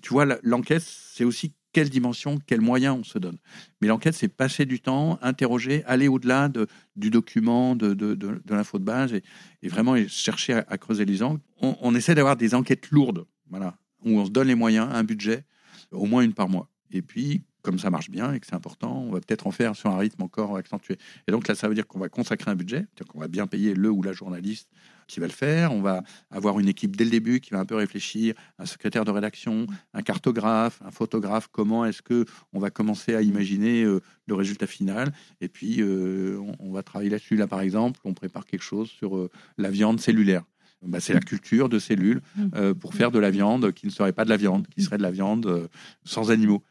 Tu 0.02 0.10
vois, 0.10 0.26
l'enquête, 0.44 0.84
c'est 0.86 1.24
aussi 1.24 1.54
quelle 1.72 1.90
dimension, 1.90 2.40
quels 2.46 2.62
moyens 2.62 2.98
on 3.00 3.04
se 3.04 3.18
donne. 3.20 3.38
Mais 3.82 3.88
l'enquête, 3.88 4.14
c'est 4.14 4.28
passer 4.28 4.66
du 4.66 4.80
temps, 4.80 5.20
interroger, 5.22 5.84
aller 5.86 6.08
au-delà 6.08 6.50
de, 6.50 6.68
du 6.96 7.10
document, 7.10 7.76
de, 7.76 7.94
de, 7.94 8.16
de, 8.16 8.42
l'info 8.50 8.80
de 8.80 8.84
base, 8.84 9.14
et, 9.14 9.68
vraiment 9.68 9.96
chercher 10.08 10.54
à, 10.54 10.78
creuser 10.78 11.06
les 11.06 11.24
angles. 11.24 11.42
On, 11.62 11.76
on 11.82 11.96
essaie 11.96 12.16
d'avoir 12.16 12.38
des 12.38 12.56
enquêtes 12.56 12.90
lourdes, 12.92 13.26
voilà, 13.50 13.78
où 14.04 14.20
on 14.20 14.26
se 14.26 14.32
donne 14.32 14.48
les 14.48 14.56
moyens, 14.56 14.90
un 14.92 15.04
budget, 15.04 15.46
au 15.92 16.06
moins 16.06 16.22
une 16.22 16.34
par 16.34 16.50
mois. 16.50 16.70
Et 16.92 17.02
puis, 17.02 17.44
comme 17.62 17.80
ça 17.80 17.90
marche 17.90 18.10
bien 18.10 18.34
et 18.34 18.40
que 18.40 18.48
c'est 18.48 18.56
important, 18.56 19.02
on 19.02 19.12
va 19.12 19.20
peut-être 19.20 19.48
en 19.48 19.52
faire 19.52 19.76
sur 19.76 19.90
un 19.90 19.98
rythme 19.98 20.24
encore 20.24 20.56
accentué. 20.58 20.98
Et 21.28 21.32
donc 21.32 21.48
là, 21.48 21.56
ça 21.56 21.68
veut 21.68 21.76
dire 21.76 21.88
qu'on 21.88 22.00
va 22.00 22.10
consacrer 22.10 22.52
un 22.52 22.56
budget, 22.56 22.86
qu'on 23.08 23.20
va 23.20 23.28
bien 23.28 23.48
payer 23.48 23.74
le 23.74 23.90
ou 23.90 24.02
la 24.02 24.14
journaliste 24.14 24.70
qui 25.10 25.20
va 25.20 25.26
le 25.26 25.34
faire. 25.34 25.74
On 25.74 25.82
va 25.82 26.04
avoir 26.32 26.60
une 26.60 26.70
équipe 26.70 26.96
dès 26.96 27.04
le 27.04 27.10
début 27.10 27.42
qui 27.42 27.52
va 27.52 27.60
un 27.60 27.66
peu 27.66 27.76
réfléchir, 27.76 28.36
un 28.60 28.66
secrétaire 28.66 29.04
de 29.04 29.12
rédaction, 29.12 29.68
un 29.94 30.02
cartographe, 30.02 30.82
un 30.86 30.92
photographe. 30.92 31.50
Comment 31.52 31.84
est-ce 31.86 32.02
que 32.02 32.26
on 32.54 32.60
va 32.60 32.70
commencer 32.70 33.16
à 33.16 33.22
imaginer 33.22 33.84
euh, 33.84 34.02
le 34.28 34.36
résultat 34.36 34.68
final 34.68 35.12
Et 35.42 35.50
puis 35.50 35.82
euh, 35.82 36.40
on, 36.60 36.72
va 36.72 36.84
travailler 36.84 37.10
là-dessus. 37.10 37.36
Là, 37.36 37.48
par 37.48 37.62
exemple, 37.62 38.00
on 38.06 38.14
prépare 38.14 38.46
quelque 38.46 38.64
chose 38.64 38.90
sur 38.90 39.18
euh, 39.18 39.30
la 39.58 39.72
viande 39.72 40.00
cellulaire. 40.00 40.44
Bah, 40.82 41.02
c'est 41.02 41.14
la 41.14 41.20
culture 41.20 41.68
de 41.68 41.78
cellules 41.78 42.22
mmh. 42.38 42.74
pour 42.76 42.94
faire 42.94 43.12
de 43.12 43.20
la 43.20 43.32
viande 43.32 43.74
qui 43.74 43.86
ne 43.86 43.92
serait 43.92 44.14
pas 44.14 44.24
de 44.24 44.30
la 44.30 44.38
viande, 44.38 44.66
qui 44.68 44.82
serait 44.82 44.98
de 44.98 45.04
la 45.04 45.12
viande 45.12 45.68
sans 46.06 46.32
animaux. 46.32 46.64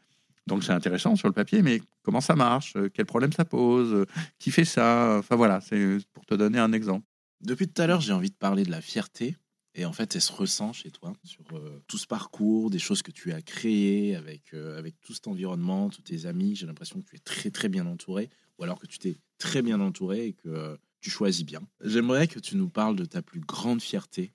Donc 0.49 0.63
c'est 0.63 0.73
intéressant 0.73 1.15
sur 1.15 1.27
le 1.27 1.33
papier, 1.33 1.61
mais 1.61 1.81
comment 2.03 2.21
ça 2.21 2.35
marche? 2.35 2.73
Euh, 2.75 2.89
Quel 2.93 3.05
problème 3.05 3.31
ça 3.31 3.45
pose? 3.45 3.93
Euh, 3.93 4.05
Qui 4.39 4.51
fait 4.51 4.65
ça? 4.65 5.17
Enfin 5.19 5.35
voilà, 5.35 5.61
c'est 5.61 5.97
pour 6.13 6.25
te 6.25 6.33
donner 6.33 6.59
un 6.59 6.73
exemple. 6.73 7.05
Depuis 7.41 7.67
tout 7.67 7.81
à 7.81 7.87
l'heure, 7.87 8.01
j'ai 8.01 8.11
envie 8.11 8.31
de 8.31 8.35
parler 8.35 8.63
de 8.63 8.71
la 8.71 8.81
fierté. 8.81 9.37
Et 9.75 9.85
en 9.85 9.93
fait, 9.93 10.15
elle 10.15 10.21
se 10.21 10.33
ressent 10.33 10.73
chez 10.73 10.89
toi 10.89 11.13
sur 11.23 11.45
euh, 11.53 11.81
tout 11.87 11.97
ce 11.99 12.07
parcours, 12.07 12.69
des 12.71 12.79
choses 12.79 13.03
que 13.03 13.11
tu 13.11 13.31
as 13.31 13.41
créées 13.41 14.15
avec, 14.15 14.53
avec 14.53 14.99
tout 14.99 15.13
cet 15.13 15.27
environnement, 15.27 15.89
tous 15.89 16.01
tes 16.01 16.25
amis. 16.25 16.55
J'ai 16.55 16.65
l'impression 16.65 16.99
que 16.99 17.05
tu 17.05 17.15
es 17.15 17.19
très 17.19 17.51
très 17.51 17.69
bien 17.69 17.85
entouré, 17.85 18.29
ou 18.57 18.63
alors 18.63 18.79
que 18.79 18.87
tu 18.87 18.97
t'es 18.97 19.17
très 19.37 19.61
bien 19.61 19.79
entouré 19.79 20.25
et 20.25 20.33
que 20.33 20.77
tu 20.99 21.09
choisis 21.11 21.45
bien. 21.45 21.61
J'aimerais 21.81 22.27
que 22.27 22.39
tu 22.39 22.57
nous 22.57 22.67
parles 22.67 22.95
de 22.95 23.05
ta 23.05 23.21
plus 23.21 23.39
grande 23.39 23.81
fierté 23.81 24.33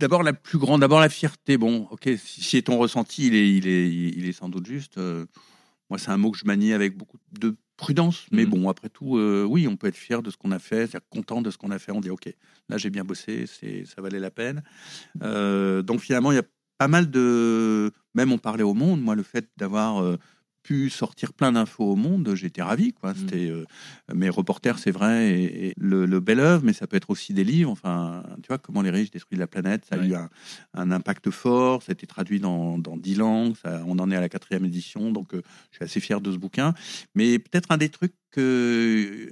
D'abord, 0.00 0.22
la 0.22 0.32
plus 0.32 0.56
grande, 0.56 0.80
d'abord 0.80 0.98
la 0.98 1.10
fierté. 1.10 1.58
Bon, 1.58 1.86
ok, 1.90 2.08
si 2.16 2.42
c'est 2.42 2.62
ton 2.62 2.78
ressenti, 2.78 3.26
il 3.26 3.34
est, 3.34 3.54
il 3.54 3.68
est, 3.68 3.86
il 3.90 4.26
est 4.26 4.32
sans 4.32 4.48
doute 4.48 4.66
juste. 4.66 4.96
Euh, 4.96 5.26
moi, 5.90 5.98
c'est 5.98 6.10
un 6.10 6.16
mot 6.16 6.30
que 6.30 6.38
je 6.38 6.44
manie 6.44 6.72
avec 6.72 6.96
beaucoup 6.96 7.18
de 7.38 7.56
prudence, 7.76 8.26
mais 8.30 8.46
mmh. 8.46 8.50
bon, 8.50 8.68
après 8.68 8.88
tout, 8.88 9.16
euh, 9.16 9.44
oui, 9.44 9.66
on 9.66 9.76
peut 9.76 9.88
être 9.88 9.96
fier 9.96 10.22
de 10.22 10.30
ce 10.30 10.36
qu'on 10.36 10.52
a 10.52 10.58
fait, 10.58 10.86
c'est 10.86 11.00
content 11.10 11.42
de 11.42 11.50
ce 11.50 11.58
qu'on 11.58 11.70
a 11.70 11.78
fait. 11.78 11.92
On 11.92 12.00
dit, 12.00 12.10
ok, 12.10 12.32
là, 12.68 12.78
j'ai 12.78 12.90
bien 12.90 13.04
bossé, 13.04 13.46
c'est, 13.46 13.84
ça 13.84 14.00
valait 14.00 14.20
la 14.20 14.30
peine. 14.30 14.62
Euh, 15.22 15.82
donc 15.82 16.00
finalement, 16.00 16.30
il 16.32 16.36
y 16.36 16.38
a 16.38 16.44
pas 16.78 16.88
mal 16.88 17.10
de, 17.10 17.90
même 18.14 18.32
on 18.32 18.38
parlait 18.38 18.62
au 18.62 18.74
monde, 18.74 19.02
moi, 19.02 19.14
le 19.14 19.22
fait 19.22 19.48
d'avoir 19.56 20.16
pu 20.62 20.90
sortir 20.90 21.32
plein 21.32 21.52
d'infos 21.52 21.84
au 21.84 21.96
monde, 21.96 22.34
j'étais 22.34 22.62
ravi. 22.62 22.92
Quoi. 22.92 23.12
Mmh. 23.12 23.16
C'était 23.16 23.50
euh, 23.50 23.64
mes 24.14 24.28
reporters, 24.28 24.78
c'est 24.78 24.90
vrai, 24.90 25.30
et, 25.30 25.74
le, 25.78 26.20
bel 26.20 26.40
œuvre, 26.40 26.64
mais 26.64 26.72
ça 26.72 26.86
peut 26.86 26.96
être 26.96 27.10
aussi 27.10 27.32
des 27.32 27.44
livres. 27.44 27.70
Enfin, 27.70 28.22
tu 28.42 28.48
vois, 28.48 28.58
comment 28.58 28.82
les 28.82 28.90
riches 28.90 29.10
détruisent 29.10 29.38
la 29.38 29.46
planète, 29.46 29.84
ça 29.86 29.96
a 29.96 30.04
eu 30.04 30.14
un, 30.14 30.90
impact 30.90 31.30
fort. 31.30 31.82
Ça 31.82 31.90
a 31.90 31.94
été 31.94 32.06
traduit 32.06 32.40
dans, 32.40 32.78
dans 32.78 32.96
dix 32.96 33.14
langues. 33.14 33.54
Ça, 33.56 33.82
on 33.86 33.98
en 33.98 34.10
est 34.10 34.16
à 34.16 34.20
la 34.20 34.28
quatrième 34.28 34.64
édition, 34.64 35.12
donc 35.12 35.34
euh, 35.34 35.42
je 35.70 35.76
suis 35.76 35.84
assez 35.84 36.00
fier 36.00 36.20
de 36.20 36.32
ce 36.32 36.36
bouquin. 36.36 36.74
Mais 37.14 37.38
peut-être 37.38 37.70
un 37.70 37.76
des 37.76 37.88
trucs 37.88 38.14
que, 38.30 39.30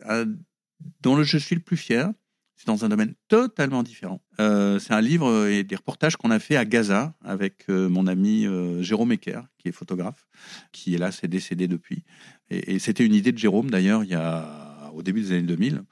dont 1.00 1.22
je 1.22 1.38
suis 1.38 1.54
le 1.54 1.62
plus 1.62 1.76
fier, 1.76 2.10
c'est 2.58 2.66
dans 2.66 2.84
un 2.84 2.88
domaine 2.88 3.14
totalement 3.28 3.84
différent. 3.84 4.20
Euh, 4.40 4.80
c'est 4.80 4.92
un 4.92 5.00
livre 5.00 5.46
et 5.46 5.62
des 5.62 5.76
reportages 5.76 6.16
qu'on 6.16 6.32
a 6.32 6.40
fait 6.40 6.56
à 6.56 6.64
Gaza 6.64 7.14
avec 7.24 7.64
euh, 7.70 7.88
mon 7.88 8.08
ami 8.08 8.46
euh, 8.46 8.82
Jérôme 8.82 9.12
Ecker, 9.12 9.42
qui 9.58 9.68
est 9.68 9.72
photographe, 9.72 10.26
qui 10.72 10.96
est 10.96 10.98
là, 10.98 11.12
c'est 11.12 11.28
décédé 11.28 11.68
depuis. 11.68 12.02
Et, 12.50 12.74
et 12.74 12.78
c'était 12.80 13.06
une 13.06 13.14
idée 13.14 13.30
de 13.30 13.38
Jérôme 13.38 13.70
d'ailleurs, 13.70 14.02
il 14.02 14.10
y 14.10 14.14
a 14.14 14.90
au 14.92 15.02
début 15.02 15.20
des 15.20 15.32
années 15.32 15.42
2000. 15.42 15.84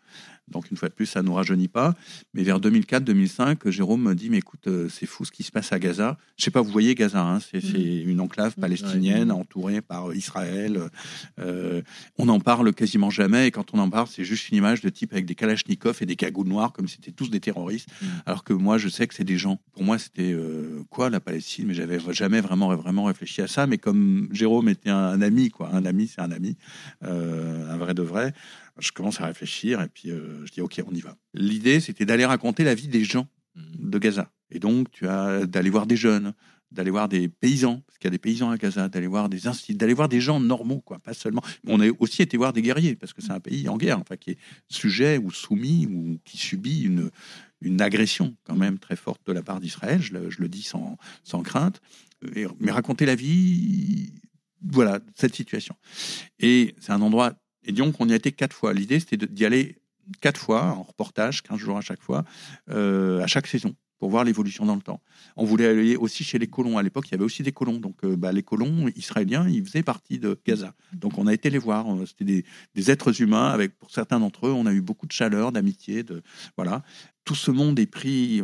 Donc, 0.48 0.70
une 0.70 0.76
fois 0.76 0.88
de 0.88 0.94
plus, 0.94 1.06
ça 1.06 1.22
ne 1.22 1.26
nous 1.26 1.34
rajeunit 1.34 1.68
pas. 1.68 1.94
Mais 2.32 2.44
vers 2.44 2.60
2004-2005, 2.60 3.68
Jérôme 3.70 4.02
me 4.02 4.14
dit 4.14 4.30
Mais 4.30 4.38
écoute, 4.38 4.68
euh, 4.68 4.88
c'est 4.88 5.06
fou 5.06 5.24
ce 5.24 5.32
qui 5.32 5.42
se 5.42 5.50
passe 5.50 5.72
à 5.72 5.78
Gaza. 5.78 6.16
Je 6.36 6.44
sais 6.44 6.52
pas, 6.52 6.60
vous 6.60 6.70
voyez 6.70 6.94
Gaza, 6.94 7.20
hein, 7.20 7.40
c'est 7.40 7.62
mm. 7.62 8.08
une 8.08 8.20
enclave 8.20 8.54
mm. 8.56 8.60
palestinienne 8.60 9.32
entourée 9.32 9.80
par 9.80 10.10
euh, 10.10 10.14
Israël. 10.14 10.80
Euh, 11.40 11.82
on 12.16 12.26
n'en 12.26 12.38
parle 12.38 12.72
quasiment 12.72 13.10
jamais. 13.10 13.48
Et 13.48 13.50
quand 13.50 13.74
on 13.74 13.78
en 13.78 13.90
parle, 13.90 14.06
c'est 14.06 14.24
juste 14.24 14.50
une 14.50 14.58
image 14.58 14.82
de 14.82 14.88
type 14.88 15.12
avec 15.12 15.26
des 15.26 15.34
kalachnikovs 15.34 16.00
et 16.00 16.06
des 16.06 16.16
cagoules 16.16 16.48
noires, 16.48 16.72
comme 16.72 16.86
c'était 16.86 17.12
tous 17.12 17.28
des 17.28 17.40
terroristes. 17.40 17.88
Mm. 18.00 18.06
Alors 18.26 18.44
que 18.44 18.52
moi, 18.52 18.78
je 18.78 18.88
sais 18.88 19.08
que 19.08 19.14
c'est 19.14 19.24
des 19.24 19.38
gens. 19.38 19.58
Pour 19.72 19.82
moi, 19.82 19.98
c'était 19.98 20.34
quoi 20.90 21.10
la 21.10 21.20
Palestine? 21.20 21.66
Mais 21.66 21.74
j'avais 21.74 21.98
jamais 22.12 22.40
vraiment, 22.40 22.74
vraiment 22.76 23.04
réfléchi 23.04 23.42
à 23.42 23.48
ça. 23.48 23.66
Mais 23.66 23.78
comme 23.78 24.28
Jérôme 24.30 24.68
était 24.68 24.90
un, 24.90 25.20
ami, 25.20 25.50
quoi, 25.50 25.70
un 25.72 25.84
ami, 25.84 26.06
c'est 26.06 26.20
un 26.20 26.30
ami, 26.30 26.56
un 27.02 27.76
vrai 27.76 27.94
de 27.94 28.02
vrai 28.02 28.32
je 28.78 28.92
commence 28.92 29.20
à 29.20 29.26
réfléchir 29.26 29.80
et 29.80 29.88
puis 29.88 30.10
euh, 30.10 30.44
je 30.46 30.52
dis 30.52 30.60
ok, 30.60 30.82
on 30.86 30.94
y 30.94 31.00
va. 31.00 31.16
L'idée, 31.34 31.80
c'était 31.80 32.04
d'aller 32.04 32.24
raconter 32.26 32.64
la 32.64 32.74
vie 32.74 32.88
des 32.88 33.04
gens 33.04 33.28
mmh. 33.54 33.90
de 33.90 33.98
Gaza. 33.98 34.32
Et 34.50 34.58
donc, 34.58 34.90
tu 34.90 35.08
as 35.08 35.44
d'aller 35.46 35.70
voir 35.70 35.86
des 35.86 35.96
jeunes, 35.96 36.32
d'aller 36.70 36.90
voir 36.90 37.08
des 37.08 37.28
paysans, 37.28 37.80
parce 37.86 37.98
qu'il 37.98 38.06
y 38.06 38.08
a 38.08 38.10
des 38.10 38.18
paysans 38.18 38.50
à 38.50 38.56
Gaza, 38.56 38.88
d'aller 38.88 39.06
voir 39.08 39.28
des 39.28 39.46
instituts, 39.48 39.74
d'aller 39.74 39.94
voir 39.94 40.08
des 40.08 40.20
gens 40.20 40.38
normaux, 40.40 40.80
quoi, 40.80 40.98
pas 41.00 41.14
seulement. 41.14 41.42
On 41.66 41.80
a 41.80 41.88
aussi 41.98 42.22
été 42.22 42.36
voir 42.36 42.52
des 42.52 42.62
guerriers, 42.62 42.94
parce 42.96 43.12
que 43.12 43.22
c'est 43.22 43.32
un 43.32 43.40
pays 43.40 43.68
en 43.68 43.76
guerre, 43.76 43.98
enfin, 43.98 44.16
qui 44.16 44.30
est 44.32 44.38
sujet 44.68 45.18
ou 45.18 45.30
soumis 45.30 45.86
ou 45.86 46.18
qui 46.24 46.36
subit 46.36 46.82
une, 46.82 47.10
une 47.60 47.80
agression 47.80 48.36
quand 48.44 48.56
même 48.56 48.78
très 48.78 48.96
forte 48.96 49.20
de 49.26 49.32
la 49.32 49.42
part 49.42 49.58
d'Israël, 49.60 50.00
je, 50.02 50.12
le- 50.12 50.30
je 50.30 50.40
le 50.40 50.48
dis 50.48 50.62
sans, 50.62 50.96
sans 51.24 51.42
crainte, 51.42 51.80
Et- 52.36 52.46
mais 52.60 52.70
raconter 52.72 53.04
la 53.06 53.14
vie, 53.14 54.12
voilà, 54.62 55.00
cette 55.14 55.34
situation. 55.34 55.74
Et 56.38 56.74
c'est 56.80 56.92
un 56.92 57.00
endroit, 57.00 57.34
et 57.66 57.72
donc 57.72 57.96
on 58.00 58.08
y 58.08 58.12
a 58.12 58.16
été 58.16 58.32
quatre 58.32 58.54
fois. 58.54 58.72
L'idée 58.72 59.00
c'était 59.00 59.16
d'y 59.16 59.44
aller 59.44 59.76
quatre 60.20 60.40
fois, 60.40 60.64
en 60.64 60.82
reportage, 60.82 61.42
15 61.42 61.58
jours 61.58 61.78
à 61.78 61.80
chaque 61.80 62.02
fois, 62.02 62.24
euh, 62.70 63.22
à 63.22 63.26
chaque 63.26 63.46
saison, 63.46 63.74
pour 63.98 64.10
voir 64.10 64.24
l'évolution 64.24 64.66
dans 64.66 64.74
le 64.74 64.82
temps. 64.82 65.00
On 65.36 65.44
voulait 65.44 65.66
aller 65.66 65.96
aussi 65.96 66.24
chez 66.24 66.38
les 66.38 66.46
colons. 66.46 66.78
À 66.78 66.82
l'époque, 66.82 67.08
il 67.08 67.12
y 67.12 67.14
avait 67.14 67.24
aussi 67.24 67.42
des 67.42 67.52
colons. 67.52 67.78
Donc, 67.78 67.96
euh, 68.04 68.16
bah, 68.16 68.32
les 68.32 68.42
colons 68.42 68.88
israéliens, 68.94 69.48
ils 69.48 69.64
faisaient 69.64 69.82
partie 69.82 70.18
de 70.18 70.38
Gaza. 70.46 70.74
Donc, 70.92 71.18
on 71.18 71.26
a 71.26 71.34
été 71.34 71.50
les 71.50 71.58
voir. 71.58 71.86
C'était 72.06 72.24
des, 72.24 72.44
des 72.74 72.90
êtres 72.90 73.20
humains. 73.20 73.48
Avec, 73.48 73.76
pour 73.78 73.90
certains 73.90 74.20
d'entre 74.20 74.48
eux, 74.48 74.52
on 74.52 74.66
a 74.66 74.72
eu 74.72 74.82
beaucoup 74.82 75.06
de 75.06 75.12
chaleur, 75.12 75.52
d'amitié. 75.52 76.02
De, 76.02 76.22
voilà. 76.56 76.82
Tout 77.24 77.34
ce 77.34 77.50
monde 77.50 77.78
est 77.78 77.86
pris 77.86 78.42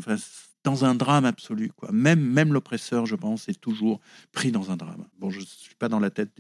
dans 0.65 0.85
un 0.85 0.95
drame 0.95 1.25
absolu. 1.25 1.71
Quoi. 1.77 1.91
Même, 1.93 2.21
même 2.21 2.53
l'oppresseur, 2.53 3.05
je 3.07 3.17
pense, 3.17 3.49
est 3.49 3.61
toujours 3.61 4.01
pris 4.33 4.53
dans 4.53 4.71
un 4.71 4.77
drame. 4.77 5.07
Bon, 5.19 5.31
je 5.31 5.41
ne 5.41 5.45
suis 5.45 5.75
pas 5.75 5.89
dans 5.89 6.01
la 6.01 6.11
tête 6.11 6.31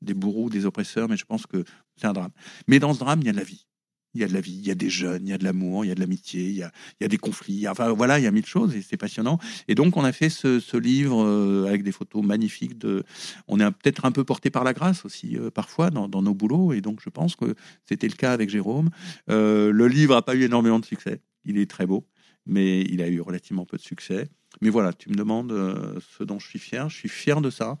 des 0.00 0.14
bourreaux, 0.14 0.48
des 0.48 0.66
oppresseurs, 0.66 1.08
mais 1.08 1.16
je 1.16 1.24
pense 1.24 1.46
que 1.46 1.64
c'est 1.96 2.06
un 2.06 2.12
drame. 2.12 2.32
Mais 2.66 2.78
dans 2.78 2.94
ce 2.94 2.98
drame, 2.98 3.20
il 3.20 3.26
y 3.26 3.30
a 3.30 3.32
de 3.32 3.38
la 3.38 3.44
vie. 3.44 3.66
Il 4.14 4.20
y 4.20 4.24
a 4.24 4.28
de 4.28 4.32
la 4.32 4.40
vie, 4.40 4.56
il 4.56 4.66
y 4.66 4.70
a 4.70 4.74
des 4.74 4.88
jeunes, 4.88 5.26
il 5.26 5.30
y 5.30 5.34
a 5.34 5.36
de 5.36 5.44
l'amour, 5.44 5.84
il 5.84 5.88
y 5.88 5.90
a 5.90 5.94
de 5.94 6.00
l'amitié, 6.00 6.48
il 6.48 6.56
y 6.56 6.62
a, 6.62 6.72
il 6.98 7.04
y 7.04 7.06
a 7.06 7.08
des 7.08 7.18
conflits. 7.18 7.68
Enfin, 7.68 7.92
voilà, 7.92 8.18
il 8.18 8.22
y 8.22 8.26
a 8.26 8.30
mille 8.30 8.46
choses 8.46 8.74
et 8.74 8.80
c'est 8.80 8.96
passionnant. 8.96 9.38
Et 9.68 9.74
donc, 9.74 9.98
on 9.98 10.04
a 10.04 10.12
fait 10.12 10.30
ce, 10.30 10.58
ce 10.58 10.78
livre 10.78 11.22
euh, 11.22 11.66
avec 11.68 11.82
des 11.82 11.92
photos 11.92 12.24
magnifiques. 12.24 12.78
De, 12.78 13.04
on 13.46 13.60
est 13.60 13.70
peut-être 13.70 14.06
un 14.06 14.12
peu 14.12 14.24
porté 14.24 14.48
par 14.48 14.64
la 14.64 14.72
grâce 14.72 15.04
aussi, 15.04 15.36
euh, 15.36 15.50
parfois, 15.50 15.90
dans, 15.90 16.08
dans 16.08 16.22
nos 16.22 16.32
boulots. 16.32 16.72
Et 16.72 16.80
donc, 16.80 17.00
je 17.04 17.10
pense 17.10 17.36
que 17.36 17.54
c'était 17.84 18.08
le 18.08 18.14
cas 18.14 18.32
avec 18.32 18.48
Jérôme. 18.48 18.88
Euh, 19.28 19.70
le 19.70 19.86
livre 19.86 20.14
n'a 20.14 20.22
pas 20.22 20.34
eu 20.34 20.44
énormément 20.44 20.80
de 20.80 20.86
succès. 20.86 21.20
Il 21.44 21.58
est 21.58 21.70
très 21.70 21.84
beau, 21.84 22.06
mais 22.46 22.82
il 22.82 23.02
a 23.02 23.08
eu 23.08 23.20
relativement 23.20 23.64
peu 23.64 23.76
de 23.76 23.82
succès. 23.82 24.28
Mais 24.62 24.70
voilà, 24.70 24.92
tu 24.92 25.10
me 25.10 25.14
demandes 25.14 25.52
euh, 25.52 25.98
ce 26.16 26.24
dont 26.24 26.38
je 26.38 26.48
suis 26.48 26.58
fier. 26.58 26.88
Je 26.88 26.96
suis 26.96 27.08
fier 27.08 27.40
de 27.40 27.50
ça. 27.50 27.78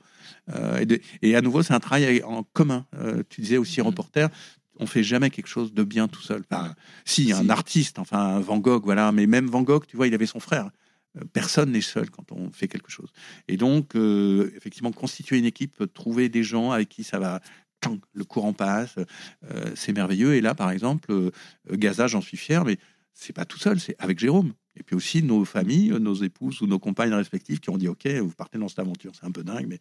Euh, 0.54 0.78
et, 0.78 0.86
de- 0.86 1.00
et 1.22 1.34
à 1.36 1.40
nouveau, 1.40 1.62
c'est 1.62 1.72
un 1.72 1.80
travail 1.80 2.22
en 2.22 2.42
commun. 2.42 2.86
Euh, 2.94 3.22
tu 3.30 3.40
disais 3.40 3.56
aussi 3.56 3.80
Mhm. 3.80 3.86
reporter. 3.86 4.28
On 4.78 4.86
fait 4.86 5.02
jamais 5.02 5.30
quelque 5.30 5.46
chose 5.46 5.72
de 5.72 5.84
bien 5.84 6.06
tout 6.06 6.20
seul. 6.20 6.42
Enfin, 6.50 6.74
si, 7.06 7.32
un 7.32 7.42
Si. 7.44 7.50
artiste, 7.50 7.98
enfin 7.98 8.18
un 8.36 8.40
Van 8.40 8.58
Gogh, 8.58 8.84
voilà. 8.84 9.10
Mais 9.12 9.26
même 9.26 9.46
Van 9.46 9.62
Gogh, 9.62 9.86
tu 9.86 9.96
vois, 9.96 10.06
il 10.06 10.12
avait 10.14 10.26
son 10.26 10.40
frère. 10.40 10.70
Personne 11.32 11.72
n'est 11.72 11.80
seul 11.80 12.10
quand 12.10 12.30
on 12.30 12.50
fait 12.52 12.68
quelque 12.68 12.90
chose. 12.90 13.10
Et 13.48 13.56
donc, 13.56 13.94
effectivement, 14.54 14.92
constituer 14.92 15.38
une 15.38 15.46
équipe, 15.46 15.82
trouver 15.94 16.28
des 16.28 16.42
gens 16.42 16.72
avec 16.72 16.90
qui 16.90 17.04
ça 17.04 17.18
va, 17.18 17.40
le 18.12 18.24
courant 18.24 18.52
passe, 18.52 18.96
euh, 19.50 19.70
c'est 19.74 19.92
merveilleux. 19.94 20.34
Et 20.34 20.42
là, 20.42 20.54
par 20.54 20.70
exemple, 20.70 21.10
euh, 21.12 21.30
Gaza, 21.72 22.06
j'en 22.06 22.20
suis 22.20 22.36
fier, 22.36 22.66
mais 22.66 22.76
c'est 23.16 23.32
pas 23.32 23.44
tout 23.44 23.58
seul, 23.58 23.80
c'est 23.80 23.96
avec 23.98 24.18
Jérôme. 24.18 24.52
Et 24.78 24.82
puis 24.82 24.94
aussi 24.94 25.22
nos 25.22 25.44
familles, 25.44 25.90
nos 25.98 26.14
épouses 26.14 26.60
ou 26.60 26.66
nos 26.66 26.78
compagnes 26.78 27.14
respectives 27.14 27.60
qui 27.60 27.70
ont 27.70 27.78
dit 27.78 27.88
OK, 27.88 28.06
vous 28.06 28.34
partez 28.36 28.58
dans 28.58 28.68
cette 28.68 28.78
aventure, 28.78 29.12
c'est 29.18 29.26
un 29.26 29.30
peu 29.30 29.42
dingue, 29.42 29.66
mais 29.66 29.80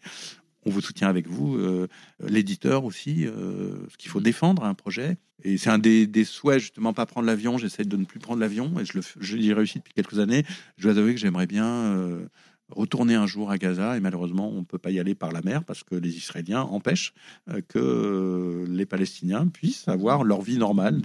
on 0.66 0.72
vous 0.72 0.82
soutient 0.82 1.10
avec 1.10 1.28
vous. 1.28 1.58
Euh, 1.58 1.88
L'éditeur 2.20 2.86
aussi, 2.86 3.26
euh, 3.26 3.78
parce 3.84 3.98
qu'il 3.98 4.10
faut 4.10 4.22
défendre 4.22 4.64
un 4.64 4.74
projet. 4.74 5.18
Et 5.44 5.58
c'est 5.58 5.70
un 5.70 5.78
des, 5.78 6.08
des 6.08 6.24
souhaits, 6.24 6.60
justement, 6.60 6.94
pas 6.94 7.06
prendre 7.06 7.28
l'avion. 7.28 7.58
J'essaie 7.58 7.84
de 7.84 7.98
ne 7.98 8.06
plus 8.06 8.20
prendre 8.20 8.40
l'avion 8.40 8.74
et 8.80 8.86
je 8.86 9.36
l'y 9.36 9.54
réussi 9.54 9.80
depuis 9.80 9.94
quelques 9.94 10.18
années. 10.18 10.44
Je 10.78 10.88
dois 10.90 10.98
avouer 10.98 11.14
que 11.14 11.20
j'aimerais 11.20 11.46
bien 11.46 11.68
euh, 11.68 12.26
retourner 12.70 13.16
un 13.16 13.28
jour 13.28 13.52
à 13.52 13.58
Gaza 13.58 13.98
et 13.98 14.00
malheureusement, 14.00 14.50
on 14.50 14.60
ne 14.60 14.66
peut 14.66 14.78
pas 14.78 14.92
y 14.92 15.00
aller 15.00 15.16
par 15.16 15.32
la 15.32 15.42
mer 15.42 15.64
parce 15.64 15.84
que 15.84 15.96
les 15.96 16.18
Israéliens 16.18 16.62
empêchent 16.62 17.14
euh, 17.50 17.62
que 17.68 18.66
les 18.68 18.86
Palestiniens 18.86 19.48
puissent 19.48 19.88
avoir 19.88 20.24
leur 20.24 20.42
vie 20.42 20.58
normale 20.58 21.02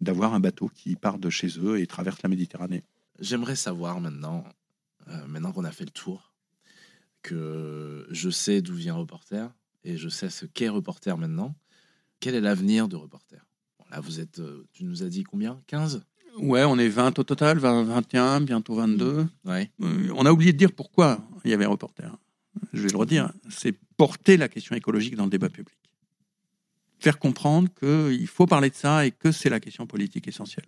d'avoir 0.00 0.34
un 0.34 0.40
bateau 0.40 0.68
qui 0.68 0.96
part 0.96 1.18
de 1.18 1.30
chez 1.30 1.58
eux 1.58 1.80
et 1.80 1.86
traverse 1.86 2.22
la 2.22 2.28
Méditerranée. 2.28 2.84
J'aimerais 3.20 3.56
savoir 3.56 4.00
maintenant, 4.00 4.44
euh, 5.08 5.26
maintenant 5.26 5.52
qu'on 5.52 5.64
a 5.64 5.72
fait 5.72 5.84
le 5.84 5.90
tour, 5.90 6.32
que 7.22 8.06
je 8.10 8.30
sais 8.30 8.62
d'où 8.62 8.74
vient 8.74 8.94
Reporter 8.94 9.52
et 9.84 9.96
je 9.96 10.08
sais 10.08 10.30
ce 10.30 10.46
qu'est 10.46 10.68
Reporter 10.68 11.16
maintenant. 11.16 11.54
Quel 12.20 12.34
est 12.34 12.40
l'avenir 12.40 12.88
de 12.88 12.96
Reporter? 12.96 13.44
Là, 13.90 14.00
vous 14.00 14.20
êtes, 14.20 14.40
euh, 14.40 14.66
tu 14.72 14.84
nous 14.84 15.02
as 15.02 15.08
dit 15.08 15.24
combien? 15.24 15.62
15 15.66 16.04
Ouais, 16.40 16.64
on 16.64 16.78
est 16.78 16.88
20 16.88 17.18
au 17.18 17.24
total, 17.24 17.58
20, 17.58 17.84
21, 17.84 18.40
bientôt 18.40 18.74
22. 18.74 19.26
Ouais. 19.44 19.70
Euh, 19.82 20.08
on 20.16 20.24
a 20.26 20.32
oublié 20.32 20.52
de 20.52 20.58
dire 20.58 20.72
pourquoi 20.72 21.20
il 21.44 21.50
y 21.50 21.54
avait 21.54 21.64
un 21.64 21.68
reporter. 21.70 22.16
Je 22.72 22.82
vais 22.82 22.88
le 22.88 22.96
redire, 22.96 23.32
c'est 23.50 23.72
porter 23.96 24.36
la 24.36 24.48
question 24.48 24.74
écologique 24.74 25.16
dans 25.16 25.24
le 25.24 25.30
débat 25.30 25.48
public. 25.48 25.74
Faire 27.00 27.18
comprendre 27.18 27.68
qu'il 27.78 28.26
faut 28.26 28.46
parler 28.46 28.70
de 28.70 28.74
ça 28.74 29.06
et 29.06 29.12
que 29.12 29.30
c'est 29.30 29.48
la 29.50 29.60
question 29.60 29.86
politique 29.86 30.26
essentielle. 30.26 30.66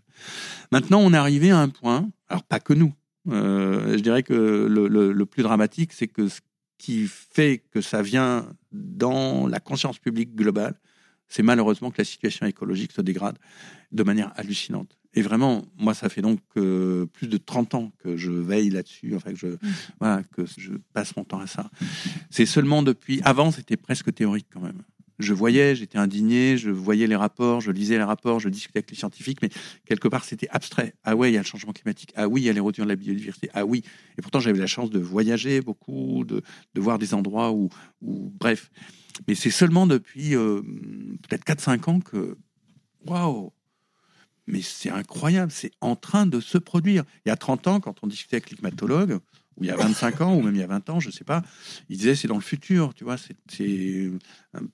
Maintenant, 0.71 1.01
on 1.01 1.13
est 1.13 1.17
arrivé 1.17 1.51
à 1.51 1.59
un 1.59 1.69
point, 1.69 2.09
alors 2.29 2.45
pas 2.45 2.61
que 2.61 2.73
nous, 2.73 2.93
euh, 3.29 3.97
je 3.97 4.03
dirais 4.03 4.23
que 4.23 4.33
le, 4.33 4.87
le- 4.87 5.13
le 5.13 5.27
plus 5.27 5.43
dramatique, 5.43 5.93
c'est 5.93 6.07
que 6.07 6.29
ce 6.29 6.41
qui 6.79 7.07
fait 7.09 7.63
que 7.73 7.81
ça 7.81 8.01
vient 8.03 8.47
dans 8.73 9.49
la 9.49 9.59
conscience 9.61 9.99
publique 9.99 10.35
globale, 10.37 10.79
c'est 11.31 11.43
malheureusement 11.43 11.91
que 11.91 11.99
la 11.99 12.05
situation 12.05 12.45
écologique 12.45 12.93
se 12.93 13.01
dégrade 13.01 13.39
de 13.93 14.03
manière 14.03 14.33
hallucinante. 14.37 14.99
Et 15.15 15.23
vraiment, 15.23 15.65
moi, 15.79 15.95
ça 15.95 16.09
fait 16.09 16.23
donc 16.23 16.41
euh, 16.57 17.07
plus 17.07 17.27
de 17.27 17.37
30 17.37 17.75
ans 17.75 17.93
que 17.99 18.17
je 18.17 18.31
veille 18.31 18.71
là-dessus, 18.71 19.15
enfin 19.17 19.33
que 19.33 19.39
je, 19.39 19.47
voilà, 19.99 20.23
que 20.23 20.45
je 20.57 20.73
passe 20.93 21.17
mon 21.17 21.25
temps 21.25 21.41
à 21.41 21.47
ça. 21.47 21.71
C'est 22.31 22.47
seulement 22.47 22.83
depuis. 22.83 23.21
Avant, 23.25 23.51
c'était 23.51 23.77
presque 23.77 24.13
théorique 24.13 24.47
quand 24.53 24.61
même. 24.61 24.83
Je 25.21 25.35
voyais, 25.35 25.77
j'étais 25.77 25.99
indigné, 25.99 26.57
je 26.57 26.71
voyais 26.71 27.07
les 27.07 27.15
rapports, 27.15 27.61
je 27.61 27.71
lisais 27.71 27.99
les 27.99 28.03
rapports, 28.03 28.41
je 28.41 28.49
discutais 28.49 28.79
avec 28.79 28.91
les 28.91 28.97
scientifiques, 28.97 29.43
mais 29.43 29.51
quelque 29.85 30.09
part, 30.09 30.25
c'était 30.25 30.49
abstrait. 30.49 30.95
Ah 31.05 31.15
ouais, 31.15 31.31
il 31.31 31.35
y 31.35 31.37
a 31.37 31.41
le 31.41 31.47
changement 31.47 31.73
climatique. 31.73 32.13
Ah 32.17 32.27
oui, 32.27 32.41
il 32.41 32.45
y 32.45 32.49
a 32.49 32.53
l'érosion 32.55 32.85
de 32.85 32.89
la 32.89 32.97
biodiversité. 32.97 33.51
Ah 33.53 33.67
oui. 33.67 33.85
Et 34.19 34.23
pourtant, 34.23 34.41
j'avais 34.41 34.59
la 34.59 34.67
chance 34.67 34.89
de 34.89 34.99
voyager 34.99 35.61
beaucoup, 35.61 36.25
de, 36.25 36.43
de 36.75 36.81
voir 36.81 36.99
des 36.99 37.13
endroits 37.13 37.53
où, 37.53 37.69
où 38.01 38.33
bref. 38.41 38.71
Mais 39.29 39.35
c'est 39.35 39.51
seulement 39.51 39.87
depuis 39.87 40.35
euh, 40.35 40.63
peut-être 41.29 41.45
4-5 41.45 41.91
ans 41.91 42.01
que, 42.01 42.39
waouh, 43.05 43.53
mais 44.47 44.63
c'est 44.63 44.91
incroyable, 44.91 45.53
c'est 45.53 45.73
en 45.83 45.97
train 45.97 46.27
de 46.27 46.41
se 46.41 46.57
produire. 46.57 47.05
Il 47.25 47.29
y 47.29 47.33
a 47.33 47.37
30 47.37 47.67
ans, 47.67 47.81
quand 47.81 47.97
on 48.03 48.07
discutait 48.07 48.37
avec 48.37 48.51
les 48.51 48.57
climatologues, 48.57 49.19
ou 49.57 49.65
il 49.65 49.67
y 49.67 49.71
a 49.71 49.77
25 49.77 50.21
ans, 50.23 50.35
ou 50.37 50.43
même 50.43 50.55
il 50.55 50.61
y 50.61 50.65
a 50.65 50.67
20 50.67 50.89
ans, 50.91 51.01
je 51.01 51.09
ne 51.09 51.13
sais 51.13 51.25
pas, 51.25 51.43
ils 51.89 51.97
disaient 51.99 52.15
c'est 52.15 52.29
dans 52.29 52.37
le 52.37 52.41
futur, 52.41 52.95
tu 52.95 53.05
vois. 53.05 53.17
C'est, 53.19 53.37
c'est- 53.51 54.11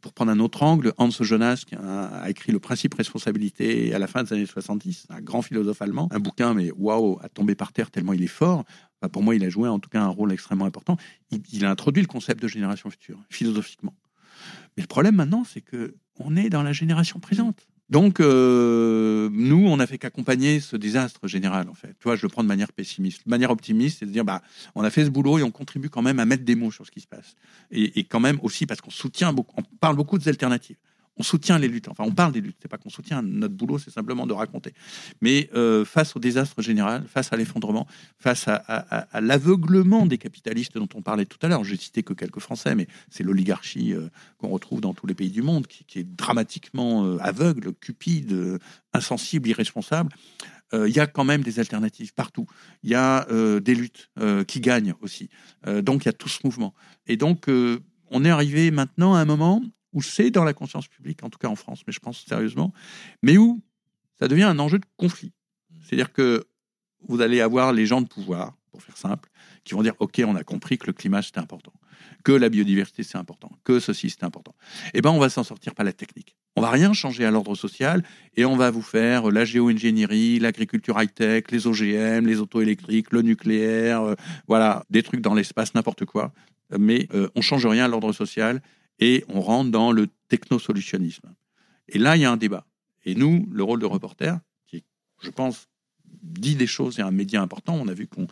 pour 0.00 0.12
prendre 0.12 0.30
un 0.32 0.38
autre 0.40 0.62
angle, 0.62 0.92
Hans 0.98 1.10
Jonas, 1.10 1.64
qui 1.66 1.74
a, 1.74 2.06
a 2.06 2.30
écrit 2.30 2.52
Le 2.52 2.60
principe 2.60 2.94
responsabilité 2.94 3.92
à 3.94 3.98
la 3.98 4.06
fin 4.06 4.22
des 4.22 4.32
années 4.32 4.46
70, 4.46 5.06
un 5.10 5.20
grand 5.20 5.42
philosophe 5.42 5.82
allemand, 5.82 6.08
un 6.12 6.18
bouquin, 6.20 6.54
mais 6.54 6.70
waouh, 6.72 7.18
à 7.22 7.28
tomber 7.28 7.54
par 7.54 7.72
terre 7.72 7.90
tellement 7.90 8.12
il 8.12 8.22
est 8.22 8.26
fort. 8.28 8.64
Pour 9.12 9.22
moi, 9.22 9.34
il 9.34 9.44
a 9.44 9.48
joué 9.50 9.68
en 9.68 9.78
tout 9.78 9.90
cas 9.90 10.00
un 10.02 10.08
rôle 10.08 10.32
extrêmement 10.32 10.64
important. 10.64 10.96
Il, 11.30 11.40
il 11.52 11.64
a 11.64 11.70
introduit 11.70 12.02
le 12.02 12.08
concept 12.08 12.42
de 12.42 12.48
génération 12.48 12.88
future, 12.90 13.18
philosophiquement. 13.30 13.94
Mais 14.76 14.82
le 14.82 14.88
problème 14.88 15.14
maintenant, 15.16 15.44
c'est 15.44 15.60
que 15.60 15.94
on 16.18 16.36
est 16.36 16.48
dans 16.48 16.62
la 16.62 16.72
génération 16.72 17.20
présente. 17.20 17.66
Donc, 17.88 18.18
euh, 18.18 19.28
nous, 19.32 19.66
on 19.68 19.76
n'a 19.76 19.86
fait 19.86 19.98
qu'accompagner 19.98 20.58
ce 20.58 20.76
désastre 20.76 21.28
général, 21.28 21.68
en 21.68 21.74
fait. 21.74 21.94
Tu 22.00 22.04
vois, 22.04 22.16
je 22.16 22.22
le 22.22 22.28
prends 22.28 22.42
de 22.42 22.48
manière 22.48 22.72
pessimiste. 22.72 23.24
De 23.24 23.30
manière 23.30 23.50
optimiste, 23.50 24.00
c'est 24.00 24.06
de 24.06 24.10
dire, 24.10 24.24
bah, 24.24 24.42
on 24.74 24.82
a 24.82 24.90
fait 24.90 25.04
ce 25.04 25.10
boulot 25.10 25.38
et 25.38 25.42
on 25.44 25.52
contribue 25.52 25.88
quand 25.88 26.02
même 26.02 26.18
à 26.18 26.24
mettre 26.24 26.44
des 26.44 26.56
mots 26.56 26.72
sur 26.72 26.84
ce 26.84 26.90
qui 26.90 27.00
se 27.00 27.06
passe. 27.06 27.36
Et, 27.70 28.00
et 28.00 28.04
quand 28.04 28.20
même 28.20 28.40
aussi 28.42 28.66
parce 28.66 28.80
qu'on 28.80 28.90
soutient 28.90 29.32
beaucoup, 29.32 29.54
on 29.56 29.62
parle 29.78 29.96
beaucoup 29.96 30.18
des 30.18 30.28
alternatives. 30.28 30.76
On 31.18 31.22
soutient 31.22 31.58
les 31.58 31.68
luttes. 31.68 31.88
Enfin, 31.88 32.04
on 32.06 32.12
parle 32.12 32.32
des 32.32 32.40
luttes. 32.40 32.58
C'est 32.60 32.68
pas 32.68 32.76
qu'on 32.76 32.90
soutient. 32.90 33.22
Notre 33.22 33.54
boulot, 33.54 33.78
c'est 33.78 33.90
simplement 33.90 34.26
de 34.26 34.34
raconter. 34.34 34.74
Mais 35.22 35.48
euh, 35.54 35.84
face 35.84 36.14
au 36.14 36.18
désastre 36.18 36.60
général, 36.60 37.04
face 37.08 37.32
à 37.32 37.36
l'effondrement, 37.36 37.86
face 38.18 38.48
à, 38.48 39.06
l'aveuglement 39.20 40.04
des 40.04 40.18
capitalistes 40.18 40.76
dont 40.76 40.88
on 40.94 41.02
parlait 41.02 41.24
tout 41.24 41.38
à 41.40 41.48
l'heure, 41.48 41.64
j'ai 41.64 41.76
cité 41.76 42.02
que 42.02 42.12
quelques 42.12 42.40
Français, 42.40 42.74
mais 42.74 42.86
c'est 43.10 43.22
l'oligarchie 43.22 43.94
euh, 43.94 44.08
qu'on 44.38 44.48
retrouve 44.48 44.80
dans 44.80 44.92
tous 44.92 45.06
les 45.06 45.14
pays 45.14 45.30
du 45.30 45.42
monde, 45.42 45.66
qui, 45.66 45.98
est 45.98 46.04
dramatiquement 46.04 47.06
euh, 47.06 47.18
aveugle, 47.20 47.72
cupide, 47.72 48.58
insensible, 48.92 49.48
irresponsable. 49.48 50.10
Il 50.72 50.90
y 50.90 50.98
a 50.98 51.06
quand 51.06 51.22
même 51.22 51.44
des 51.44 51.60
alternatives 51.60 52.12
partout. 52.12 52.46
Il 52.82 52.90
y 52.90 52.96
a 52.96 53.24
des 53.60 53.74
luttes 53.74 54.10
qui 54.48 54.60
gagnent 54.60 54.94
aussi. 55.00 55.30
Donc 55.64 56.04
il 56.04 56.06
y 56.06 56.08
a 56.08 56.12
tout 56.12 56.28
ce 56.28 56.40
mouvement. 56.42 56.74
Et 57.06 57.16
donc 57.16 57.46
on 58.10 58.24
est 58.24 58.30
arrivé 58.30 58.72
maintenant 58.72 59.14
à 59.14 59.20
un 59.20 59.24
moment 59.24 59.62
où 59.96 60.02
c'est 60.02 60.30
dans 60.30 60.44
la 60.44 60.52
conscience 60.52 60.86
publique, 60.86 61.24
en 61.24 61.30
tout 61.30 61.38
cas 61.38 61.48
en 61.48 61.56
France, 61.56 61.82
mais 61.86 61.92
je 61.92 62.00
pense 62.00 62.22
sérieusement, 62.26 62.74
mais 63.22 63.38
où 63.38 63.62
ça 64.18 64.28
devient 64.28 64.42
un 64.42 64.58
enjeu 64.58 64.78
de 64.78 64.84
conflit. 64.98 65.32
C'est-à-dire 65.82 66.12
que 66.12 66.44
vous 67.08 67.22
allez 67.22 67.40
avoir 67.40 67.72
les 67.72 67.86
gens 67.86 68.02
de 68.02 68.06
pouvoir, 68.06 68.58
pour 68.70 68.82
faire 68.82 68.98
simple, 68.98 69.30
qui 69.64 69.72
vont 69.72 69.82
dire 69.82 69.94
OK, 69.98 70.20
on 70.26 70.36
a 70.36 70.44
compris 70.44 70.76
que 70.76 70.86
le 70.86 70.92
climat 70.92 71.22
c'était 71.22 71.38
important, 71.38 71.72
que 72.24 72.32
la 72.32 72.50
biodiversité 72.50 73.04
c'est 73.04 73.16
important, 73.16 73.50
que 73.64 73.80
ceci 73.80 74.10
c'est 74.10 74.22
important. 74.22 74.54
Eh 74.92 75.00
ben 75.00 75.10
on 75.10 75.18
va 75.18 75.30
s'en 75.30 75.44
sortir 75.44 75.74
par 75.74 75.86
la 75.86 75.94
technique. 75.94 76.36
On 76.56 76.60
va 76.60 76.70
rien 76.70 76.92
changer 76.92 77.24
à 77.24 77.30
l'ordre 77.30 77.54
social 77.54 78.02
et 78.36 78.44
on 78.44 78.56
va 78.56 78.70
vous 78.70 78.82
faire 78.82 79.30
la 79.30 79.46
géo-ingénierie, 79.46 80.38
l'agriculture 80.40 81.00
high-tech, 81.00 81.44
les 81.50 81.66
OGM, 81.66 82.26
les 82.26 82.40
auto 82.40 82.60
électriques, 82.60 83.12
le 83.12 83.22
nucléaire, 83.22 84.02
euh, 84.02 84.14
voilà, 84.46 84.84
des 84.90 85.02
trucs 85.02 85.22
dans 85.22 85.32
l'espace, 85.32 85.74
n'importe 85.74 86.04
quoi. 86.04 86.34
Mais 86.78 87.08
euh, 87.14 87.28
on 87.34 87.40
change 87.40 87.64
rien 87.64 87.86
à 87.86 87.88
l'ordre 87.88 88.12
social 88.12 88.60
et 88.98 89.24
on 89.28 89.40
rentre 89.40 89.70
dans 89.70 89.92
le 89.92 90.08
technosolutionnisme. 90.28 91.34
Et 91.88 91.98
là, 91.98 92.16
il 92.16 92.22
y 92.22 92.24
a 92.24 92.30
un 92.30 92.36
débat. 92.36 92.66
Et 93.04 93.14
nous, 93.14 93.48
le 93.52 93.62
rôle 93.62 93.80
de 93.80 93.86
reporter, 93.86 94.38
qui, 94.66 94.84
je 95.22 95.30
pense, 95.30 95.68
dit 96.22 96.56
des 96.56 96.66
choses, 96.66 96.98
et 96.98 97.02
un 97.02 97.10
média 97.10 97.40
important, 97.40 97.74
on 97.74 97.88
a 97.88 97.94
vu 97.94 98.08
qu'on 98.08 98.26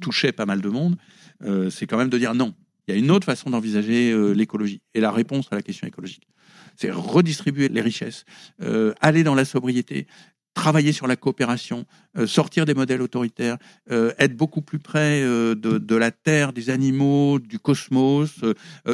touchait 0.00 0.32
pas 0.32 0.46
mal 0.46 0.60
de 0.60 0.68
monde, 0.68 0.96
euh, 1.42 1.70
c'est 1.70 1.86
quand 1.86 1.96
même 1.96 2.10
de 2.10 2.18
dire 2.18 2.34
non. 2.34 2.54
Il 2.86 2.92
y 2.92 2.94
a 2.94 2.98
une 2.98 3.10
autre 3.10 3.24
façon 3.24 3.50
d'envisager 3.50 4.12
euh, 4.12 4.32
l'écologie 4.32 4.80
et 4.94 5.00
la 5.00 5.10
réponse 5.10 5.48
à 5.50 5.56
la 5.56 5.62
question 5.62 5.86
écologique. 5.86 6.28
C'est 6.76 6.90
redistribuer 6.90 7.68
les 7.68 7.80
richesses, 7.80 8.24
euh, 8.60 8.92
aller 9.00 9.24
dans 9.24 9.34
la 9.34 9.44
sobriété, 9.44 10.06
travailler 10.56 10.92
sur 10.92 11.06
la 11.06 11.16
coopération, 11.16 11.84
sortir 12.26 12.64
des 12.64 12.74
modèles 12.74 13.02
autoritaires, 13.02 13.58
être 13.90 14.36
beaucoup 14.36 14.62
plus 14.62 14.78
près 14.78 15.20
de, 15.20 15.54
de, 15.54 15.96
la 15.96 16.10
terre, 16.10 16.54
des 16.54 16.70
animaux, 16.70 17.38
du 17.38 17.58
cosmos, 17.58 18.40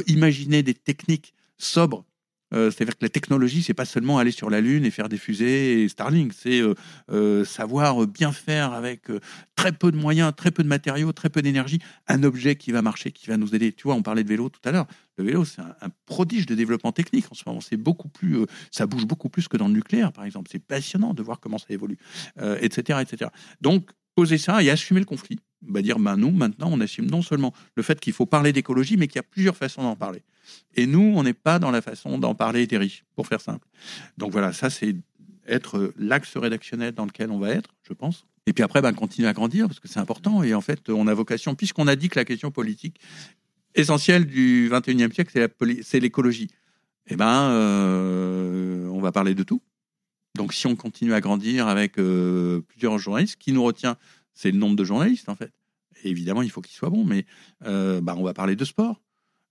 imaginer 0.09 0.65
des 0.65 0.75
techniques 0.75 1.35
sobres 1.59 2.05
euh, 2.53 2.71
c'est-à-dire 2.71 2.97
que 2.97 3.05
la 3.05 3.09
technologie, 3.09 3.63
c'est 3.63 3.75
pas 3.75 3.85
seulement 3.85 4.19
aller 4.19 4.31
sur 4.31 4.51
la 4.51 4.61
Lune 4.61 4.85
et 4.85 4.91
faire 4.91 5.09
des 5.09 5.19
fusées 5.19 5.83
et 5.83 5.89
Starlink, 5.89 6.33
c'est 6.33 6.61
euh, 6.61 6.75
euh, 7.11 7.45
savoir 7.45 8.07
bien 8.07 8.33
faire 8.33 8.73
avec 8.73 9.07
très 9.57 9.73
peu 9.73 9.93
de 9.93 9.97
moyens, 9.97 10.33
très 10.37 10.51
peu 10.51 10.63
de 10.63 10.69
matériaux, 10.69 11.13
très 11.13 11.31
peu 11.31 11.43
d'énergie, 11.43 11.79
un 12.09 12.23
objet 12.23 12.57
qui 12.57 12.73
va 12.73 12.83
marcher, 12.83 13.13
qui 13.13 13.29
va 13.29 13.37
nous 13.37 13.55
aider. 13.55 13.73
Tu 13.73 13.85
vois, 13.85 13.95
on 13.95 14.03
parlait 14.03 14.25
de 14.25 14.29
vélo 14.29 14.49
tout 14.49 14.61
à 14.65 14.73
l'heure. 14.73 14.87
Le 15.17 15.25
vélo, 15.25 15.45
c'est 15.45 15.61
un, 15.61 15.89
prodige 16.07 16.47
de 16.47 16.55
développement 16.55 16.93
technique 16.93 17.27
en 17.31 17.35
ce 17.35 17.43
moment. 17.47 17.61
C'est 17.61 17.77
beaucoup 17.77 18.09
plus, 18.09 18.47
ça 18.71 18.87
bouge 18.87 19.07
beaucoup 19.07 19.29
plus 19.29 19.49
que 19.49 19.57
dans 19.57 19.69
le 19.69 19.75
nucléaire, 19.75 20.13
par 20.13 20.25
exemple. 20.25 20.49
C'est 20.51 20.59
passionnant 20.65 21.15
de 21.15 21.23
voir 21.23 21.41
comment 21.41 21.59
ça 21.59 21.67
évolue, 21.71 21.99
etc., 22.61 23.01
etc. 23.03 23.31
Donc, 23.61 23.91
poser 24.15 24.39
ça 24.39 24.63
et 24.63 24.71
assumer 24.71 25.01
le 25.01 25.07
conflit. 25.07 25.39
Bah 25.63 25.81
dire, 25.81 25.99
bah 25.99 26.17
nous, 26.17 26.31
maintenant, 26.31 26.71
on 26.73 26.81
assume 26.81 27.07
non 27.07 27.23
seulement 27.23 27.53
le 27.77 27.83
fait 27.83 28.01
qu'il 28.01 28.13
faut 28.13 28.27
parler 28.27 28.53
d'écologie, 28.53 28.97
mais 28.97 29.07
qu'il 29.07 29.17
y 29.17 29.21
a 29.21 29.25
plusieurs 29.25 29.57
façons 29.57 29.83
d'en 29.83 29.97
parler. 29.97 30.23
Et 30.75 30.87
nous, 30.87 31.13
on 31.17 31.23
n'est 31.23 31.35
pas 31.35 31.59
dans 31.59 31.71
la 31.71 31.81
façon 31.81 32.19
d'en 32.19 32.35
parler 32.35 32.67
des 32.67 32.79
riches, 32.79 33.05
pour 33.15 33.27
faire 33.27 33.41
simple. 33.41 33.67
Donc 34.19 34.33
voilà, 34.33 34.53
ça, 34.53 34.71
c'est 34.71 34.97
être 35.47 35.93
l'axe 35.97 36.37
rédactionnel 36.37 36.93
dans 36.93 37.07
lequel 37.07 37.31
on 37.31 37.39
va 37.39 37.51
être, 37.51 37.71
je 37.89 37.93
pense. 37.93 38.27
Et 38.47 38.53
puis 38.53 38.65
après, 38.65 38.83
bah, 38.83 38.93
continuer 38.93 39.29
à 39.29 39.33
grandir, 39.33 39.69
parce 39.69 39.81
que 39.81 39.89
c'est 39.89 40.01
important. 40.01 40.43
Et 40.43 40.55
en 40.55 40.61
fait, 40.61 40.89
on 40.89 41.07
a 41.07 41.15
vocation, 41.15 41.55
puisqu'on 41.55 41.87
a 41.87 41.97
dit 41.97 42.09
que 42.09 42.19
la 42.19 42.25
question 42.25 42.51
politique 42.51 43.01
essentielle 43.75 44.27
du 44.27 44.69
21e 44.71 45.13
siècle, 45.13 45.49
c'est 45.83 46.01
l'écologie, 46.01 46.49
eh 47.07 47.17
ben, 47.17 47.51
euh, 47.51 48.87
on 48.89 49.01
va 49.01 49.13
parler 49.13 49.35
de 49.35 49.43
tout. 49.43 49.63
Donc 50.35 50.55
si 50.55 50.67
on 50.67 50.77
continue 50.77 51.13
à 51.13 51.21
grandir 51.21 51.69
avec 51.69 51.99
euh, 51.99 52.61
plusieurs 52.69 52.99
journalistes, 52.99 53.37
qui 53.37 53.53
nous 53.53 53.63
retient, 53.63 53.97
c'est 54.35 54.51
le 54.51 54.59
nombre 54.59 54.77
de 54.77 54.85
journalistes, 54.85 55.29
en 55.29 55.35
fait. 55.35 55.53
évidemment, 56.05 56.43
il 56.43 56.51
faut 56.51 56.61
qu'ils 56.61 56.75
soient 56.75 56.91
bons, 56.91 57.05
mais 57.05 57.27
euh, 57.65 58.01
bah, 58.01 58.15
on 58.17 58.23
va 58.23 58.35
parler 58.35 58.57
de 58.57 58.65
sport. 58.65 59.01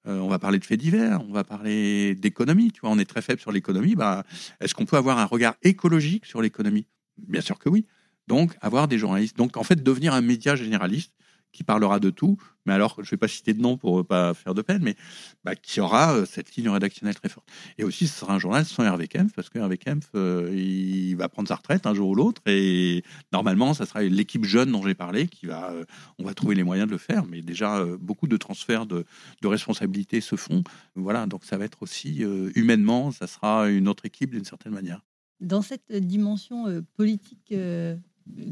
Euh, 0.08 0.20
on 0.20 0.28
va 0.28 0.40
parler 0.40 0.58
de 0.58 0.66
faits 0.66 0.80
divers, 0.80 1.22
on 1.28 1.32
va 1.32 1.44
parler 1.44 2.16
d'économie. 2.16 2.72
Tu 2.72 2.82
vois, 2.82 2.90
on 2.90 2.98
est 2.98 3.06
très 3.06 3.22
faible 3.22 3.40
sur 3.40 3.52
l'économie. 3.52 3.96
Bah, 3.96 4.24
est-ce 4.60 4.74
qu'on 4.74 4.86
peut 4.86 4.98
avoir 4.98 5.20
un 5.20 5.26
regard 5.26 5.56
écologique 5.62 6.26
sur 6.26 6.42
l'économie? 6.42 6.88
Bien 7.18 7.42
sûr 7.42 7.60
que 7.60 7.70
oui. 7.70 7.86
Donc, 8.28 8.56
avoir 8.62 8.88
des 8.88 8.98
journalistes. 8.98 9.38
Donc, 9.38 9.58
en 9.58 9.64
fait, 9.64 9.84
devenir 9.84 10.14
un 10.14 10.22
média 10.22 10.56
généraliste 10.56 11.14
qui 11.52 11.64
parlera 11.64 12.00
de 12.00 12.10
tout, 12.10 12.38
mais 12.66 12.74
alors 12.74 12.96
je 12.98 13.02
ne 13.02 13.10
vais 13.12 13.18
pas 13.18 13.28
citer 13.28 13.54
de 13.54 13.62
nom 13.62 13.78
pour 13.78 14.06
pas 14.06 14.34
faire 14.34 14.54
de 14.54 14.62
peine, 14.62 14.82
mais 14.84 14.96
bah, 15.44 15.56
qui 15.56 15.82
aura 15.82 16.14
euh, 16.14 16.26
cette 16.26 16.56
ligne 16.56 16.70
rédactionnelle 16.70 17.16
très 17.16 17.30
forte. 17.30 17.48
Et 17.78 17.84
aussi, 17.84 18.08
ce 18.08 18.20
sera 18.20 18.34
un 18.34 18.40
journal 18.40 18.66
sans 18.66 18.84
Hervé 18.84 19.08
Kempf, 19.08 19.34
parce 19.34 19.50
que 19.50 19.60
Hervé 19.60 19.78
Kempf, 19.78 20.10
euh, 20.16 20.52
il 20.56 21.16
va 21.16 21.30
prendre 21.30 21.48
sa 21.48 21.56
retraite 21.56 21.86
un 21.86 21.94
jour 21.94 22.10
ou 22.10 22.16
l'autre, 22.16 22.42
et 22.46 23.04
normalement, 23.32 23.74
ça 23.74 23.86
sera 23.86 24.04
l'équipe 24.04 24.46
jeune 24.46 24.72
dont 24.72 24.84
j'ai 24.84 24.96
parlé 24.96 25.28
qui 25.28 25.46
va, 25.46 25.72
euh, 25.72 25.86
on 26.20 26.24
va 26.24 26.34
trouver 26.34 26.56
les 26.56 26.64
moyens 26.64 26.88
de 26.88 26.92
le 26.92 26.98
faire, 26.98 27.26
mais 27.26 27.42
déjà, 27.42 27.84
beaucoup 28.00 28.28
de 28.28 28.38
transferts 28.38 28.86
de 28.86 29.06
responsabilités 29.44 30.22
se 30.22 30.36
font. 30.36 30.64
Voilà, 30.96 31.26
donc 31.26 31.46
ça 31.46 31.58
va 31.58 31.66
être 31.66 31.82
aussi, 31.82 32.24
humainement, 32.56 33.12
ça 33.12 33.28
sera 33.28 33.70
une 33.70 33.88
autre 33.88 34.06
équipe 34.06 34.32
d'une 34.32 34.46
certaine 34.46 34.74
manière. 34.74 35.02
Dans 35.40 35.62
cette 35.62 35.92
dimension 35.92 36.84
politique 36.96 37.54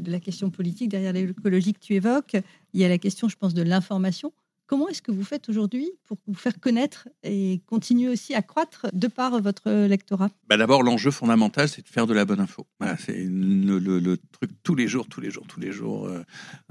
la 0.06 0.20
question 0.20 0.50
politique 0.50 0.88
derrière 0.88 1.12
l'écologie 1.12 1.72
que 1.72 1.80
tu 1.80 1.94
évoques, 1.94 2.36
il 2.72 2.80
y 2.80 2.84
a 2.84 2.88
la 2.88 2.98
question, 2.98 3.28
je 3.28 3.36
pense, 3.36 3.54
de 3.54 3.62
l'information. 3.62 4.32
Comment 4.70 4.88
est-ce 4.88 5.02
que 5.02 5.10
vous 5.10 5.24
faites 5.24 5.48
aujourd'hui 5.48 5.90
pour 6.06 6.16
vous 6.28 6.34
faire 6.34 6.60
connaître 6.60 7.08
et 7.24 7.60
continuer 7.66 8.08
aussi 8.08 8.36
à 8.36 8.42
croître 8.42 8.86
de 8.92 9.08
par 9.08 9.36
votre 9.42 9.68
lectorat? 9.86 10.30
Bah 10.48 10.56
D'abord, 10.56 10.84
l'enjeu 10.84 11.10
fondamental, 11.10 11.68
c'est 11.68 11.82
de 11.82 11.88
faire 11.88 12.06
de 12.06 12.14
la 12.14 12.24
bonne 12.24 12.38
info. 12.38 12.68
c'est 13.00 13.26
le, 13.28 14.16
truc 14.30 14.52
tous 14.62 14.76
les 14.76 14.86
jours, 14.86 15.08
tous 15.08 15.20
les 15.20 15.32
jours, 15.32 15.44
tous 15.48 15.58
les 15.58 15.72
jours. 15.72 16.06
Euh, 16.06 16.22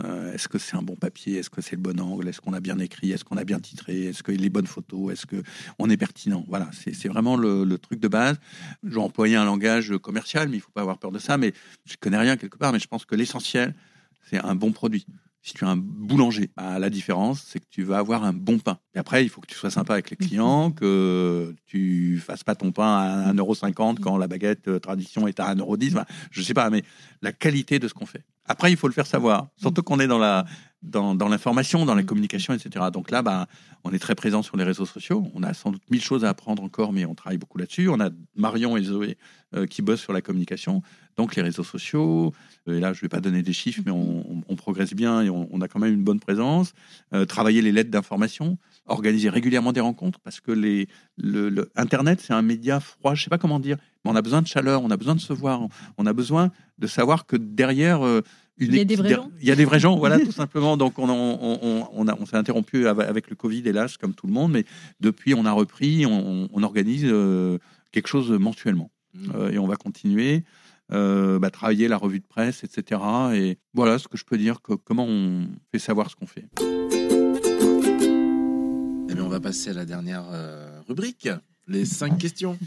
euh, 0.05 0.31
est-ce 0.31 0.47
que 0.47 0.57
c'est 0.57 0.77
un 0.77 0.81
bon 0.81 0.95
papier? 0.95 1.39
Est-ce 1.39 1.49
que 1.49 1.59
c'est 1.59 1.75
le 1.75 1.81
bon 1.81 1.99
angle? 1.99 2.29
Est-ce 2.29 2.39
qu'on 2.39 2.53
a 2.53 2.61
bien 2.61 2.79
écrit? 2.79 3.11
Est-ce 3.11 3.25
qu'on 3.25 3.35
a 3.35 3.43
bien 3.43 3.59
titré? 3.59 4.05
Est-ce 4.05 4.23
a 4.25 4.33
les 4.33 4.49
bonnes 4.49 4.65
photos? 4.65 5.11
Est-ce 5.11 5.25
qu'on 5.25 5.89
est 5.89 5.97
pertinent? 5.97 6.45
Voilà, 6.47 6.69
c'est 6.71 7.09
vraiment 7.09 7.35
le, 7.35 7.77
truc 7.79 7.99
de 7.99 8.07
base. 8.07 8.37
Je 8.81 8.91
vais 8.91 9.01
employer 9.01 9.35
un 9.35 9.43
langage 9.43 9.93
commercial, 9.97 10.47
mais 10.47 10.55
il 10.55 10.59
ne 10.59 10.63
faut 10.63 10.71
pas 10.71 10.83
avoir 10.83 10.99
peur 10.99 11.11
de 11.11 11.19
ça. 11.19 11.37
Mais 11.37 11.51
je 11.83 11.97
connais 11.99 12.17
rien 12.17 12.37
quelque 12.37 12.57
part, 12.57 12.71
mais 12.71 12.79
je 12.79 12.87
pense 12.87 13.03
que 13.03 13.15
l'essentiel, 13.15 13.75
c'est 14.29 14.37
un 14.37 14.55
bon 14.55 14.71
produit. 14.71 15.05
Si 15.41 15.53
tu 15.53 15.63
es 15.63 15.67
un 15.67 15.77
boulanger, 15.77 16.49
bah, 16.57 16.79
la 16.79 16.89
différence, 16.89 17.43
c'est 17.47 17.59
que 17.59 17.65
tu 17.69 17.83
vas 17.83 17.97
avoir 17.97 18.25
un 18.25 18.33
bon 18.33 18.59
pain. 18.59 18.77
Et 18.93 18.99
après, 18.99 19.23
il 19.23 19.29
faut 19.29 19.39
que 19.39 19.47
tu 19.47 19.55
sois 19.55 19.71
sympa 19.71 19.93
avec 19.93 20.09
les 20.09 20.17
clients, 20.17 20.71
que 20.71 21.55
tu 21.65 22.19
fasses 22.19 22.43
pas 22.43 22.55
ton 22.55 22.71
pain 22.71 22.97
à 22.97 23.33
1,50€ 23.33 23.99
quand 23.99 24.17
la 24.17 24.27
baguette 24.27 24.67
euh, 24.67 24.79
tradition 24.79 25.27
est 25.27 25.39
à 25.39 25.55
1,10€. 25.55 25.93
Bah, 25.93 26.05
je 26.31 26.41
sais 26.41 26.53
pas, 26.53 26.69
mais 26.69 26.83
la 27.21 27.31
qualité 27.31 27.79
de 27.79 27.87
ce 27.87 27.93
qu'on 27.93 28.05
fait. 28.05 28.25
Après, 28.45 28.71
il 28.71 28.77
faut 28.77 28.87
le 28.87 28.93
faire 28.93 29.07
savoir. 29.07 29.49
Surtout 29.55 29.83
qu'on 29.83 29.99
est 29.99 30.07
dans 30.07 30.17
la 30.17 30.45
dans, 30.81 31.13
dans 31.13 31.27
l'information, 31.27 31.85
dans 31.85 31.95
la 31.95 32.03
communication, 32.03 32.53
etc. 32.53 32.85
Donc 32.93 33.11
là, 33.11 33.21
bah, 33.21 33.47
on 33.83 33.91
est 33.91 33.99
très 33.99 34.15
présent 34.15 34.41
sur 34.41 34.57
les 34.57 34.63
réseaux 34.63 34.85
sociaux. 34.85 35.29
On 35.33 35.43
a 35.43 35.53
sans 35.53 35.71
doute 35.71 35.81
mille 35.89 36.01
choses 36.01 36.23
à 36.23 36.29
apprendre 36.29 36.63
encore, 36.63 36.93
mais 36.93 37.05
on 37.05 37.15
travaille 37.15 37.37
beaucoup 37.37 37.57
là-dessus. 37.57 37.89
On 37.89 37.99
a 37.99 38.09
Marion 38.35 38.77
et 38.77 38.83
Zoé 38.83 39.17
euh, 39.55 39.65
qui 39.65 39.81
bossent 39.81 40.01
sur 40.01 40.13
la 40.13 40.21
communication. 40.21 40.81
Donc 41.17 41.35
les 41.35 41.41
réseaux 41.41 41.63
sociaux, 41.63 42.33
euh, 42.67 42.77
et 42.77 42.79
là 42.79 42.93
je 42.93 42.99
ne 42.99 43.01
vais 43.01 43.09
pas 43.09 43.19
donner 43.19 43.41
des 43.41 43.51
chiffres, 43.51 43.81
mais 43.85 43.91
on, 43.91 44.55
progresse 44.55 44.93
bien 44.93 45.21
et 45.21 45.29
on, 45.29 45.61
a 45.61 45.67
quand 45.69 45.79
même 45.79 45.93
une 45.93 46.03
bonne 46.03 46.19
présence. 46.19 46.73
Euh, 47.13 47.25
travailler 47.25 47.61
les 47.61 47.71
lettres 47.71 47.89
d'information, 47.89 48.57
organiser 48.85 49.29
régulièrement 49.29 49.71
des 49.71 49.79
rencontres, 49.79 50.19
parce 50.19 50.39
que 50.41 50.51
les, 50.51 50.87
le, 51.17 51.71
Internet, 51.75 52.21
c'est 52.21 52.33
un 52.33 52.41
média 52.41 52.79
froid, 52.79 53.15
je 53.15 53.21
ne 53.21 53.23
sais 53.23 53.29
pas 53.29 53.37
comment 53.37 53.59
dire, 53.59 53.77
mais 54.03 54.11
on 54.11 54.15
a 54.15 54.21
besoin 54.21 54.41
de 54.41 54.47
chaleur, 54.47 54.83
on 54.83 54.91
a 54.91 54.97
besoin 54.97 55.15
de 55.15 55.21
se 55.21 55.33
voir, 55.33 55.61
on 55.97 56.05
a 56.05 56.13
besoin 56.13 56.51
de 56.77 56.87
savoir 56.87 57.25
que 57.25 57.35
derrière... 57.37 58.01
il 58.59 58.75
y 58.75 58.79
a 58.79 58.85
des 58.85 58.95
vrais 58.95 59.09
gens. 59.09 59.31
Il 59.41 59.47
y 59.47 59.51
a 59.51 59.55
des 59.55 59.65
vrais 59.65 59.79
gens, 59.79 59.97
voilà, 59.97 60.19
tout 60.25 60.31
simplement. 60.31 60.77
Donc, 60.77 60.99
on, 60.99 61.09
on, 61.09 61.87
on, 61.93 62.07
on 62.07 62.25
s'est 62.25 62.37
interrompu 62.37 62.87
avec 62.87 63.29
le 63.29 63.35
Covid, 63.35 63.63
hélas, 63.65 63.97
comme 63.97 64.13
tout 64.13 64.27
le 64.27 64.33
monde, 64.33 64.51
mais 64.51 64.65
depuis, 64.99 65.33
on 65.33 65.45
a 65.45 65.51
repris, 65.51 66.05
on, 66.05 66.63
organise 66.63 67.11
quelque 67.91 68.07
chose 68.07 68.31
mensuellement. 68.31 68.91
Mmh. 69.15 69.53
et 69.53 69.57
on 69.57 69.65
va 69.65 69.75
continuer. 69.75 70.43
Euh, 70.91 71.37
bah, 71.37 71.51
travailler 71.51 71.87
la 71.87 71.97
revue 71.97 72.19
de 72.19 72.25
presse, 72.25 72.63
etc. 72.63 72.99
Et 73.35 73.59
voilà 73.75 73.99
ce 73.99 74.07
que 74.07 74.17
je 74.17 74.25
peux 74.25 74.39
dire, 74.39 74.59
que, 74.61 74.73
comment 74.73 75.05
on 75.05 75.47
fait 75.71 75.77
savoir 75.77 76.09
ce 76.09 76.15
qu'on 76.15 76.25
fait. 76.25 76.45
Eh 79.07 79.13
bien, 79.13 79.23
on 79.23 79.29
va 79.29 79.39
passer 79.39 79.69
à 79.69 79.73
la 79.73 79.85
dernière 79.85 80.25
euh, 80.31 80.81
rubrique, 80.87 81.29
les 81.67 81.85
cinq 81.85 82.17
questions. 82.17 82.57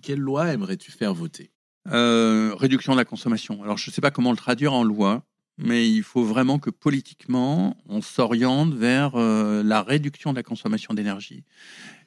Quelle 0.00 0.20
loi 0.20 0.52
aimerais-tu 0.52 0.92
faire 0.92 1.12
voter? 1.12 1.50
Euh, 1.88 2.54
Réduction 2.54 2.92
de 2.92 2.98
la 2.98 3.04
consommation. 3.04 3.60
Alors, 3.64 3.78
je 3.78 3.90
ne 3.90 3.92
sais 3.92 4.00
pas 4.00 4.12
comment 4.12 4.30
le 4.30 4.36
traduire 4.36 4.72
en 4.72 4.84
loi, 4.84 5.24
mais 5.58 5.88
il 5.88 6.02
faut 6.02 6.24
vraiment 6.24 6.58
que 6.58 6.70
politiquement, 6.70 7.76
on 7.88 8.02
s'oriente 8.02 8.74
vers 8.74 9.16
la 9.16 9.82
réduction 9.82 10.32
de 10.32 10.36
la 10.36 10.42
consommation 10.42 10.94
d'énergie 10.94 11.44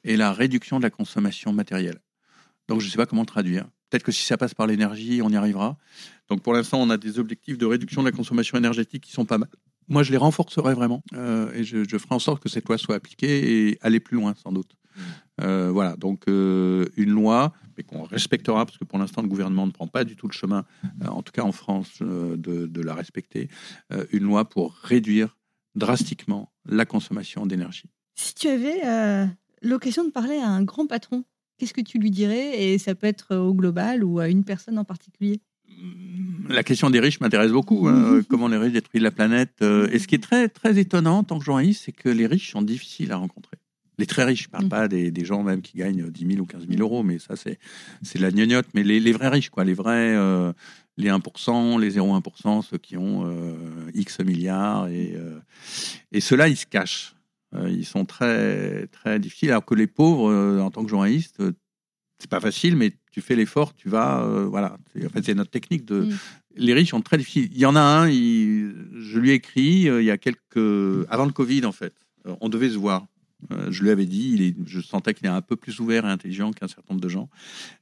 et 0.04 0.16
la 0.16 0.32
réduction 0.32 0.78
de 0.78 0.82
la 0.82 0.90
consommation 0.90 1.52
matérielle. 1.52 2.00
Donc, 2.68 2.80
je 2.80 2.86
ne 2.86 2.90
sais 2.90 2.96
pas 2.96 3.06
comment 3.06 3.24
traduire. 3.24 3.66
Peut-être 3.90 4.02
que 4.02 4.12
si 4.12 4.24
ça 4.24 4.36
passe 4.36 4.54
par 4.54 4.66
l'énergie, 4.66 5.20
on 5.22 5.30
y 5.30 5.36
arrivera. 5.36 5.76
Donc 6.28 6.42
pour 6.42 6.52
l'instant, 6.52 6.80
on 6.80 6.90
a 6.90 6.96
des 6.96 7.18
objectifs 7.18 7.58
de 7.58 7.66
réduction 7.66 8.02
de 8.02 8.08
la 8.08 8.12
consommation 8.12 8.58
énergétique 8.58 9.04
qui 9.04 9.12
sont 9.12 9.24
pas 9.24 9.38
mal. 9.38 9.48
Moi, 9.88 10.02
je 10.02 10.10
les 10.10 10.16
renforcerai 10.16 10.74
vraiment 10.74 11.02
euh, 11.14 11.52
et 11.52 11.62
je, 11.62 11.84
ferai 11.84 12.14
en 12.14 12.18
sorte 12.18 12.42
que 12.42 12.48
cette 12.48 12.66
loi 12.66 12.78
soit 12.78 12.96
appliquée 12.96 13.68
et 13.68 13.78
aller 13.82 14.00
plus 14.00 14.16
loin, 14.16 14.34
sans 14.34 14.50
doute. 14.50 14.72
Euh, 15.42 15.70
voilà, 15.70 15.96
donc 15.96 16.22
euh, 16.28 16.86
une 16.96 17.10
loi, 17.10 17.52
mais 17.76 17.84
qu'on 17.84 18.02
respectera, 18.04 18.64
parce 18.64 18.78
que 18.78 18.84
pour 18.84 18.98
l'instant, 18.98 19.22
le 19.22 19.28
gouvernement 19.28 19.66
ne 19.66 19.72
prend 19.72 19.86
pas 19.86 20.04
du 20.04 20.16
tout 20.16 20.26
le 20.28 20.32
chemin, 20.32 20.64
en 21.06 21.22
tout 21.22 21.32
cas 21.32 21.42
en 21.42 21.52
France, 21.52 21.98
de, 22.00 22.66
de, 22.66 22.80
la 22.82 22.94
respecter. 22.94 23.48
une 24.12 24.24
loi 24.24 24.48
pour 24.48 24.72
réduire 24.74 25.36
drastiquement 25.74 26.50
la 26.64 26.86
consommation 26.86 27.44
d'énergie. 27.44 27.90
Si 28.14 28.34
tu 28.34 28.48
avais 28.48 29.28
l'occasion 29.60 30.04
de 30.04 30.10
parler 30.10 30.38
à 30.38 30.48
un 30.48 30.62
grand 30.62 30.86
patron 30.86 31.24
qu'est-ce 31.58 31.74
que 31.74 31.80
tu 31.80 31.98
lui 31.98 32.10
dirais? 32.10 32.62
Et 32.62 32.78
ça 32.78 32.94
peut 32.94 33.06
être 33.06 33.36
au 33.36 33.54
global 33.54 34.04
ou 34.04 34.18
à 34.18 34.28
une 34.28 34.44
personne 34.44 34.78
en 34.78 34.84
particulier? 34.84 35.40
La 36.48 36.62
question 36.62 36.90
des 36.90 37.00
riches 37.00 37.20
m'intéresse 37.20 37.50
beaucoup. 37.50 37.88
Hein, 37.88 38.22
comment 38.28 38.48
les 38.48 38.56
riches 38.56 38.72
détruisent 38.72 39.02
la 39.02 39.10
planète. 39.10 39.56
Euh, 39.62 39.88
et 39.90 39.98
ce 39.98 40.06
qui 40.06 40.14
est 40.14 40.22
très, 40.22 40.48
très 40.48 40.78
étonnant 40.78 41.18
en 41.18 41.24
tant 41.24 41.38
que 41.38 41.44
journaliste, 41.44 41.82
c'est 41.84 41.92
que 41.92 42.08
les 42.08 42.26
riches 42.26 42.52
sont 42.52 42.62
difficiles 42.62 43.12
à 43.12 43.16
rencontrer. 43.16 43.56
Les 43.98 44.06
très 44.06 44.24
riches, 44.24 44.44
je 44.44 44.48
parle 44.48 44.66
Mm. 44.66 44.68
pas 44.68 44.88
des, 44.88 45.10
des 45.10 45.24
gens 45.24 45.42
même 45.42 45.62
qui 45.62 45.78
gagnent 45.78 46.10
10 46.10 46.26
000 46.26 46.40
ou 46.40 46.46
15 46.46 46.66
000 46.68 46.80
euros, 46.80 47.02
mais 47.02 47.18
ça, 47.18 47.34
c'est 47.36 47.58
de 48.14 48.22
la 48.22 48.30
gnognotte. 48.30 48.66
Mais 48.74 48.82
les, 48.82 49.00
les 49.00 49.12
vrais 49.12 49.28
riches, 49.28 49.48
quoi, 49.50 49.64
les 49.64 49.72
vrais, 49.74 50.14
euh, 50.14 50.52
les 50.98 51.08
1%, 51.08 51.78
les 51.80 51.96
0,1%, 51.96 52.62
ceux 52.62 52.78
qui 52.78 52.96
ont 52.96 53.24
euh, 53.26 53.54
X 53.94 54.20
milliards, 54.20 54.88
et, 54.88 55.14
euh, 55.16 55.38
et 56.12 56.20
ceux-là, 56.20 56.48
ils 56.48 56.56
se 56.56 56.66
cachent. 56.66 57.14
Ils 57.68 57.86
sont 57.86 58.04
très, 58.04 58.86
très 58.88 59.18
difficiles, 59.18 59.48
alors 59.50 59.64
que 59.64 59.74
les 59.74 59.86
pauvres, 59.86 60.60
en 60.60 60.70
tant 60.70 60.84
que 60.84 60.90
journaliste, 60.90 61.42
c'est 62.18 62.28
pas 62.28 62.40
facile, 62.40 62.76
mais 62.76 62.92
tu 63.12 63.22
fais 63.22 63.34
l'effort, 63.34 63.74
tu 63.74 63.88
vas, 63.88 64.26
voilà. 64.50 64.76
En 65.02 65.08
fait, 65.08 65.24
c'est 65.24 65.34
notre 65.34 65.50
technique 65.52 65.86
de. 65.86 66.00
Mm. 66.02 66.18
Les 66.56 66.74
riches 66.74 66.90
sont 66.90 67.00
très 67.00 67.16
difficiles. 67.16 67.48
Il 67.52 67.58
y 67.58 67.64
en 67.64 67.74
a 67.76 67.80
un, 67.80 68.08
il- 68.10 68.74
je 68.98 69.18
lui 69.18 69.30
ai 69.30 69.34
écrit 69.34 69.82
il 69.84 70.02
y 70.04 70.10
a 70.10 70.18
quelques, 70.18 71.06
avant 71.08 71.24
le 71.24 71.32
Covid 71.32 71.64
en 71.64 71.72
fait. 71.72 71.94
On 72.42 72.48
devait 72.50 72.68
se 72.70 72.76
voir. 72.76 73.06
Euh, 73.52 73.70
je 73.70 73.82
lui 73.82 73.90
avais 73.90 74.06
dit, 74.06 74.32
il 74.34 74.42
est, 74.42 74.54
je 74.66 74.80
sentais 74.80 75.14
qu'il 75.14 75.26
est 75.26 75.30
un 75.30 75.40
peu 75.40 75.56
plus 75.56 75.78
ouvert 75.80 76.04
et 76.04 76.08
intelligent 76.08 76.50
qu'un 76.52 76.68
certain 76.68 76.94
nombre 76.94 77.02
de 77.02 77.08
gens. 77.08 77.28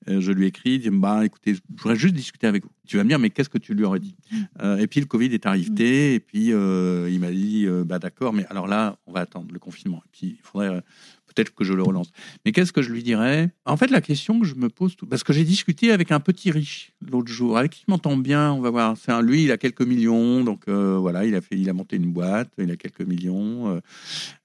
Euh, 0.08 0.20
je 0.20 0.32
lui 0.32 0.44
ai 0.44 0.48
écrit, 0.48 0.78
dit, 0.78 0.90
bah 0.90 1.24
écoutez, 1.24 1.54
je 1.54 1.60
voudrais 1.76 1.96
juste 1.96 2.14
discuter 2.14 2.46
avec 2.46 2.64
vous. 2.64 2.70
Tu 2.86 2.96
vas 2.96 3.04
me 3.04 3.08
dire, 3.08 3.18
mais 3.18 3.30
qu'est-ce 3.30 3.48
que 3.48 3.58
tu 3.58 3.74
lui 3.74 3.84
aurais 3.84 4.00
dit 4.00 4.16
Euh, 4.60 4.76
Et 4.78 4.86
puis 4.86 5.00
le 5.00 5.06
Covid 5.06 5.26
est 5.26 5.46
arrivé, 5.46 6.14
et 6.14 6.20
puis 6.20 6.48
il 6.48 7.20
m'a 7.20 7.30
dit, 7.30 7.66
bah 7.86 7.98
d'accord, 7.98 8.32
mais 8.32 8.46
alors 8.46 8.66
là, 8.66 8.98
on 9.06 9.12
va 9.12 9.20
attendre 9.20 9.52
le 9.52 9.58
confinement. 9.58 10.02
Et 10.06 10.08
puis 10.12 10.26
il 10.38 10.42
faudrait 10.42 10.82
peut-être 11.26 11.54
que 11.54 11.64
je 11.64 11.72
le 11.72 11.82
relance. 11.82 12.10
Mais 12.44 12.52
qu'est-ce 12.52 12.72
que 12.72 12.82
je 12.82 12.90
lui 12.90 13.02
dirais? 13.02 13.50
En 13.64 13.76
fait, 13.76 13.90
la 13.90 14.00
question 14.00 14.40
que 14.40 14.46
je 14.46 14.54
me 14.54 14.68
pose, 14.68 14.96
parce 15.08 15.24
que 15.24 15.32
j'ai 15.32 15.44
discuté 15.44 15.92
avec 15.92 16.12
un 16.12 16.20
petit 16.20 16.50
riche 16.50 16.92
l'autre 17.00 17.32
jour, 17.32 17.58
avec 17.58 17.72
qui 17.72 17.84
je 17.86 17.90
m'entends 17.90 18.16
bien, 18.16 18.52
on 18.52 18.60
va 18.60 18.70
voir. 18.70 18.94
Un, 19.08 19.22
lui, 19.22 19.44
il 19.44 19.52
a 19.52 19.58
quelques 19.58 19.82
millions, 19.82 20.44
donc 20.44 20.64
euh, 20.68 20.96
voilà, 20.98 21.24
il 21.24 21.34
a 21.34 21.40
fait, 21.40 21.56
il 21.56 21.68
a 21.68 21.72
monté 21.72 21.96
une 21.96 22.12
boîte, 22.12 22.50
il 22.58 22.70
a 22.70 22.76
quelques 22.76 23.02
millions, 23.02 23.68
euh, 23.68 23.80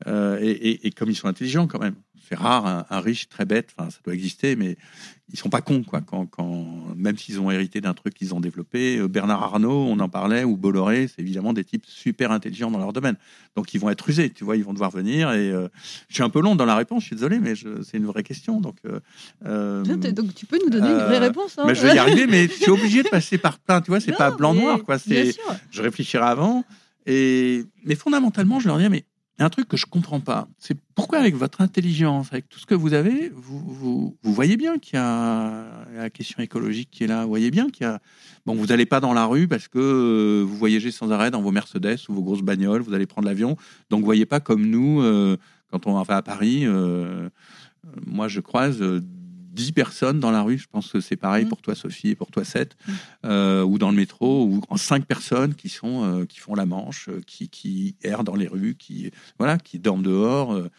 euh, 0.07 0.39
et 0.41 0.91
comme 0.91 1.09
ils 1.09 1.15
sont 1.15 1.27
intelligents 1.27 1.67
quand 1.67 1.79
même. 1.79 1.95
C'est 2.29 2.35
rare 2.37 2.67
un, 2.67 2.85
un 2.91 2.99
riche 2.99 3.27
très 3.27 3.45
bête, 3.45 3.73
enfin 3.75 3.89
ça 3.89 3.97
doit 4.05 4.13
exister, 4.13 4.55
mais 4.55 4.77
ils 5.33 5.39
sont 5.39 5.49
pas 5.49 5.61
cons 5.61 5.81
quoi. 5.83 6.01
Quand, 6.01 6.27
quand 6.27 6.67
même 6.95 7.17
s'ils 7.17 7.39
ont 7.39 7.49
hérité 7.49 7.81
d'un 7.81 7.95
truc 7.95 8.13
qu'ils 8.13 8.35
ont 8.35 8.39
développé, 8.39 8.97
Euh, 8.99 9.07
Bernard 9.07 9.41
Arnault, 9.43 9.87
on 9.89 9.99
en 9.99 10.09
parlait, 10.09 10.43
ou 10.43 10.55
Bolloré, 10.55 11.07
c'est 11.07 11.23
évidemment 11.23 11.53
des 11.53 11.63
types 11.63 11.85
super 11.87 12.31
intelligents 12.31 12.69
dans 12.69 12.77
leur 12.77 12.93
domaine. 12.93 13.15
Donc 13.55 13.73
ils 13.73 13.79
vont 13.79 13.89
être 13.89 14.07
usés, 14.09 14.29
tu 14.29 14.43
vois, 14.43 14.57
ils 14.57 14.63
vont 14.63 14.73
devoir 14.73 14.91
venir. 14.91 15.31
Et 15.31 15.49
euh, 15.51 15.67
je 16.07 16.13
suis 16.15 16.23
un 16.23 16.29
peu 16.29 16.39
long 16.41 16.55
dans 16.55 16.65
la 16.65 16.75
réponse, 16.75 17.01
je 17.01 17.07
suis 17.07 17.15
désolé, 17.15 17.39
mais 17.39 17.53
c'est 17.55 17.97
une 17.97 18.05
vraie 18.05 18.23
question. 18.23 18.61
Donc, 18.61 18.77
euh, 18.85 19.83
Donc 19.83 20.35
tu 20.35 20.45
peux 20.45 20.59
nous 20.63 20.69
donner 20.69 20.87
une 20.89 20.97
vraie 20.97 21.17
réponse. 21.19 21.57
hein. 21.57 21.63
mais 21.65 21.73
je 21.73 21.81
vais 21.81 21.95
y 21.95 21.97
arriver, 21.97 22.27
mais 22.27 22.47
je 22.47 22.53
suis 22.53 22.69
obligé 22.71 23.01
de 23.01 23.09
passer 23.09 23.39
par 23.39 23.57
plein. 23.57 23.81
Tu 23.81 23.89
vois, 23.89 23.99
c'est 23.99 24.15
pas 24.15 24.29
blanc-noir, 24.31 24.83
quoi. 24.83 24.99
C'est, 24.99 25.33
je 25.71 25.81
réfléchirai 25.81 26.23
avant. 26.25 26.63
Et 27.05 27.63
mais 27.85 27.95
fondamentalement, 27.95 28.59
je 28.59 28.67
leur 28.67 28.77
dis, 28.77 28.87
mais 28.89 29.03
il 29.39 29.41
y 29.41 29.43
a 29.43 29.45
un 29.45 29.49
truc 29.49 29.69
que 29.69 29.77
je 29.77 29.85
comprends 29.85 30.19
pas. 30.19 30.49
C'est 30.57 30.77
pourquoi, 30.95 31.19
avec 31.19 31.33
votre 31.33 31.61
intelligence, 31.61 32.27
avec 32.33 32.49
tout 32.49 32.59
ce 32.59 32.65
que 32.65 32.75
vous 32.75 32.93
avez, 32.93 33.31
vous, 33.33 34.13
voyez 34.21 34.57
bien 34.57 34.79
qu'il 34.79 34.95
y 34.95 35.01
a 35.01 35.63
la 35.95 36.09
question 36.09 36.43
écologique 36.43 36.89
qui 36.91 37.05
est 37.05 37.07
là. 37.07 37.23
Vous 37.23 37.29
voyez 37.29 37.49
bien 37.49 37.69
qu'il 37.69 37.85
y 37.85 37.89
a. 37.89 38.01
Bon, 38.45 38.53
vous 38.53 38.65
n'allez 38.65 38.85
pas 38.85 38.99
dans 38.99 39.13
la 39.13 39.25
rue 39.25 39.47
parce 39.47 39.69
que 39.69 39.79
euh, 39.79 40.43
vous 40.45 40.57
voyagez 40.57 40.91
sans 40.91 41.09
arrêt 41.11 41.31
dans 41.31 41.41
vos 41.41 41.51
Mercedes 41.51 41.99
ou 42.09 42.15
vos 42.15 42.21
grosses 42.21 42.41
bagnoles. 42.41 42.81
Vous 42.81 42.93
allez 42.93 43.05
prendre 43.05 43.29
l'avion. 43.29 43.55
Donc, 43.89 44.01
vous 44.01 44.05
voyez 44.05 44.25
pas 44.25 44.41
comme 44.41 44.65
nous, 44.65 45.01
euh, 45.01 45.37
quand 45.71 45.87
on 45.87 46.01
va 46.03 46.17
à 46.17 46.21
Paris. 46.21 46.65
euh, 46.65 47.29
moi, 48.05 48.27
je 48.27 48.41
croise 48.41 48.83
10 49.59 49.71
personnes 49.73 50.19
dans 50.21 50.31
la 50.31 50.41
rue. 50.41 50.57
Je 50.57 50.67
pense 50.71 50.91
que 50.91 51.01
c'est 51.01 51.17
pareil 51.17 51.43
Mhm. 51.43 51.49
pour 51.49 51.61
toi, 51.61 51.75
Sophie, 51.75 52.09
et 52.09 52.15
pour 52.15 52.31
toi, 52.31 52.43
Seth, 52.45 52.75
Mhm. 52.87 52.95
euh, 53.25 53.63
ou 53.63 53.77
dans 53.77 53.89
le 53.91 53.97
métro, 53.97 54.45
ou 54.45 54.61
en 54.69 54.77
5 54.77 55.05
personnes 55.05 55.53
qui, 55.53 55.67
sont, 55.69 56.03
euh, 56.03 56.25
qui 56.25 56.39
font 56.39 56.55
la 56.55 56.65
manche, 56.65 57.09
euh, 57.09 57.21
qui, 57.27 57.49
qui 57.49 57.95
errent 58.01 58.23
dans 58.23 58.35
les 58.35 58.47
rues, 58.47 58.75
qui, 58.75 59.11
voilà, 59.37 59.57
qui 59.57 59.77
dorment 59.79 60.03
dehors. 60.03 60.53
euh, 60.53 60.69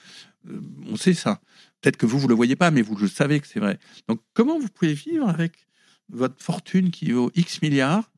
on 0.91 0.97
sait 0.97 1.12
ça. 1.12 1.41
Peut-être 1.81 1.99
que 1.99 2.07
vous, 2.07 2.18
vous 2.18 2.28
le 2.28 2.35
voyez 2.35 2.57
pas, 2.57 2.70
mais 2.70 2.81
vous 2.83 2.97
le 2.97 3.09
savez 3.09 3.41
que 3.41 3.47
c'est 3.47 3.61
vrai. 3.61 3.78
Donc, 4.09 4.20
comment 4.33 4.59
vous 4.59 4.68
pouvez 4.68 4.95
vivre 4.95 5.28
avec 5.28 5.66
votre 6.09 6.43
fortune 6.43 6.91
qui 6.91 7.12
vaut 7.12 7.31
X 7.35 7.61
milliards, 7.61 8.11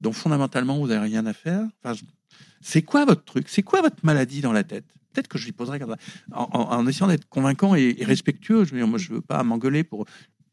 dont 0.00 0.12
fondamentalement, 0.12 0.76
vous 0.78 0.88
n'avez 0.88 1.04
rien 1.06 1.24
à 1.26 1.32
faire? 1.32 1.64
Enfin, 1.84 1.94
C'est 2.60 2.82
quoi 2.82 3.04
votre 3.04 3.22
truc? 3.24 3.48
C'est 3.48 3.62
quoi 3.62 3.80
votre 3.80 4.02
maladie 4.02 4.40
dans 4.40 4.52
la 4.52 4.64
tête? 4.64 4.92
Peut-être 5.12 5.28
que 5.28 5.38
je 5.38 5.44
lui 5.46 5.52
poserai. 5.52 5.80
En, 6.32 6.48
en- 6.52 6.86
essayant 6.86 7.08
d'être 7.08 7.28
convaincant 7.28 7.74
et, 7.74 7.96
respectueux. 8.00 8.64
Je 8.64 8.72
veux 8.72 8.78
dire, 8.78 8.86
moi, 8.88 8.98
je 8.98 9.12
veux 9.12 9.20
pas 9.20 9.42
m'engueuler 9.42 9.84
pour. 9.84 10.04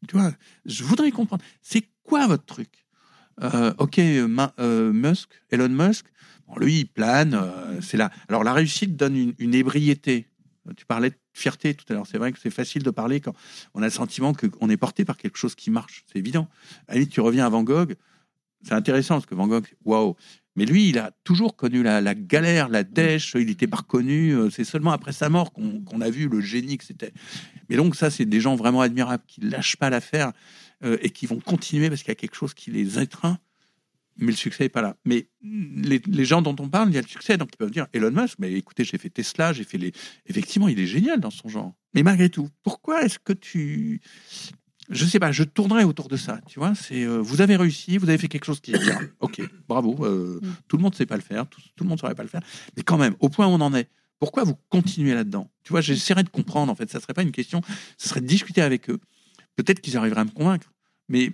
Tu 0.08 0.16
vois, 0.16 0.32
je 0.64 0.84
voudrais 0.84 1.10
comprendre. 1.10 1.42
C'est 1.62 1.84
quoi 2.04 2.26
votre 2.26 2.44
truc? 2.44 2.86
Euh, 3.42 3.74
Ok, 3.78 3.98
euh, 3.98 4.92
Musk, 4.92 5.28
Elon 5.50 5.68
Musk, 5.68 6.06
bon, 6.48 6.56
lui, 6.58 6.80
il 6.80 6.86
plane. 6.86 7.34
euh, 7.34 7.80
c'est 7.82 7.96
là. 7.96 8.10
Alors, 8.28 8.44
la 8.44 8.52
réussite 8.52 8.96
donne 8.96 9.16
une, 9.16 9.34
une 9.38 9.54
ébriété. 9.54 10.28
Tu 10.76 10.84
parlais 10.84 11.10
de 11.10 11.16
fierté 11.32 11.74
tout 11.74 11.84
à 11.90 11.92
l'heure. 11.94 12.06
C'est 12.10 12.18
vrai 12.18 12.32
que 12.32 12.38
c'est 12.40 12.50
facile 12.50 12.82
de 12.82 12.90
parler 12.90 13.20
quand 13.20 13.34
on 13.74 13.82
a 13.82 13.84
le 13.84 13.90
sentiment 13.90 14.32
qu'on 14.34 14.68
est 14.68 14.76
porté 14.76 15.04
par 15.04 15.16
quelque 15.16 15.36
chose 15.38 15.54
qui 15.54 15.70
marche. 15.70 16.04
C'est 16.10 16.18
évident. 16.18 16.48
Limite, 16.92 17.10
tu 17.10 17.20
reviens 17.20 17.46
à 17.46 17.48
Van 17.48 17.62
Gogh. 17.62 17.94
C'est 18.62 18.74
intéressant 18.74 19.14
parce 19.14 19.26
que 19.26 19.34
Van 19.34 19.46
Gogh, 19.46 19.66
waouh. 19.84 20.16
Mais 20.56 20.64
lui, 20.64 20.88
il 20.88 20.98
a 20.98 21.10
toujours 21.22 21.54
connu 21.54 21.82
la, 21.82 22.14
galère, 22.14 22.68
la 22.70 22.82
dèche. 22.82 23.34
Il 23.38 23.46
n'était 23.46 23.66
pas 23.66 23.76
reconnu. 23.78 24.30
euh, 24.34 24.48
C'est 24.48 24.64
seulement 24.64 24.90
après 24.92 25.12
sa 25.12 25.28
mort 25.28 25.52
qu'on 25.52 25.82
qu'on 25.82 26.00
a 26.00 26.08
vu 26.08 26.28
le 26.28 26.40
génie 26.40 26.78
que 26.78 26.84
c'était. 26.84 27.12
Mais 27.68 27.76
donc, 27.76 27.94
ça, 27.94 28.10
c'est 28.10 28.24
des 28.24 28.40
gens 28.40 28.56
vraiment 28.56 28.80
admirables 28.80 29.22
qui 29.26 29.42
ne 29.42 29.50
lâchent 29.50 29.76
pas 29.76 29.90
l'affaire 29.90 30.32
euh, 30.82 30.96
et 31.02 31.10
qui 31.10 31.26
vont 31.26 31.40
continuer 31.40 31.90
parce 31.90 32.00
qu'il 32.02 32.08
y 32.08 32.12
a 32.12 32.16
quelque 32.16 32.36
chose 32.36 32.54
qui 32.54 32.70
les 32.70 32.98
étreint. 32.98 33.38
Mais 34.18 34.28
le 34.28 34.32
succès 34.32 34.64
n'est 34.64 34.68
pas 34.70 34.80
là. 34.80 34.96
Mais 35.04 35.28
les, 35.42 36.00
les 36.06 36.24
gens 36.24 36.40
dont 36.40 36.56
on 36.58 36.70
parle, 36.70 36.88
il 36.88 36.94
y 36.94 36.98
a 36.98 37.02
le 37.02 37.06
succès. 37.06 37.36
Donc, 37.36 37.50
ils 37.52 37.58
peuvent 37.58 37.70
dire 37.70 37.86
Elon 37.92 38.10
Musk, 38.10 38.38
mais 38.38 38.50
écoutez, 38.54 38.82
j'ai 38.82 38.96
fait 38.96 39.10
Tesla, 39.10 39.52
j'ai 39.52 39.64
fait 39.64 39.76
les. 39.76 39.92
Effectivement, 40.24 40.68
il 40.68 40.80
est 40.80 40.86
génial 40.86 41.20
dans 41.20 41.30
son 41.30 41.50
genre. 41.50 41.74
Mais 41.92 42.02
malgré 42.02 42.30
tout, 42.30 42.48
pourquoi 42.62 43.02
est-ce 43.02 43.18
que 43.18 43.34
tu. 43.34 44.00
Je 44.90 45.04
sais 45.04 45.18
pas, 45.18 45.32
je 45.32 45.42
tournerai 45.42 45.84
autour 45.84 46.08
de 46.08 46.16
ça. 46.16 46.40
Tu 46.46 46.58
vois, 46.58 46.74
c'est 46.74 47.02
euh, 47.04 47.18
vous 47.18 47.40
avez 47.40 47.56
réussi, 47.56 47.98
vous 47.98 48.08
avez 48.08 48.18
fait 48.18 48.28
quelque 48.28 48.44
chose 48.44 48.60
qui 48.60 48.72
est 48.72 48.78
bien. 48.78 48.98
Ok, 49.20 49.40
bravo. 49.68 49.96
euh, 50.04 50.40
Mm. 50.42 50.48
Tout 50.68 50.76
le 50.76 50.82
monde 50.82 50.92
ne 50.92 50.96
sait 50.96 51.06
pas 51.06 51.16
le 51.16 51.22
faire, 51.22 51.46
tout, 51.46 51.60
tout 51.76 51.84
le 51.84 51.88
monde 51.88 51.96
ne 51.98 52.00
saurait 52.00 52.14
pas 52.14 52.22
le 52.22 52.28
faire. 52.28 52.42
Mais 52.76 52.82
quand 52.82 52.98
même, 52.98 53.14
au 53.20 53.28
point 53.28 53.46
où 53.46 53.50
on 53.50 53.60
en 53.60 53.74
est, 53.74 53.88
pourquoi 54.18 54.44
vous 54.44 54.56
continuez 54.68 55.14
là-dedans? 55.14 55.50
Tu 55.62 55.72
vois, 55.72 55.80
j'essaierai 55.80 56.22
de 56.22 56.28
comprendre. 56.28 56.70
En 56.70 56.74
fait, 56.74 56.90
ça 56.90 57.00
serait 57.00 57.14
pas 57.14 57.22
une 57.22 57.32
question, 57.32 57.60
ce 57.98 58.08
serait 58.08 58.20
de 58.20 58.26
discuter 58.26 58.62
avec 58.62 58.88
eux. 58.90 58.98
Peut-être 59.56 59.80
qu'ils 59.80 59.96
arriveraient 59.96 60.20
à 60.20 60.24
me 60.24 60.30
convaincre, 60.30 60.72
mais 61.08 61.32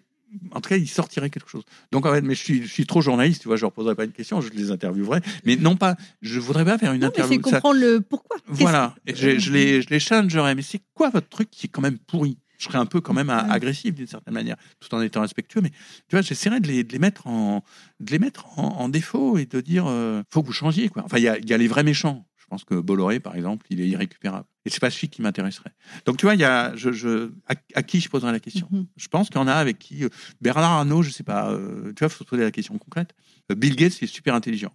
en 0.53 0.61
tout 0.62 0.70
cas, 0.70 0.76
ils 0.76 0.88
sortiraient 0.88 1.28
quelque 1.28 1.50
chose. 1.50 1.64
Donc, 1.90 2.07
en 2.07 2.12
fait, 2.12 2.22
mais 2.22 2.34
je 2.34 2.42
suis, 2.42 2.62
je 2.62 2.72
suis 2.72 2.86
trop 2.86 3.03
journaliste, 3.03 3.42
tu 3.42 3.48
vois, 3.48 3.57
je 3.57 3.62
leur 3.62 3.72
poserai 3.72 3.94
pas 3.94 4.05
une 4.05 4.12
question, 4.12 4.40
je 4.40 4.48
les 4.50 4.70
interviewerai. 4.70 5.20
Mais 5.44 5.57
non 5.57 5.76
pas, 5.76 5.96
je 6.22 6.40
voudrais 6.40 6.64
pas 6.64 6.78
faire 6.78 6.92
une 6.94 7.03
Non, 7.03 7.09
mais 7.14 7.22
interview. 7.22 7.40
ça- 7.44 7.57
comprendre 7.61 7.80
le 7.80 8.00
pourquoi. 8.00 8.38
Voilà, 8.46 8.94
et 9.07 9.14
je, 9.14 9.38
je 9.38 9.53
les, 9.53 9.82
je 9.82 9.90
les 9.90 10.00
challengerai. 10.00 10.55
Mais 10.55 10.62
c'est 10.62 10.80
quoi 10.94 11.11
votre 11.11 11.28
truc 11.28 11.50
qui 11.50 11.66
est 11.66 11.68
quand 11.68 11.82
même 11.82 11.98
pourri? 11.98 12.38
Je 12.62 12.68
serais 12.68 12.78
un 12.78 12.86
peu 12.86 13.00
quand 13.00 13.12
même 13.12 13.28
Ouais. 13.28 13.34
agressif 13.50 13.92
d'une 13.92 14.06
certaine 14.06 14.34
manière, 14.34 14.56
tout 14.78 14.94
en 14.94 15.00
étant 15.00 15.20
respectueux. 15.22 15.60
Mais 15.62 15.70
tu 15.70 16.12
vois, 16.12 16.22
j'essaierai 16.22 16.60
de 16.60 16.68
les, 16.68 16.84
de 16.84 16.92
les 16.92 17.00
mettre 17.00 17.26
en, 17.26 17.64
de 17.98 18.10
les 18.12 18.20
mettre 18.20 18.56
en, 18.56 18.76
en 18.78 18.88
défaut 18.88 19.36
et 19.36 19.46
de 19.46 19.60
dire, 19.60 19.86
euh, 19.88 20.22
faut 20.30 20.42
que 20.42 20.46
vous 20.46 20.52
changiez 20.52 20.88
quoi. 20.88 21.02
Enfin, 21.04 21.18
il 21.18 21.24
y 21.24 21.28
a, 21.28 21.38
il 21.38 21.48
y 21.50 21.52
a 21.52 21.58
les 21.58 21.66
vrais 21.66 21.82
méchants. 21.82 22.24
Je 22.36 22.46
pense 22.46 22.62
que 22.64 22.74
Bolloré, 22.74 23.18
par 23.18 23.34
exemple, 23.34 23.66
il 23.70 23.80
est 23.80 23.88
irrécupérable. 23.88 24.46
Et 24.64 24.70
c'est 24.70 24.78
pas 24.78 24.90
celui 24.90 25.08
qui 25.08 25.22
m'intéresserait. 25.22 25.72
Donc 26.06 26.18
tu 26.18 26.26
vois, 26.26 26.34
il 26.34 26.40
y 26.40 26.44
a, 26.44 26.72
je, 26.76 26.92
je, 26.92 27.32
à, 27.48 27.54
à 27.74 27.82
qui 27.82 27.98
je 27.98 28.08
poserai 28.08 28.30
la 28.30 28.38
question? 28.40 28.68
Mhm. 28.70 28.86
Je 28.96 29.08
pense 29.08 29.28
qu'il 29.28 29.36
y 29.38 29.40
en 29.42 29.48
a 29.48 29.54
avec 29.54 29.78
qui 29.80 30.04
euh, 30.04 30.08
Bernard 30.40 30.70
Arnault, 30.70 31.02
je 31.02 31.10
sais 31.10 31.24
pas. 31.24 31.50
euh, 31.50 31.92
tu 31.94 32.00
vois, 32.00 32.10
faut 32.10 32.22
se 32.22 32.28
poser 32.28 32.42
la 32.44 32.52
question 32.52 32.78
concrète. 32.78 33.12
Euh, 33.50 33.56
Bill 33.56 33.74
Gates, 33.74 34.00
il 34.00 34.04
est 34.04 34.06
super 34.06 34.34
intelligent. 34.36 34.72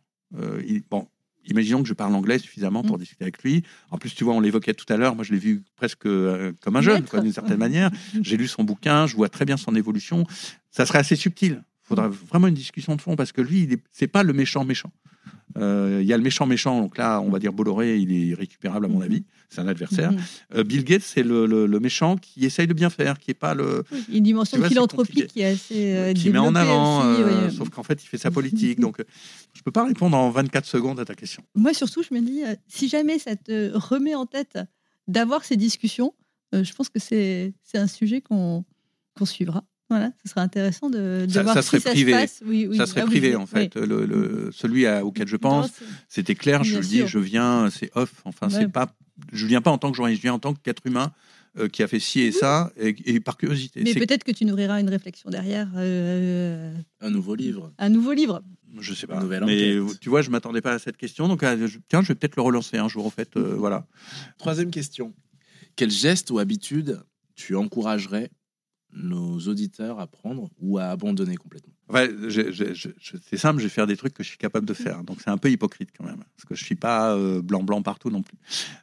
Il- 0.68 0.84
bon, 0.90 1.08
imaginons 1.48 1.82
que 1.82 1.88
je 1.88 1.94
parle 1.94 2.14
anglais 2.16 2.40
suffisamment 2.40 2.84
pour 2.84 2.98
Mm. 2.98 3.00
discuter 3.00 3.24
avec 3.24 3.42
lui. 3.44 3.64
En 3.92 3.98
plus, 3.98 4.14
tu 4.16 4.24
vois, 4.24 4.34
on 4.34 4.40
l'évoquait 4.40 4.74
tout 4.74 4.92
à 4.92 4.98
l'heure. 4.98 5.16
Moi, 5.16 5.24
je 5.24 5.32
l'ai 5.34 5.40
vu 5.40 5.64
presque 5.76 6.06
euh, 6.06 6.54
comme 6.62 6.76
un 6.76 6.82
jeune, 6.82 7.04
d'une 7.22 7.32
certaine 7.34 7.58
manière. 7.58 7.92
J'ai 8.22 8.38
lu 8.38 8.48
son 8.48 8.64
bouquin, 8.64 9.08
je 9.08 9.16
vois 9.16 9.30
très 9.30 9.46
bien 9.46 9.58
son 9.58 9.76
évolution. 9.76 10.26
Ça 10.72 10.86
serait 10.86 11.00
assez 11.00 11.16
subtil. 11.16 11.64
Il 11.86 11.88
faudra 11.88 12.08
vraiment 12.10 12.48
une 12.48 12.54
discussion 12.54 12.96
de 12.96 13.02
fond 13.02 13.16
parce 13.16 13.32
que 13.32 13.42
lui, 13.42 13.64
il 13.64 13.74
est- 13.74 13.84
c'est 13.92 14.08
pas 14.08 14.24
le 14.24 14.34
méchant 14.34 14.66
méchant. 14.66 14.92
Euh, 15.58 16.00
Il 16.02 16.08
y 16.08 16.14
a 16.14 16.18
le 16.18 16.24
méchant 16.24 16.46
méchant, 16.46 16.82
donc 16.82 16.98
là, 16.98 17.22
on 17.22 17.30
va 17.30 17.40
dire 17.40 17.54
Bolloré, 17.54 17.98
il 17.98 18.12
est 18.32 18.34
récupérable 18.34 18.86
à 18.86 18.90
mon 18.90 18.98
Mhm. 18.98 19.04
avis. 19.04 19.24
C'est 19.50 19.62
un 19.62 19.68
adversaire. 19.68 20.12
Mhm. 20.12 20.20
Euh, 20.56 20.64
Bill 20.64 20.84
Gates, 20.84 21.02
c'est 21.04 21.24
le, 21.24 21.46
le- 21.46 21.66
le 21.66 21.80
méchant 21.80 22.18
qui 22.18 22.46
essaye 22.46 22.68
de 22.68 22.74
bien 22.74 22.90
faire, 22.90 23.18
qui 23.18 23.32
est 23.32 23.34
pas 23.34 23.54
le, 23.56 23.84
Oui, 23.92 24.04
Une 24.14 24.24
dimension 24.24 24.58
vois, 24.58 24.68
philanthropique 24.68 25.28
qui 25.28 25.40
est 25.40 25.46
assez 25.46 25.96
euh, 25.96 26.14
qui 26.14 26.30
met 26.32 26.38
en 26.38 26.54
avant, 26.54 27.00
aussi, 27.14 27.22
euh, 27.24 27.46
ouais. 27.46 27.52
sauf 27.52 27.70
qu'en 27.70 27.84
fait, 27.84 28.04
il 28.04 28.08
fait 28.08 28.18
sa 28.18 28.30
politique. 28.32 28.80
donc, 28.80 28.98
je 29.54 29.62
peux 29.64 29.72
pas 29.72 29.86
répondre 29.86 30.18
en 30.18 30.30
24 30.30 30.66
secondes 30.66 31.00
à 31.00 31.06
ta 31.06 31.16
question. 31.16 31.44
Moi, 31.56 31.74
surtout, 31.74 32.04
je 32.04 32.14
me 32.14 32.20
dis, 32.20 32.42
si 32.68 32.90
jamais 32.90 33.18
ça 33.18 33.36
te 33.38 33.72
remet 33.74 34.16
en 34.16 34.26
tête 34.26 34.60
d'avoir 35.08 35.46
ces 35.46 35.56
discussions, 35.56 36.14
je 36.54 36.72
pense 36.74 36.90
que 36.90 37.00
c'est 37.00 37.54
un 37.74 37.88
sujet 37.88 38.22
qu'on 38.22 38.66
qu'on 39.18 39.26
suivra. 39.26 39.64
Voilà, 39.90 40.12
ce 40.24 40.30
serait 40.30 40.42
intéressant 40.42 40.90
de, 40.90 41.26
de 41.26 41.32
Ça- 41.32 41.44
voir 41.44 41.56
ça 41.56 41.62
si 41.62 41.68
serait 41.70 41.80
ça 41.80 41.92
privé. 41.92 42.12
se 42.12 42.18
passe. 42.18 42.44
Oui, 42.46 42.68
oui. 42.70 42.76
ça 42.78 42.86
serait 42.86 43.02
Ah 43.02 43.06
privé, 43.06 43.30
oui, 43.30 43.36
en 43.36 43.46
fait. 43.46 43.72
oui. 43.76 43.88
Le, 43.88 44.06
le- 44.06 44.50
celui 44.52 44.86
à- 44.86 45.06
auquel 45.06 45.28
je 45.28 45.38
pense, 45.38 45.72
c'était 46.10 46.36
clair. 46.36 46.64
Je 46.64 46.76
le 46.78 46.84
dis, 46.84 47.08
je 47.08 47.20
viens, 47.20 47.70
c'est 47.70 47.90
off. 47.96 48.12
Enfin, 48.26 48.48
Ouais. 48.48 48.54
c'est 48.54 48.68
pas. 48.72 48.94
Je 49.32 49.46
viens 49.48 49.62
pas 49.62 49.72
en 49.72 49.78
tant 49.78 49.90
que 49.90 49.96
journaliste, 49.96 50.22
je 50.22 50.28
viens 50.28 50.34
en 50.34 50.40
tant 50.40 50.54
qu'être 50.54 50.82
humain 50.86 51.12
euh, 51.58 51.68
qui 51.70 51.82
a 51.84 51.88
fait 51.88 52.00
ci 52.00 52.20
et 52.22 52.32
ça, 52.32 52.72
et, 52.78 52.96
et 53.06 53.20
par 53.20 53.36
curiosité. 53.38 53.82
Mais 53.84 53.94
peut-être 53.96 54.24
que 54.24 54.32
tu 54.32 54.46
nourriras 54.46 54.80
une 54.80 54.90
réflexion 54.90 55.30
derrière, 55.32 55.70
euh, 55.76 56.72
Un 57.02 57.10
nouveau 57.10 57.34
livre. 57.34 57.72
un 57.80 57.90
nouveau 57.90 58.12
livre. 58.14 58.44
Je 58.80 58.94
sais 58.94 59.08
pas. 59.08 59.20
Nouvelle 59.22 59.46
Mais 59.46 59.78
tu 60.02 60.10
vois, 60.10 60.22
je 60.22 60.30
m'attendais 60.30 60.62
pas 60.62 60.74
à 60.74 60.80
cette 60.80 60.98
question. 60.98 61.28
Donc, 61.28 61.42
euh, 61.44 61.66
je- 61.66 61.80
tiens, 61.88 62.02
je 62.04 62.10
vais 62.10 62.16
peut-être 62.16 62.36
le 62.36 62.42
relancer 62.44 62.78
un 62.78 62.88
jour, 62.90 63.06
en 63.06 63.10
fait. 63.10 63.30
euh, 63.38 63.56
voilà. 63.58 63.88
Troisième 64.38 64.70
question. 64.70 65.14
quel 65.78 65.90
geste 65.92 66.30
ou 66.32 66.40
habitude 66.40 67.02
tu 67.36 67.56
encouragerais 67.56 68.30
nos 68.94 69.40
auditeurs 69.40 70.00
à 70.00 70.08
prendre 70.08 70.50
ou 70.60 70.78
à 70.78 70.86
abandonner 70.86 71.36
complètement 71.36 71.74
c'est 71.90 73.38
simple, 73.38 73.60
je 73.60 73.64
vais 73.64 73.70
faire 73.70 73.88
des 73.88 73.98
trucs 73.98 74.14
que 74.14 74.24
je 74.24 74.30
suis 74.30 74.38
capable 74.38 74.66
de 74.66 74.74
faire. 74.74 75.04
Donc 75.04 75.22
c'est 75.24 75.30
un 75.30 75.38
peu 75.38 75.50
hypocrite 75.50 75.90
quand 75.98 76.04
même, 76.04 76.24
parce 76.36 76.46
que 76.46 76.56
je 76.56 76.64
suis 76.64 76.76
pas 76.76 77.16
euh, 77.16 77.42
blanc 77.42 77.64
blanc 77.64 77.82
partout 77.82 78.10
non 78.10 78.22
plus. 78.22 78.38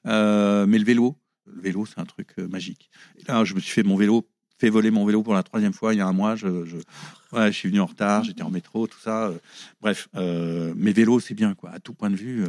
Euh, 0.06 0.66
mais 0.66 0.78
le 0.78 0.84
vélo, 0.84 1.16
le 1.46 1.60
vélo, 1.60 1.86
c'est 1.86 1.98
un 1.98 2.06
truc 2.06 2.30
euh, 2.38 2.48
magique. 2.48 2.90
Là, 3.28 3.44
je 3.44 3.54
me 3.54 3.60
suis 3.60 3.72
fait 3.72 3.82
mon 3.82 3.96
vélo, 3.96 4.26
fait 4.58 4.70
voler 4.70 4.90
mon 4.90 5.04
vélo 5.04 5.22
pour 5.22 5.34
la 5.34 5.42
troisième 5.42 5.74
fois 5.74 5.92
il 5.92 5.98
y 5.98 6.00
a 6.00 6.06
un 6.06 6.12
mois. 6.12 6.36
Je, 6.36 6.64
je, 6.64 7.50
suis 7.50 7.68
venu 7.68 7.80
en 7.80 7.86
retard, 7.86 8.24
j'étais 8.24 8.42
en 8.42 8.50
métro, 8.50 8.86
tout 8.86 9.00
ça. 9.00 9.32
bref, 9.82 10.08
mais 10.14 10.92
vélo, 10.92 11.20
c'est 11.20 11.34
bien 11.34 11.54
quoi, 11.54 11.70
à 11.70 11.80
tout 11.80 11.92
point 11.92 12.10
de 12.10 12.16
vue. 12.16 12.44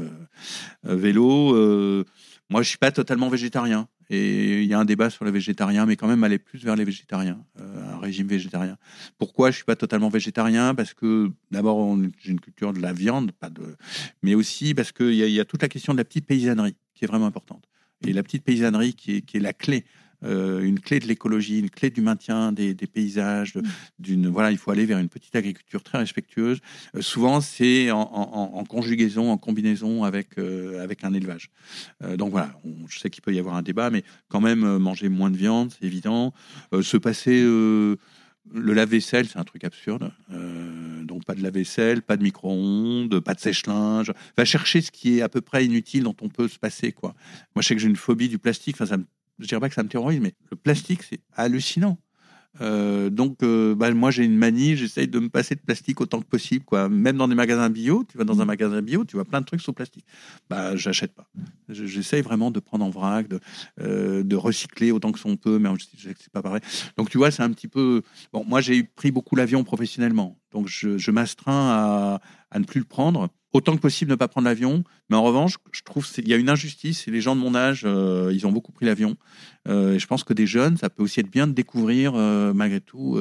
vélo, 0.84 2.06
moi, 2.50 2.62
je 2.62 2.70
suis 2.70 2.78
pas 2.78 2.91
totalement 2.91 3.30
végétarien. 3.30 3.88
Et 4.10 4.62
il 4.62 4.68
y 4.68 4.74
a 4.76 4.80
un 4.80 4.86
débat 4.86 5.10
sur 5.10 5.26
le 5.26 5.32
végétarien, 5.32 5.88
mais 5.88 5.96
quand 5.96 6.08
même 6.08 6.24
aller 6.24 6.38
plus 6.38 6.64
vers 6.64 6.76
les 6.76 6.84
végétariens, 6.84 7.43
euh, 7.60 7.93
un 7.93 7.98
régime 7.98 8.28
végétarien. 8.28 8.78
Pourquoi 9.18 9.50
je 9.50 9.56
suis 9.56 9.66
pas 9.66 9.76
totalement 9.76 10.10
végétarien? 10.10 10.76
Parce 10.76 10.93
que 10.93 11.32
d'abord, 11.50 11.98
j'ai 12.20 12.32
une 12.32 12.39
culture 12.39 12.72
de 12.72 12.80
la 12.80 12.93
viande, 12.93 13.32
pas 13.32 13.50
de, 13.50 13.76
mais 14.22 14.36
aussi 14.36 14.76
parce 14.76 14.91
qu'il 14.91 15.14
y, 15.14 15.32
y 15.32 15.39
a 15.39 15.46
toute 15.46 15.64
la 15.64 15.70
question 15.70 15.93
de 15.93 15.98
la 15.98 16.06
petite 16.06 16.28
paysannerie 16.28 16.76
qui 16.93 17.06
est 17.06 17.08
vraiment 17.08 17.26
importante. 17.26 17.68
Et 18.06 18.14
la 18.14 18.22
petite 18.22 18.43
paysannerie 18.43 18.93
qui 18.93 19.18
est, 19.18 19.22
qui 19.22 19.38
est 19.38 19.39
la 19.39 19.54
clé, 19.54 19.84
euh, 20.24 20.61
une 20.63 20.80
clé 20.80 20.99
de 20.99 21.07
l'écologie, 21.07 21.59
une 21.59 21.70
clé 21.70 21.89
du 21.89 22.01
maintien 22.01 22.51
des, 22.51 22.74
des 22.74 22.88
paysages. 22.88 23.55
Mm. 23.55 23.61
D'une 23.99 24.28
voilà, 24.28 24.51
il 24.51 24.57
faut 24.57 24.72
aller 24.72 24.86
vers 24.86 24.99
une 24.99 25.09
petite 25.09 25.36
agriculture 25.36 25.84
très 25.84 25.97
respectueuse. 25.97 26.59
Euh, 26.95 27.01
souvent, 27.01 27.41
c'est 27.41 27.91
en, 27.91 27.99
en- 28.01 28.57
en 28.57 28.63
conjugaison, 28.66 29.32
en 29.32 29.38
combinaison 29.38 30.03
avec 30.03 30.38
euh, 30.38 30.84
avec 30.84 31.03
un 31.03 31.13
élevage. 31.13 31.49
Donc 32.18 32.32
voilà, 32.32 32.57
on- 32.63 32.88
je 32.88 32.99
sais 32.99 33.09
qu'il 33.09 33.22
peut 33.24 33.34
y 33.34 33.39
avoir 33.39 33.55
un 33.55 33.61
débat, 33.61 33.89
mais 33.89 34.03
quand 34.28 34.41
même 34.41 34.78
manger 34.78 35.09
moins 35.09 35.30
de 35.32 35.38
viande, 35.38 35.72
c'est 35.72 35.86
évident. 35.86 36.34
Se 36.82 36.97
passer 36.97 37.41
le 38.53 38.74
lave-vaisselle, 38.74 39.28
c'est 39.28 39.39
un 39.39 39.43
truc 39.43 39.63
absurde. 39.63 40.11
Euh, 40.32 41.03
donc 41.03 41.26
pas 41.26 41.34
de 41.34 41.41
lave-vaisselle, 41.41 42.01
pas 42.03 42.16
de 42.18 42.24
micro-ondes, 42.24 43.20
pas 43.20 43.34
de 43.34 43.39
sèche-linge. 43.39 44.11
Va 44.38 44.45
chercher 44.45 44.82
ce 44.82 44.91
qui 44.91 45.18
est 45.18 45.22
à 45.22 45.30
peu 45.30 45.41
près 45.41 45.66
inutile 45.66 46.03
dont 46.03 46.16
on 46.22 46.30
peut 46.30 46.47
se 46.47 46.59
passer. 46.59 46.91
Quoi. 46.91 47.16
Moi, 47.55 47.61
je 47.63 47.68
sais 47.68 47.76
que 47.76 47.82
j'ai 47.82 47.88
une 47.88 47.95
phobie 47.95 48.30
du 48.30 48.38
plastique. 48.38 48.76
Enfin, 48.76 48.86
ça 48.86 48.97
me, 48.97 49.05
je 49.40 49.48
dirais 49.48 49.60
pas 49.60 49.70
que 49.70 49.76
ça 49.76 49.84
me 49.84 49.90
terrorise, 49.90 50.20
mais 50.20 50.34
le 50.52 50.58
plastique, 50.58 51.04
c'est 51.04 51.20
hallucinant. 51.36 51.98
Euh, 52.62 53.10
donc, 53.10 53.44
euh, 53.44 53.76
bah, 53.76 53.94
moi, 53.94 54.12
j'ai 54.12 54.24
une 54.24 54.38
manie. 54.38 54.76
J'essaye 54.76 55.08
de 55.08 55.20
me 55.20 55.30
passer 55.30 55.56
de 55.56 55.60
plastique 55.60 56.00
autant 56.02 56.22
que 56.22 56.26
possible. 56.26 56.64
Quoi. 56.64 56.88
Même 56.90 57.18
dans 57.18 57.28
des 57.28 57.36
magasins 57.36 57.70
bio, 57.70 58.06
tu 58.08 58.18
vas 58.18 58.24
dans 58.24 58.42
un 58.42 58.46
magasin 58.46 58.82
bio, 58.82 59.04
tu 59.06 59.16
vois 59.16 59.26
plein 59.26 59.42
de 59.42 59.46
trucs 59.46 59.62
sous 59.62 59.74
plastique. 59.74 60.06
Bah, 60.50 60.76
j'achète 60.76 61.14
pas. 61.14 61.28
Je- 61.70 61.86
J'essaye 61.86 62.22
vraiment 62.22 62.52
de 62.52 62.60
prendre 62.60 62.86
en 62.86 62.90
vrac, 62.90 63.28
de, 63.28 63.40
euh, 63.82 64.24
recycler 64.34 64.92
autant 64.92 65.12
que 65.12 65.20
son 65.20 65.36
peut, 65.38 65.60
mais 65.60 65.70
c'est 65.98 66.32
pas 66.32 66.42
pareil. 66.42 66.62
Donc, 66.98 67.10
tu 67.10 67.18
vois, 67.18 67.32
c'est 67.32 67.44
un 67.44 67.52
petit 67.52 67.68
peu. 67.68 68.02
Bon, 68.32 68.46
moi, 68.46 68.62
j'ai 68.62 68.84
pris 68.84 69.12
beaucoup 69.12 69.36
l'avion 69.36 69.64
professionnellement, 69.64 70.38
donc 70.52 70.68
je, 70.68 71.12
m'astreins 71.12 72.20
à 72.52 72.60
ne 72.60 72.64
plus 72.66 72.80
le 72.80 72.86
prendre. 72.86 73.30
Autant 73.56 73.78
que 73.78 73.82
possible, 73.82 74.12
ne 74.12 74.16
pas 74.18 74.28
prendre 74.28 74.49
l'avion. 74.49 74.84
Mais 75.10 75.16
en 75.16 75.24
revanche, 75.24 75.56
je 75.72 75.82
trouve 75.82 76.06
qu'il 76.06 76.28
y 76.28 76.34
a 76.34 76.36
une 76.36 76.49
injustice. 76.49 77.08
Et 77.08 77.12
les 77.12 77.22
gens 77.22 77.38
de 77.38 77.39
mon 77.39 77.56
âge, 77.56 77.84
euh, 77.86 78.30
ils 78.34 78.45
ont 78.45 78.51
beaucoup 78.51 78.74
pris 78.74 78.86
l'avion. 78.86 79.16
Euh, 79.70 79.93
et 79.93 79.99
je 79.99 80.06
pense 80.08 80.26
que 80.26 80.34
des 80.34 80.45
jeunes, 80.45 80.76
ça 80.76 80.89
peut 80.89 81.01
aussi 81.01 81.22
être 81.22 81.32
bien 81.32 81.47
de 81.47 81.53
découvrir, 81.53 82.16
euh, 82.16 82.51
malgré 82.53 82.82
tout, 82.82 83.18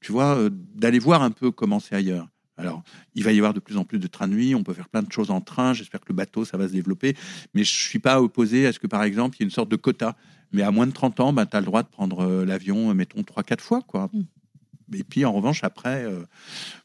tu 0.00 0.12
vois, 0.12 0.48
d'aller 0.76 1.00
voir 1.00 1.24
un 1.24 1.32
peu 1.32 1.50
comment 1.50 1.80
c'est 1.80 1.96
ailleurs. 1.96 2.28
Alors, 2.56 2.84
il 3.16 3.24
va 3.24 3.32
y 3.32 3.38
avoir 3.38 3.52
de 3.52 3.58
plus 3.58 3.76
en 3.78 3.84
plus 3.84 3.98
de 3.98 4.06
trains 4.06 4.28
de 4.28 4.34
nuit. 4.34 4.54
On 4.54 4.62
peut 4.62 4.74
faire 4.74 4.88
plein 4.88 5.02
de 5.02 5.10
choses 5.10 5.32
en 5.32 5.40
train. 5.40 5.72
J'espère 5.74 5.98
que 5.98 6.06
le 6.10 6.14
bateau, 6.14 6.44
ça 6.44 6.56
va 6.56 6.68
se 6.68 6.72
développer. 6.72 7.16
Mais 7.52 7.64
je 7.64 7.72
suis 7.72 7.98
pas 7.98 8.22
opposé 8.22 8.68
à 8.68 8.72
ce 8.72 8.78
que, 8.78 8.86
par 8.86 9.02
exemple, 9.02 9.38
il 9.38 9.40
y 9.40 9.42
ait 9.42 9.46
une 9.46 9.50
sorte 9.50 9.70
de 9.70 9.76
quota. 9.76 10.14
Mais 10.52 10.62
à 10.62 10.70
moins 10.70 10.86
de 10.86 10.92
30 10.92 11.18
ans, 11.18 11.32
bah, 11.32 11.46
tu 11.46 11.56
as 11.56 11.60
le 11.60 11.66
droit 11.66 11.82
de 11.82 11.88
prendre 11.88 12.44
l'avion, 12.44 12.94
mettons, 12.94 13.22
3-4 13.22 13.60
fois. 13.60 13.82
quoi. 13.82 14.08
Mm. 14.12 14.22
Et 14.94 15.04
puis, 15.04 15.24
en 15.24 15.32
revanche, 15.32 15.64
après, 15.64 16.04
euh, 16.04 16.22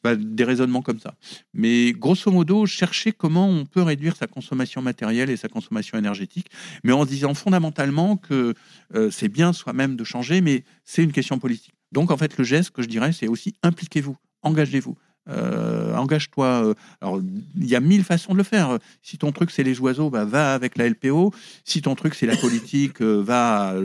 bah, 0.03 0.16
des 0.16 0.43
raisonnements 0.43 0.82
comme 0.82 0.99
ça. 0.99 1.16
Mais 1.53 1.91
grosso 1.91 2.32
modo, 2.32 2.66
chercher 2.66 3.12
comment 3.12 3.47
on 3.49 3.66
peut 3.66 3.82
réduire 3.82 4.16
sa 4.16 4.28
consommation 4.28 4.82
matérielle 4.82 5.30
et 5.30 5.38
sa 5.38 5.47
consommation 5.47 5.97
énergétique, 5.97 6.47
mais 6.84 6.93
en 6.93 7.05
disant 7.05 7.34
fondamentalement 7.34 8.18
que 8.18 8.53
euh, 8.95 9.12
c'est 9.12 9.30
bien 9.30 9.53
soi-même 9.53 9.95
de 9.95 10.03
changer, 10.03 10.41
mais 10.41 10.64
c'est 10.86 11.03
une 11.03 11.12
question 11.12 11.39
politique. 11.39 11.74
Donc, 11.91 12.12
en 12.12 12.18
fait, 12.18 12.38
le 12.38 12.43
geste 12.43 12.72
que 12.72 12.82
je 12.82 12.88
dirais, 12.88 13.14
c'est 13.14 13.28
aussi 13.28 13.53
impliquez-vous, 13.64 14.18
engagez-vous. 14.41 14.95
Euh, 15.30 15.93
engage-toi. 15.95 16.74
Alors, 17.01 17.22
il 17.58 17.68
y 17.68 17.76
a 17.76 17.82
mille 17.82 18.05
façons 18.05 18.32
de 18.32 18.38
le 18.38 18.45
faire. 18.45 18.78
Si 19.01 19.18
ton 19.18 19.34
truc 19.34 19.51
c'est 19.51 19.64
les 19.64 19.78
oiseaux, 19.82 20.10
bah, 20.10 20.24
va 20.24 20.53
avec 20.53 20.78
la 20.78 20.88
LPO. 20.88 21.34
Si 21.66 21.82
ton 21.82 21.95
truc 21.95 22.16
c'est 22.16 22.26
la 22.26 22.38
politique, 22.38 23.01
va 23.01 23.76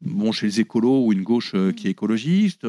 bon 0.00 0.32
chez 0.32 0.46
les 0.46 0.60
écolos 0.60 1.06
ou 1.06 1.12
une 1.12 1.22
gauche 1.22 1.52
euh, 1.54 1.72
qui 1.72 1.88
est 1.88 1.90
écologiste. 1.90 2.66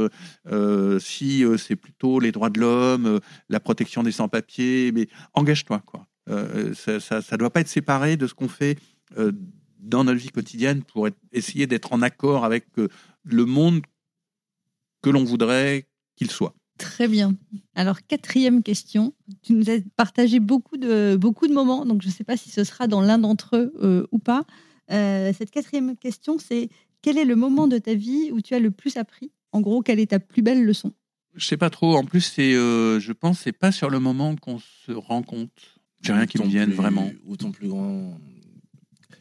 Euh, 0.48 1.00
si 1.00 1.44
euh, 1.44 1.58
c'est 1.58 1.76
plutôt 1.76 2.20
les 2.20 2.32
droits 2.32 2.50
de 2.50 2.60
l'homme, 2.60 3.20
la 3.50 3.60
protection 3.60 4.04
des 4.04 4.12
sans-papiers, 4.12 4.92
mais 4.92 5.08
engage-toi 5.34 5.82
quoi. 5.86 6.06
Ça, 6.76 7.00
ça 7.00 7.38
doit 7.38 7.50
pas 7.50 7.62
être 7.62 7.68
séparé 7.68 8.16
de 8.16 8.28
ce 8.28 8.36
qu'on 8.36 8.50
fait 8.50 8.78
dans 9.80 10.04
notre 10.04 10.20
vie 10.20 10.30
quotidienne 10.30 10.84
pour 10.84 11.08
essayer 11.32 11.66
d'être 11.66 11.92
en 11.92 12.04
accord 12.04 12.46
avec 12.46 12.68
le 13.24 13.46
monde 13.46 13.82
que 15.02 15.10
l'on 15.10 15.24
voudrait 15.24 15.88
qu'il 16.16 16.30
soit. 16.30 16.54
Très 16.78 17.08
bien. 17.08 17.34
Alors, 17.74 18.06
quatrième 18.06 18.62
question. 18.62 19.16
Tu 19.42 19.54
nous 19.54 19.72
as 19.72 19.80
partagé 19.96 20.40
beaucoup 20.40 20.78
de, 20.78 21.16
beaucoup 21.20 21.48
de 21.48 21.54
moments, 21.54 21.84
donc 21.84 22.04
je 22.04 22.10
ne 22.10 22.14
sais 22.14 22.24
pas 22.24 22.38
si 22.38 22.52
ce 22.52 22.64
sera 22.64 22.86
dans 22.86 23.02
l'un 23.02 23.18
d'entre 23.18 23.56
eux 23.82 24.08
ou 24.12 24.20
pas. 24.20 24.46
Cette 24.88 25.50
quatrième 25.50 25.98
question, 25.98 26.38
c'est 26.38 26.70
quel 27.02 27.18
est 27.18 27.26
le 27.26 27.36
moment 27.36 27.68
de 27.68 27.78
ta 27.78 27.94
vie 27.94 28.30
où 28.32 28.42
tu 28.42 28.54
as 28.54 28.60
le 28.60 28.72
plus 28.72 28.98
appris? 28.98 29.32
En 29.52 29.62
gros, 29.62 29.82
quelle 29.82 30.00
est 30.00 30.12
ta 30.12 30.20
plus 30.20 30.42
belle 30.42 30.64
leçon? 30.66 30.94
Je 31.36 31.46
sais 31.46 31.58
pas 31.58 31.70
trop. 31.70 31.96
En 31.96 32.04
plus, 32.04 32.22
c'est, 32.22 32.54
euh, 32.56 33.00
je 33.00 33.12
pense, 33.14 33.40
c'est 33.40 33.52
pas 33.52 33.72
sur 33.72 33.90
le 33.90 34.00
moment 34.00 34.36
qu'on 34.36 34.60
se 34.60 34.92
rend 34.92 35.24
compte. 35.24 35.52
J'ai 36.02 36.14
rien 36.14 36.26
qui 36.26 36.40
me 36.40 36.46
vienne 36.48 36.70
plus- 36.70 36.76
vraiment. 36.76 37.12
Ou 37.26 37.38
ton 37.38 37.52
plus 37.52 37.68
grand. 37.68 38.18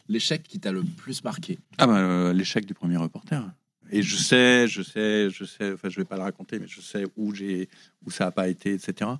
L'échec 0.08 0.42
qui 0.42 0.58
t'a 0.58 0.72
le 0.72 0.82
plus 0.82 1.22
marqué? 1.22 1.58
Ah 1.76 1.86
bah, 1.86 1.98
euh, 1.98 2.32
l'échec 2.32 2.64
du 2.64 2.74
premier 2.74 2.96
reporter. 2.96 3.44
Et 3.90 4.02
je 4.02 4.16
sais, 4.16 4.66
je 4.68 4.82
sais, 4.82 5.30
je 5.30 5.44
sais. 5.44 5.72
Enfin, 5.72 5.88
je 5.88 5.96
vais 5.96 6.04
pas 6.04 6.16
le 6.16 6.22
raconter, 6.22 6.58
mais 6.58 6.66
je 6.66 6.80
sais 6.80 7.04
où 7.16 7.34
j'ai, 7.34 7.68
où 8.04 8.10
ça 8.10 8.26
a 8.26 8.30
pas 8.30 8.48
été, 8.48 8.72
etc. 8.74 9.10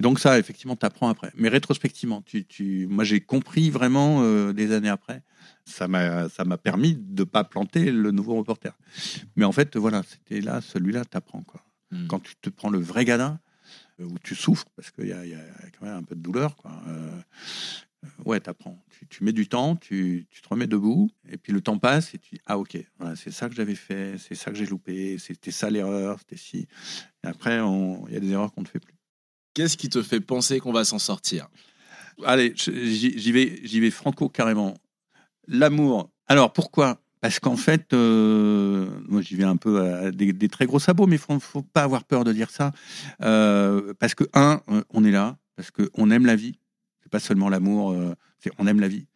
Donc 0.00 0.18
ça, 0.18 0.38
effectivement, 0.38 0.74
t'apprends 0.76 1.08
après. 1.08 1.30
Mais 1.36 1.48
rétrospectivement, 1.48 2.22
tu, 2.22 2.44
tu, 2.44 2.86
moi, 2.88 3.04
j'ai 3.04 3.20
compris 3.20 3.70
vraiment 3.70 4.22
euh, 4.22 4.52
des 4.52 4.72
années 4.72 4.88
après. 4.88 5.22
Ça 5.64 5.88
m'a, 5.88 6.28
ça 6.28 6.44
m'a 6.44 6.58
permis 6.58 6.96
de 6.96 7.24
pas 7.24 7.44
planter 7.44 7.90
le 7.92 8.10
nouveau 8.10 8.36
reporter. 8.36 8.76
Mais 9.36 9.44
en 9.44 9.52
fait, 9.52 9.76
voilà, 9.76 10.02
c'était 10.02 10.40
là, 10.40 10.60
celui-là, 10.60 11.04
t'apprends 11.04 11.42
quoi. 11.42 11.62
Hmm. 11.90 12.06
quand 12.06 12.20
tu 12.20 12.36
te 12.36 12.50
prends 12.50 12.68
le 12.68 12.78
vrai 12.78 13.06
gadin, 13.06 13.40
euh, 14.00 14.04
où 14.04 14.18
tu 14.22 14.34
souffres, 14.34 14.66
parce 14.76 14.90
qu'il 14.90 15.06
y, 15.06 15.08
y 15.08 15.12
a 15.34 15.70
quand 15.78 15.86
même 15.86 15.96
un 15.96 16.02
peu 16.02 16.14
de 16.14 16.20
douleur, 16.20 16.54
quoi. 16.56 16.70
euh, 16.86 17.20
ouais, 18.26 18.40
t'apprends. 18.40 18.82
Tu, 18.90 19.06
tu 19.06 19.24
mets 19.24 19.32
du 19.32 19.48
temps, 19.48 19.74
tu, 19.74 20.26
tu 20.30 20.42
te 20.42 20.48
remets 20.48 20.66
debout, 20.66 21.10
et 21.30 21.38
puis 21.38 21.52
le 21.52 21.60
temps 21.62 21.78
passe, 21.78 22.14
et 22.14 22.18
tu 22.18 22.34
dis, 22.34 22.40
ah 22.46 22.58
ok, 22.58 22.76
voilà, 22.98 23.16
c'est 23.16 23.30
ça 23.30 23.48
que 23.48 23.54
j'avais 23.54 23.74
fait, 23.74 24.16
c'est 24.18 24.34
ça 24.34 24.50
que 24.50 24.56
j'ai 24.58 24.66
loupé, 24.66 25.18
c'était 25.18 25.50
ça 25.50 25.70
l'erreur, 25.70 26.18
c'était 26.18 26.36
si. 26.36 26.68
Et 27.24 27.26
après, 27.26 27.56
il 27.56 28.12
y 28.12 28.16
a 28.16 28.20
des 28.20 28.30
erreurs 28.30 28.52
qu'on 28.52 28.62
ne 28.62 28.68
fait 28.68 28.80
plus. 28.80 28.94
Qu'est-ce 29.54 29.76
qui 29.76 29.88
te 29.88 30.02
fait 30.02 30.20
penser 30.20 30.60
qu'on 30.60 30.72
va 30.72 30.84
s'en 30.84 30.98
sortir? 30.98 31.48
Allez, 32.24 32.52
j'y 32.56 33.32
vais, 33.32 33.60
j'y 33.64 33.80
vais 33.80 33.90
franco 33.90 34.28
carrément. 34.28 34.74
L'amour. 35.48 36.10
Alors 36.26 36.52
pourquoi? 36.52 37.00
Parce 37.20 37.40
qu'en 37.40 37.56
fait, 37.56 37.92
euh, 37.94 38.86
moi 39.08 39.22
j'y 39.22 39.34
vais 39.34 39.44
un 39.44 39.56
peu 39.56 39.80
à 39.80 40.10
des, 40.12 40.48
très 40.48 40.66
gros 40.66 40.78
sabots, 40.78 41.06
mais 41.06 41.16
il 41.16 41.20
faut, 41.20 41.38
faut 41.40 41.62
pas 41.62 41.82
avoir 41.82 42.04
peur 42.04 42.22
de 42.22 42.32
dire 42.32 42.50
ça. 42.50 42.72
Euh, 43.22 43.92
parce 43.98 44.14
que 44.14 44.24
un, 44.34 44.60
euh, 44.70 44.82
on 44.90 45.04
est 45.04 45.10
là, 45.10 45.36
parce 45.56 45.70
que 45.70 45.90
on 45.94 46.10
aime 46.10 46.26
la 46.26 46.36
vie. 46.36 46.58
C'est 47.02 47.10
pas 47.10 47.18
seulement 47.18 47.48
l'amour, 47.48 47.90
euh, 47.92 48.14
on 48.58 48.66
aime 48.66 48.80
la 48.80 48.88
vie. 48.88 49.06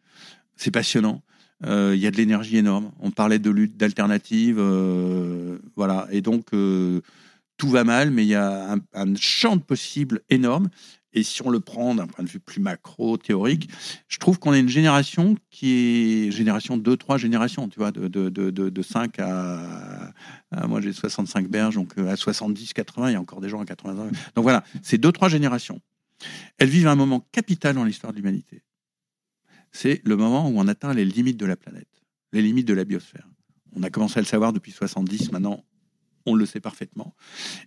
C'est 0.57 0.71
passionnant. 0.71 1.21
Euh, 1.65 1.93
Il 1.95 2.01
y 2.01 2.07
a 2.07 2.11
de 2.11 2.17
l'énergie 2.17 2.57
énorme. 2.57 2.91
On 2.99 3.11
parlait 3.11 3.39
de 3.39 3.49
lutte, 3.49 3.77
d'alternative, 3.77 4.57
euh, 4.59 5.59
voilà. 5.77 6.07
Et 6.11 6.21
donc 6.21 6.47
tout 7.57 7.69
va 7.69 7.83
mal, 7.83 8.11
mais 8.11 8.23
il 8.23 8.29
y 8.29 8.35
a 8.35 8.73
un, 8.73 8.79
un 8.93 9.15
champ 9.15 9.55
de 9.55 9.61
possibles 9.61 10.21
énorme. 10.29 10.69
Et 11.13 11.21
si 11.23 11.41
on 11.43 11.49
le 11.49 11.59
prend 11.59 11.93
d'un 11.95 12.07
point 12.07 12.23
de 12.25 12.29
vue 12.29 12.39
plus 12.39 12.59
macro, 12.59 13.17
théorique, 13.17 13.69
je 14.07 14.17
trouve 14.17 14.39
qu'on 14.39 14.53
est 14.53 14.59
une 14.59 14.69
génération 14.69 15.35
qui 15.51 15.71
est 16.27 16.31
génération 16.31 16.75
2, 16.77 16.97
3 16.97 17.17
générations, 17.17 17.69
tu 17.69 17.79
vois, 17.79 17.91
de, 17.91 18.07
de, 18.07 18.29
de, 18.29 18.49
de, 18.49 18.69
de 18.69 18.81
5 18.81 19.19
à, 19.19 20.11
à- 20.51 20.67
Moi, 20.67 20.81
j'ai 20.81 20.91
65 20.93 21.47
berges, 21.47 21.75
donc 21.75 21.93
euh, 21.97 22.09
à 22.11 22.15
70, 22.15 22.73
80, 22.73 23.09
il 23.09 23.13
y 23.13 23.15
a 23.15 23.21
encore 23.21 23.41
des 23.41 23.49
gens 23.49 23.61
à 23.61 23.65
80 23.65 23.97
ans. 24.03 24.09
Donc 24.35 24.43
voilà, 24.43 24.63
c'est 24.81 24.97
2, 24.97 25.11
3 25.11 25.29
générations. 25.29 25.79
Elles 26.57 26.69
vivent 26.69 26.87
un 26.87 26.95
moment 26.95 27.25
capital 27.31 27.75
dans 27.75 27.83
l'histoire 27.83 28.11
de 28.13 28.17
l'humanité. 28.17 28.63
C'est 29.71 30.01
le 30.05 30.15
moment 30.15 30.47
où 30.49 30.53
on 30.59 30.67
atteint 30.67 30.93
les 30.93 31.05
limites 31.05 31.37
de 31.37 31.45
la 31.45 31.55
planète, 31.55 32.01
les 32.31 32.41
limites 32.41 32.67
de 32.67 32.73
la 32.73 32.85
biosphère. 32.85 33.27
On 33.75 33.83
a 33.83 33.89
commencé 33.89 34.19
à 34.19 34.21
le 34.21 34.27
savoir 34.27 34.53
depuis 34.53 34.71
70, 34.71 35.31
maintenant 35.31 35.63
on 36.25 36.35
le 36.35 36.45
sait 36.45 36.59
parfaitement. 36.61 37.13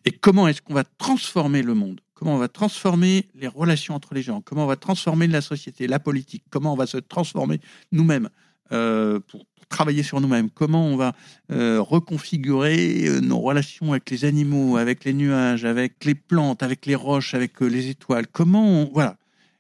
Et 0.07 0.13
comment 0.13 0.49
est-ce 0.49 0.63
qu'on 0.63 0.73
va 0.75 0.85
transformer 0.85 1.63
le 1.63 1.75
monde 1.75 2.01
Comment 2.17 2.35
on 2.35 2.39
va 2.39 2.49
transformer 2.49 3.29
les 3.35 3.47
relations 3.47 3.95
entre 3.95 4.15
les 4.15 4.23
gens? 4.23 4.41
Comment 4.41 4.65
on 4.65 4.67
va 4.67 4.77
transformer 4.77 5.27
la 5.27 5.43
société, 5.43 5.87
la 5.87 5.99
politique? 5.99 6.45
Comment 6.49 6.73
on 6.73 6.77
va 6.77 6.87
se 6.87 6.97
transformer 6.97 7.61
nous-mêmes 7.93 8.31
euh, 8.73 9.21
pour, 9.21 9.45
travailler 9.69 10.03
sur 10.03 10.21
nous-mêmes, 10.21 10.49
comment 10.49 10.87
on 10.87 10.97
va 10.97 11.15
euh, 11.51 11.81
reconfigurer 11.81 13.07
euh, 13.07 13.21
nos 13.21 13.41
relations 13.41 13.91
avec 13.91 14.09
les 14.11 14.25
animaux, 14.25 14.77
avec 14.77 15.05
les 15.05 15.13
nuages, 15.13 15.65
avec 15.65 16.05
les 16.05 16.15
plantes, 16.15 16.63
avec 16.63 16.87
les 16.87 16.95
roches, 16.95 17.35
avec 17.35 17.61
les 17.61 17.89
étoiles? 17.89 18.27
Comment. 18.29 18.89
Voilà. 18.93 19.17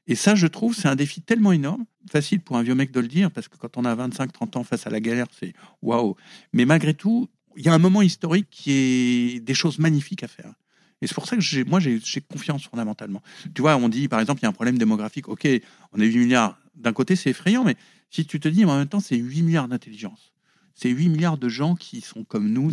Et 0.07 0.14
ça, 0.14 0.34
je 0.34 0.46
trouve, 0.46 0.74
c'est 0.74 0.88
un 0.88 0.94
défi 0.94 1.20
tellement 1.20 1.52
énorme. 1.52 1.84
Facile 2.09 2.40
pour 2.40 2.57
un 2.57 2.62
vieux 2.62 2.76
mec 2.76 2.92
de 2.92 3.00
le 3.00 3.09
dire, 3.09 3.30
parce 3.32 3.48
que 3.48 3.57
quand 3.57 3.76
on 3.76 3.84
a 3.84 3.94
25-30 3.94 4.59
ans 4.59 4.64
face 4.64 4.86
à 4.86 4.90
la 4.90 5.00
galère, 5.00 5.26
c'est 5.38 5.52
waouh. 5.82 6.14
Mais 6.52 6.64
malgré 6.64 6.94
tout, 6.94 7.28
il 7.57 7.66
y 7.66 7.68
a 7.68 7.74
un 7.74 7.78
moment 7.78 8.02
historique 8.02 8.46
qui 8.48 8.70
est 8.72 9.40
des 9.40 9.54
choses 9.54 9.78
magnifiques 9.78 10.22
à 10.22 10.28
faire. 10.28 10.54
Et 11.03 11.07
c'est 11.07 11.14
pour 11.14 11.26
ça 11.26 11.36
que 11.36 11.68
moi, 11.68 11.80
j'ai, 11.80 12.01
confiance 12.30 12.64
fondamentalement. 12.64 13.22
Tu 13.55 13.61
vois, 13.61 13.76
on 13.76 13.88
dit, 13.88 14.09
par 14.09 14.20
exemple, 14.20 14.40
il 14.40 14.44
y 14.44 14.47
a 14.47 14.49
un 14.49 14.53
problème 14.53 14.78
démographique. 14.78 15.28
OK, 15.28 15.47
on 15.92 16.01
est 16.01 16.07
8 16.07 16.18
milliards. 16.18 16.59
D'un 16.74 16.92
côté, 16.92 17.16
c'est 17.16 17.30
effrayant, 17.30 17.64
mais 17.64 17.76
si 18.11 18.24
tu 18.24 18.40
te 18.40 18.49
dis, 18.49 18.64
en 18.64 18.78
même 18.78 18.88
temps, 18.88 19.01
c'est 19.01 19.16
8 19.16 19.42
milliards 19.42 19.68
d'intelligence. 19.68 20.32
C'est 20.74 20.90
8 20.90 21.09
milliards 21.09 21.38
de 21.38 21.49
gens 21.49 21.74
qui 21.74 22.01
sont 22.01 22.24
comme 22.24 22.51
nous, 22.51 22.72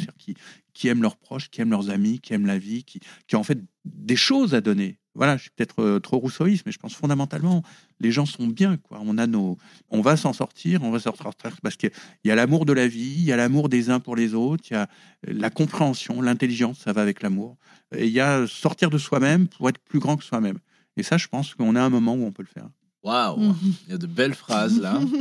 qui, 0.73 0.87
aiment 0.87 1.01
leurs 1.01 1.17
proches, 1.17 1.49
qui 1.49 1.61
aiment 1.61 1.71
leurs 1.71 1.89
amis, 1.89 2.19
qui 2.19 2.33
aiment 2.33 2.45
la 2.45 2.57
vie, 2.57 2.83
qui 2.83 2.99
ont 3.33 3.39
en 3.39 3.43
fait 3.43 3.59
des 3.85 4.15
choses 4.15 4.53
à 4.55 4.61
donner. 4.61 4.97
Voilà, 5.15 5.37
je 5.37 5.43
suis 5.43 5.51
peut-être 5.51 5.81
euh, 5.81 5.99
trop 5.99 6.17
rousseauiste, 6.17 6.63
mais 6.65 6.71
je 6.71 6.79
pense 6.79 6.95
fondamentalement, 6.95 7.61
les 7.99 8.11
gens 8.11 8.25
sont 8.25 8.47
bien. 8.47 8.77
Quoi. 8.77 8.99
On, 9.03 9.17
a 9.17 9.27
nos, 9.27 9.57
on 9.89 10.01
va 10.01 10.17
s'en 10.17 10.33
sortir, 10.33 10.83
on 10.83 10.89
va 10.89 10.99
sortir 10.99 11.31
parce 11.61 11.75
qu'il 11.75 11.91
y 12.23 12.31
a 12.31 12.35
l'amour 12.35 12.65
de 12.65 12.73
la 12.73 12.87
vie, 12.87 13.13
il 13.17 13.23
y 13.23 13.31
a 13.31 13.37
l'amour 13.37 13.69
des 13.69 13.89
uns 13.89 13.99
pour 13.99 14.15
les 14.15 14.33
autres, 14.33 14.63
il 14.71 14.73
y 14.73 14.75
a 14.75 14.87
la 15.27 15.49
compréhension, 15.51 16.21
l'intelligence, 16.21 16.79
ça 16.79 16.93
va 16.93 17.01
avec 17.01 17.21
l'amour. 17.21 17.57
Et 17.95 18.07
il 18.07 18.11
y 18.11 18.19
a 18.19 18.47
sortir 18.47 18.89
de 18.89 18.97
soi-même 18.97 19.47
pour 19.47 19.69
être 19.69 19.79
plus 19.79 19.99
grand 19.99 20.17
que 20.17 20.23
soi-même. 20.23 20.57
Et 20.97 21.03
ça, 21.03 21.17
je 21.17 21.27
pense 21.27 21.53
qu'on 21.53 21.75
a 21.75 21.81
un 21.81 21.89
moment 21.89 22.15
où 22.15 22.23
on 22.23 22.31
peut 22.31 22.43
le 22.43 22.47
faire. 22.47 22.69
Waouh, 23.03 23.39
mhm. 23.39 23.55
il 23.87 23.91
y 23.91 23.93
a 23.93 23.97
de 23.97 24.07
belles 24.07 24.35
phrases 24.35 24.79
là. 24.79 24.99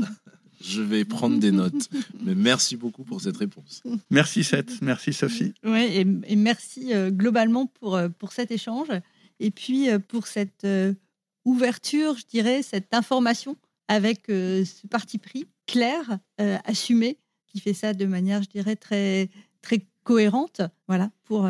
Je 0.65 0.81
vais 0.81 1.05
prendre 1.05 1.41
des 1.41 1.51
notes. 1.51 1.89
Mais 2.23 2.37
merci 2.37 2.77
beaucoup 2.77 3.03
pour 3.03 3.21
cette 3.21 3.37
réponse. 3.37 3.83
Merci 4.11 4.45
Seth, 4.45 4.81
merci 4.81 5.13
Sophie. 5.13 5.55
Oui, 5.65 5.81
et, 5.81 6.07
et 6.33 6.37
merci 6.37 6.95
euh, 6.95 7.11
globalement 7.11 7.67
pour, 7.67 7.97
euh, 7.97 8.09
pour 8.09 8.31
cet 8.31 8.53
échange 8.53 8.87
et 9.43 9.51
puis 9.51 9.91
euh, 9.91 9.99
pour 9.99 10.27
cette 10.27 10.67
ouverture, 11.45 12.17
je 12.17 12.27
dirais, 12.27 12.63
cette 12.63 12.95
information 12.95 13.57
avec 13.89 14.23
ce 14.29 14.87
parti 14.87 15.19
pris 15.19 15.47
clair, 15.67 16.19
assumé, 16.39 17.19
qui 17.47 17.61
fait 17.61 17.75
ça 17.75 17.93
de 17.93 18.07
manière, 18.07 18.43
je 18.43 18.49
dirais, 18.49 18.77
très, 18.77 19.29
très 19.61 19.85
cohérente, 20.05 20.63
voilà, 20.87 21.11
pour 21.25 21.47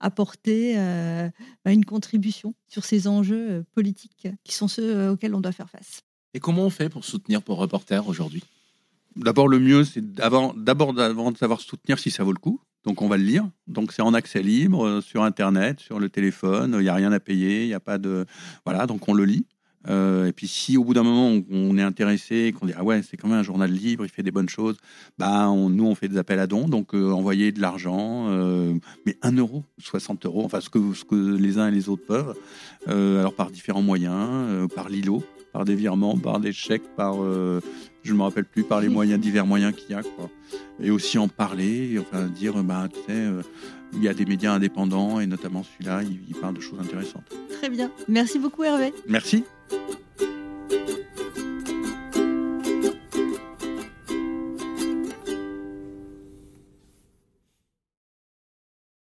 apporter 0.00 0.74
euh, 0.76 1.28
bah, 1.64 1.72
une 1.72 1.84
contribution 1.84 2.54
sur 2.66 2.84
ces 2.84 3.08
enjeux 3.08 3.50
euh, 3.50 3.62
politiques 3.72 4.28
qui 4.44 4.54
sont 4.54 4.68
ceux 4.68 4.96
euh, 4.96 5.12
auxquels 5.12 5.34
on 5.34 5.40
doit 5.40 5.52
faire 5.52 5.70
face. 5.70 6.02
Et 6.34 6.40
comment 6.40 6.62
on 6.62 6.70
fait 6.70 6.88
pour 6.88 7.04
soutenir 7.04 7.42
pour 7.42 7.58
Reporter 7.58 8.06
aujourd'hui? 8.06 8.42
D'abord, 9.16 9.48
le 9.48 9.58
mieux, 9.58 9.84
c'est 9.84 10.02
d'abord, 10.14 10.52
d'abord 10.54 10.92
de 10.92 11.38
savoir 11.38 11.60
soutenir 11.60 11.98
si 11.98 12.10
ça 12.10 12.22
vaut 12.22 12.32
le 12.32 12.38
coup. 12.38 12.60
Donc, 12.86 13.02
on 13.02 13.08
va 13.08 13.18
le 13.18 13.24
lire. 13.24 13.46
Donc, 13.66 13.92
c'est 13.92 14.00
en 14.00 14.14
accès 14.14 14.42
libre 14.42 15.02
sur 15.02 15.22
Internet, 15.22 15.80
sur 15.80 15.98
le 15.98 16.08
téléphone. 16.08 16.76
Il 16.78 16.84
n'y 16.84 16.88
a 16.88 16.94
rien 16.94 17.12
à 17.12 17.20
payer. 17.20 17.64
Il 17.64 17.68
n'y 17.68 17.74
a 17.74 17.80
pas 17.80 17.98
de. 17.98 18.24
Voilà, 18.64 18.86
donc 18.86 19.06
on 19.08 19.12
le 19.12 19.26
lit. 19.26 19.44
Euh, 19.88 20.26
et 20.26 20.32
puis 20.32 20.48
si 20.48 20.76
au 20.76 20.84
bout 20.84 20.94
d'un 20.94 21.02
moment 21.02 21.40
on, 21.50 21.78
est 21.78 21.82
intéressé, 21.82 22.52
qu'on 22.58 22.66
dit 22.66 22.72
ah 22.76 22.82
ouais 22.82 23.02
c'est 23.02 23.16
quand 23.16 23.28
même 23.28 23.38
un 23.38 23.42
journal 23.42 23.70
libre, 23.70 24.04
il 24.04 24.08
fait 24.08 24.22
des 24.22 24.30
bonnes 24.30 24.48
choses, 24.48 24.76
bah 25.18 25.48
nous 25.48 25.86
on 25.86 25.94
fait 25.94 26.08
des 26.08 26.18
appels 26.18 26.40
à 26.40 26.46
dons, 26.46 26.68
donc 26.68 26.94
euh, 26.94 27.12
envoyer 27.12 27.52
de 27.52 27.60
l'argent, 27.60 28.26
euh, 28.28 28.74
mais 29.04 29.16
1 29.22 29.36
euro, 29.36 29.64
60 29.78 30.26
euros, 30.26 30.44
enfin 30.44 30.60
ce 30.60 30.70
que, 30.70 30.94
ce 30.94 31.04
que 31.04 31.36
les 31.36 31.58
uns 31.58 31.68
et 31.68 31.70
les 31.70 31.88
autres 31.88 32.04
peuvent, 32.04 32.34
alors 32.86 33.34
par 33.34 33.50
différents 33.50 33.82
moyens, 33.82 34.68
par 34.74 34.88
l'ILO, 34.88 35.22
par 35.56 35.64
des 35.64 35.74
virements, 35.74 36.18
par 36.18 36.38
des 36.38 36.52
chèques, 36.52 36.94
par 36.96 37.14
je 37.14 38.12
ne 38.12 38.18
me 38.18 38.22
rappelle 38.22 38.44
plus, 38.44 38.62
par 38.62 38.82
les 38.82 38.90
moyens 38.90 39.18
divers 39.18 39.46
moyens 39.46 39.74
qu'il 39.74 39.90
y 39.90 39.94
a 39.94 40.02
quoi. 40.02 40.28
Et 40.82 40.90
aussi 40.90 41.16
en 41.16 41.28
parler, 41.28 41.98
enfin 41.98 42.26
dire 42.26 42.62
bah 42.62 42.88
tu 42.92 43.00
sais 43.10 43.26
il 43.94 44.02
y 44.02 44.08
a 44.08 44.12
des 44.12 44.26
médias 44.26 44.52
indépendants 44.52 45.18
et 45.18 45.26
notamment 45.26 45.62
celui-là, 45.62 46.02
il, 46.02 46.18
il 46.28 46.34
parle 46.34 46.56
de 46.56 46.60
choses 46.60 46.78
intéressantes. 46.78 47.32
Très 47.58 47.70
bien. 47.70 47.90
Merci 48.06 48.38
beaucoup 48.38 48.64
Hervé. 48.64 48.92
Merci. 49.08 49.44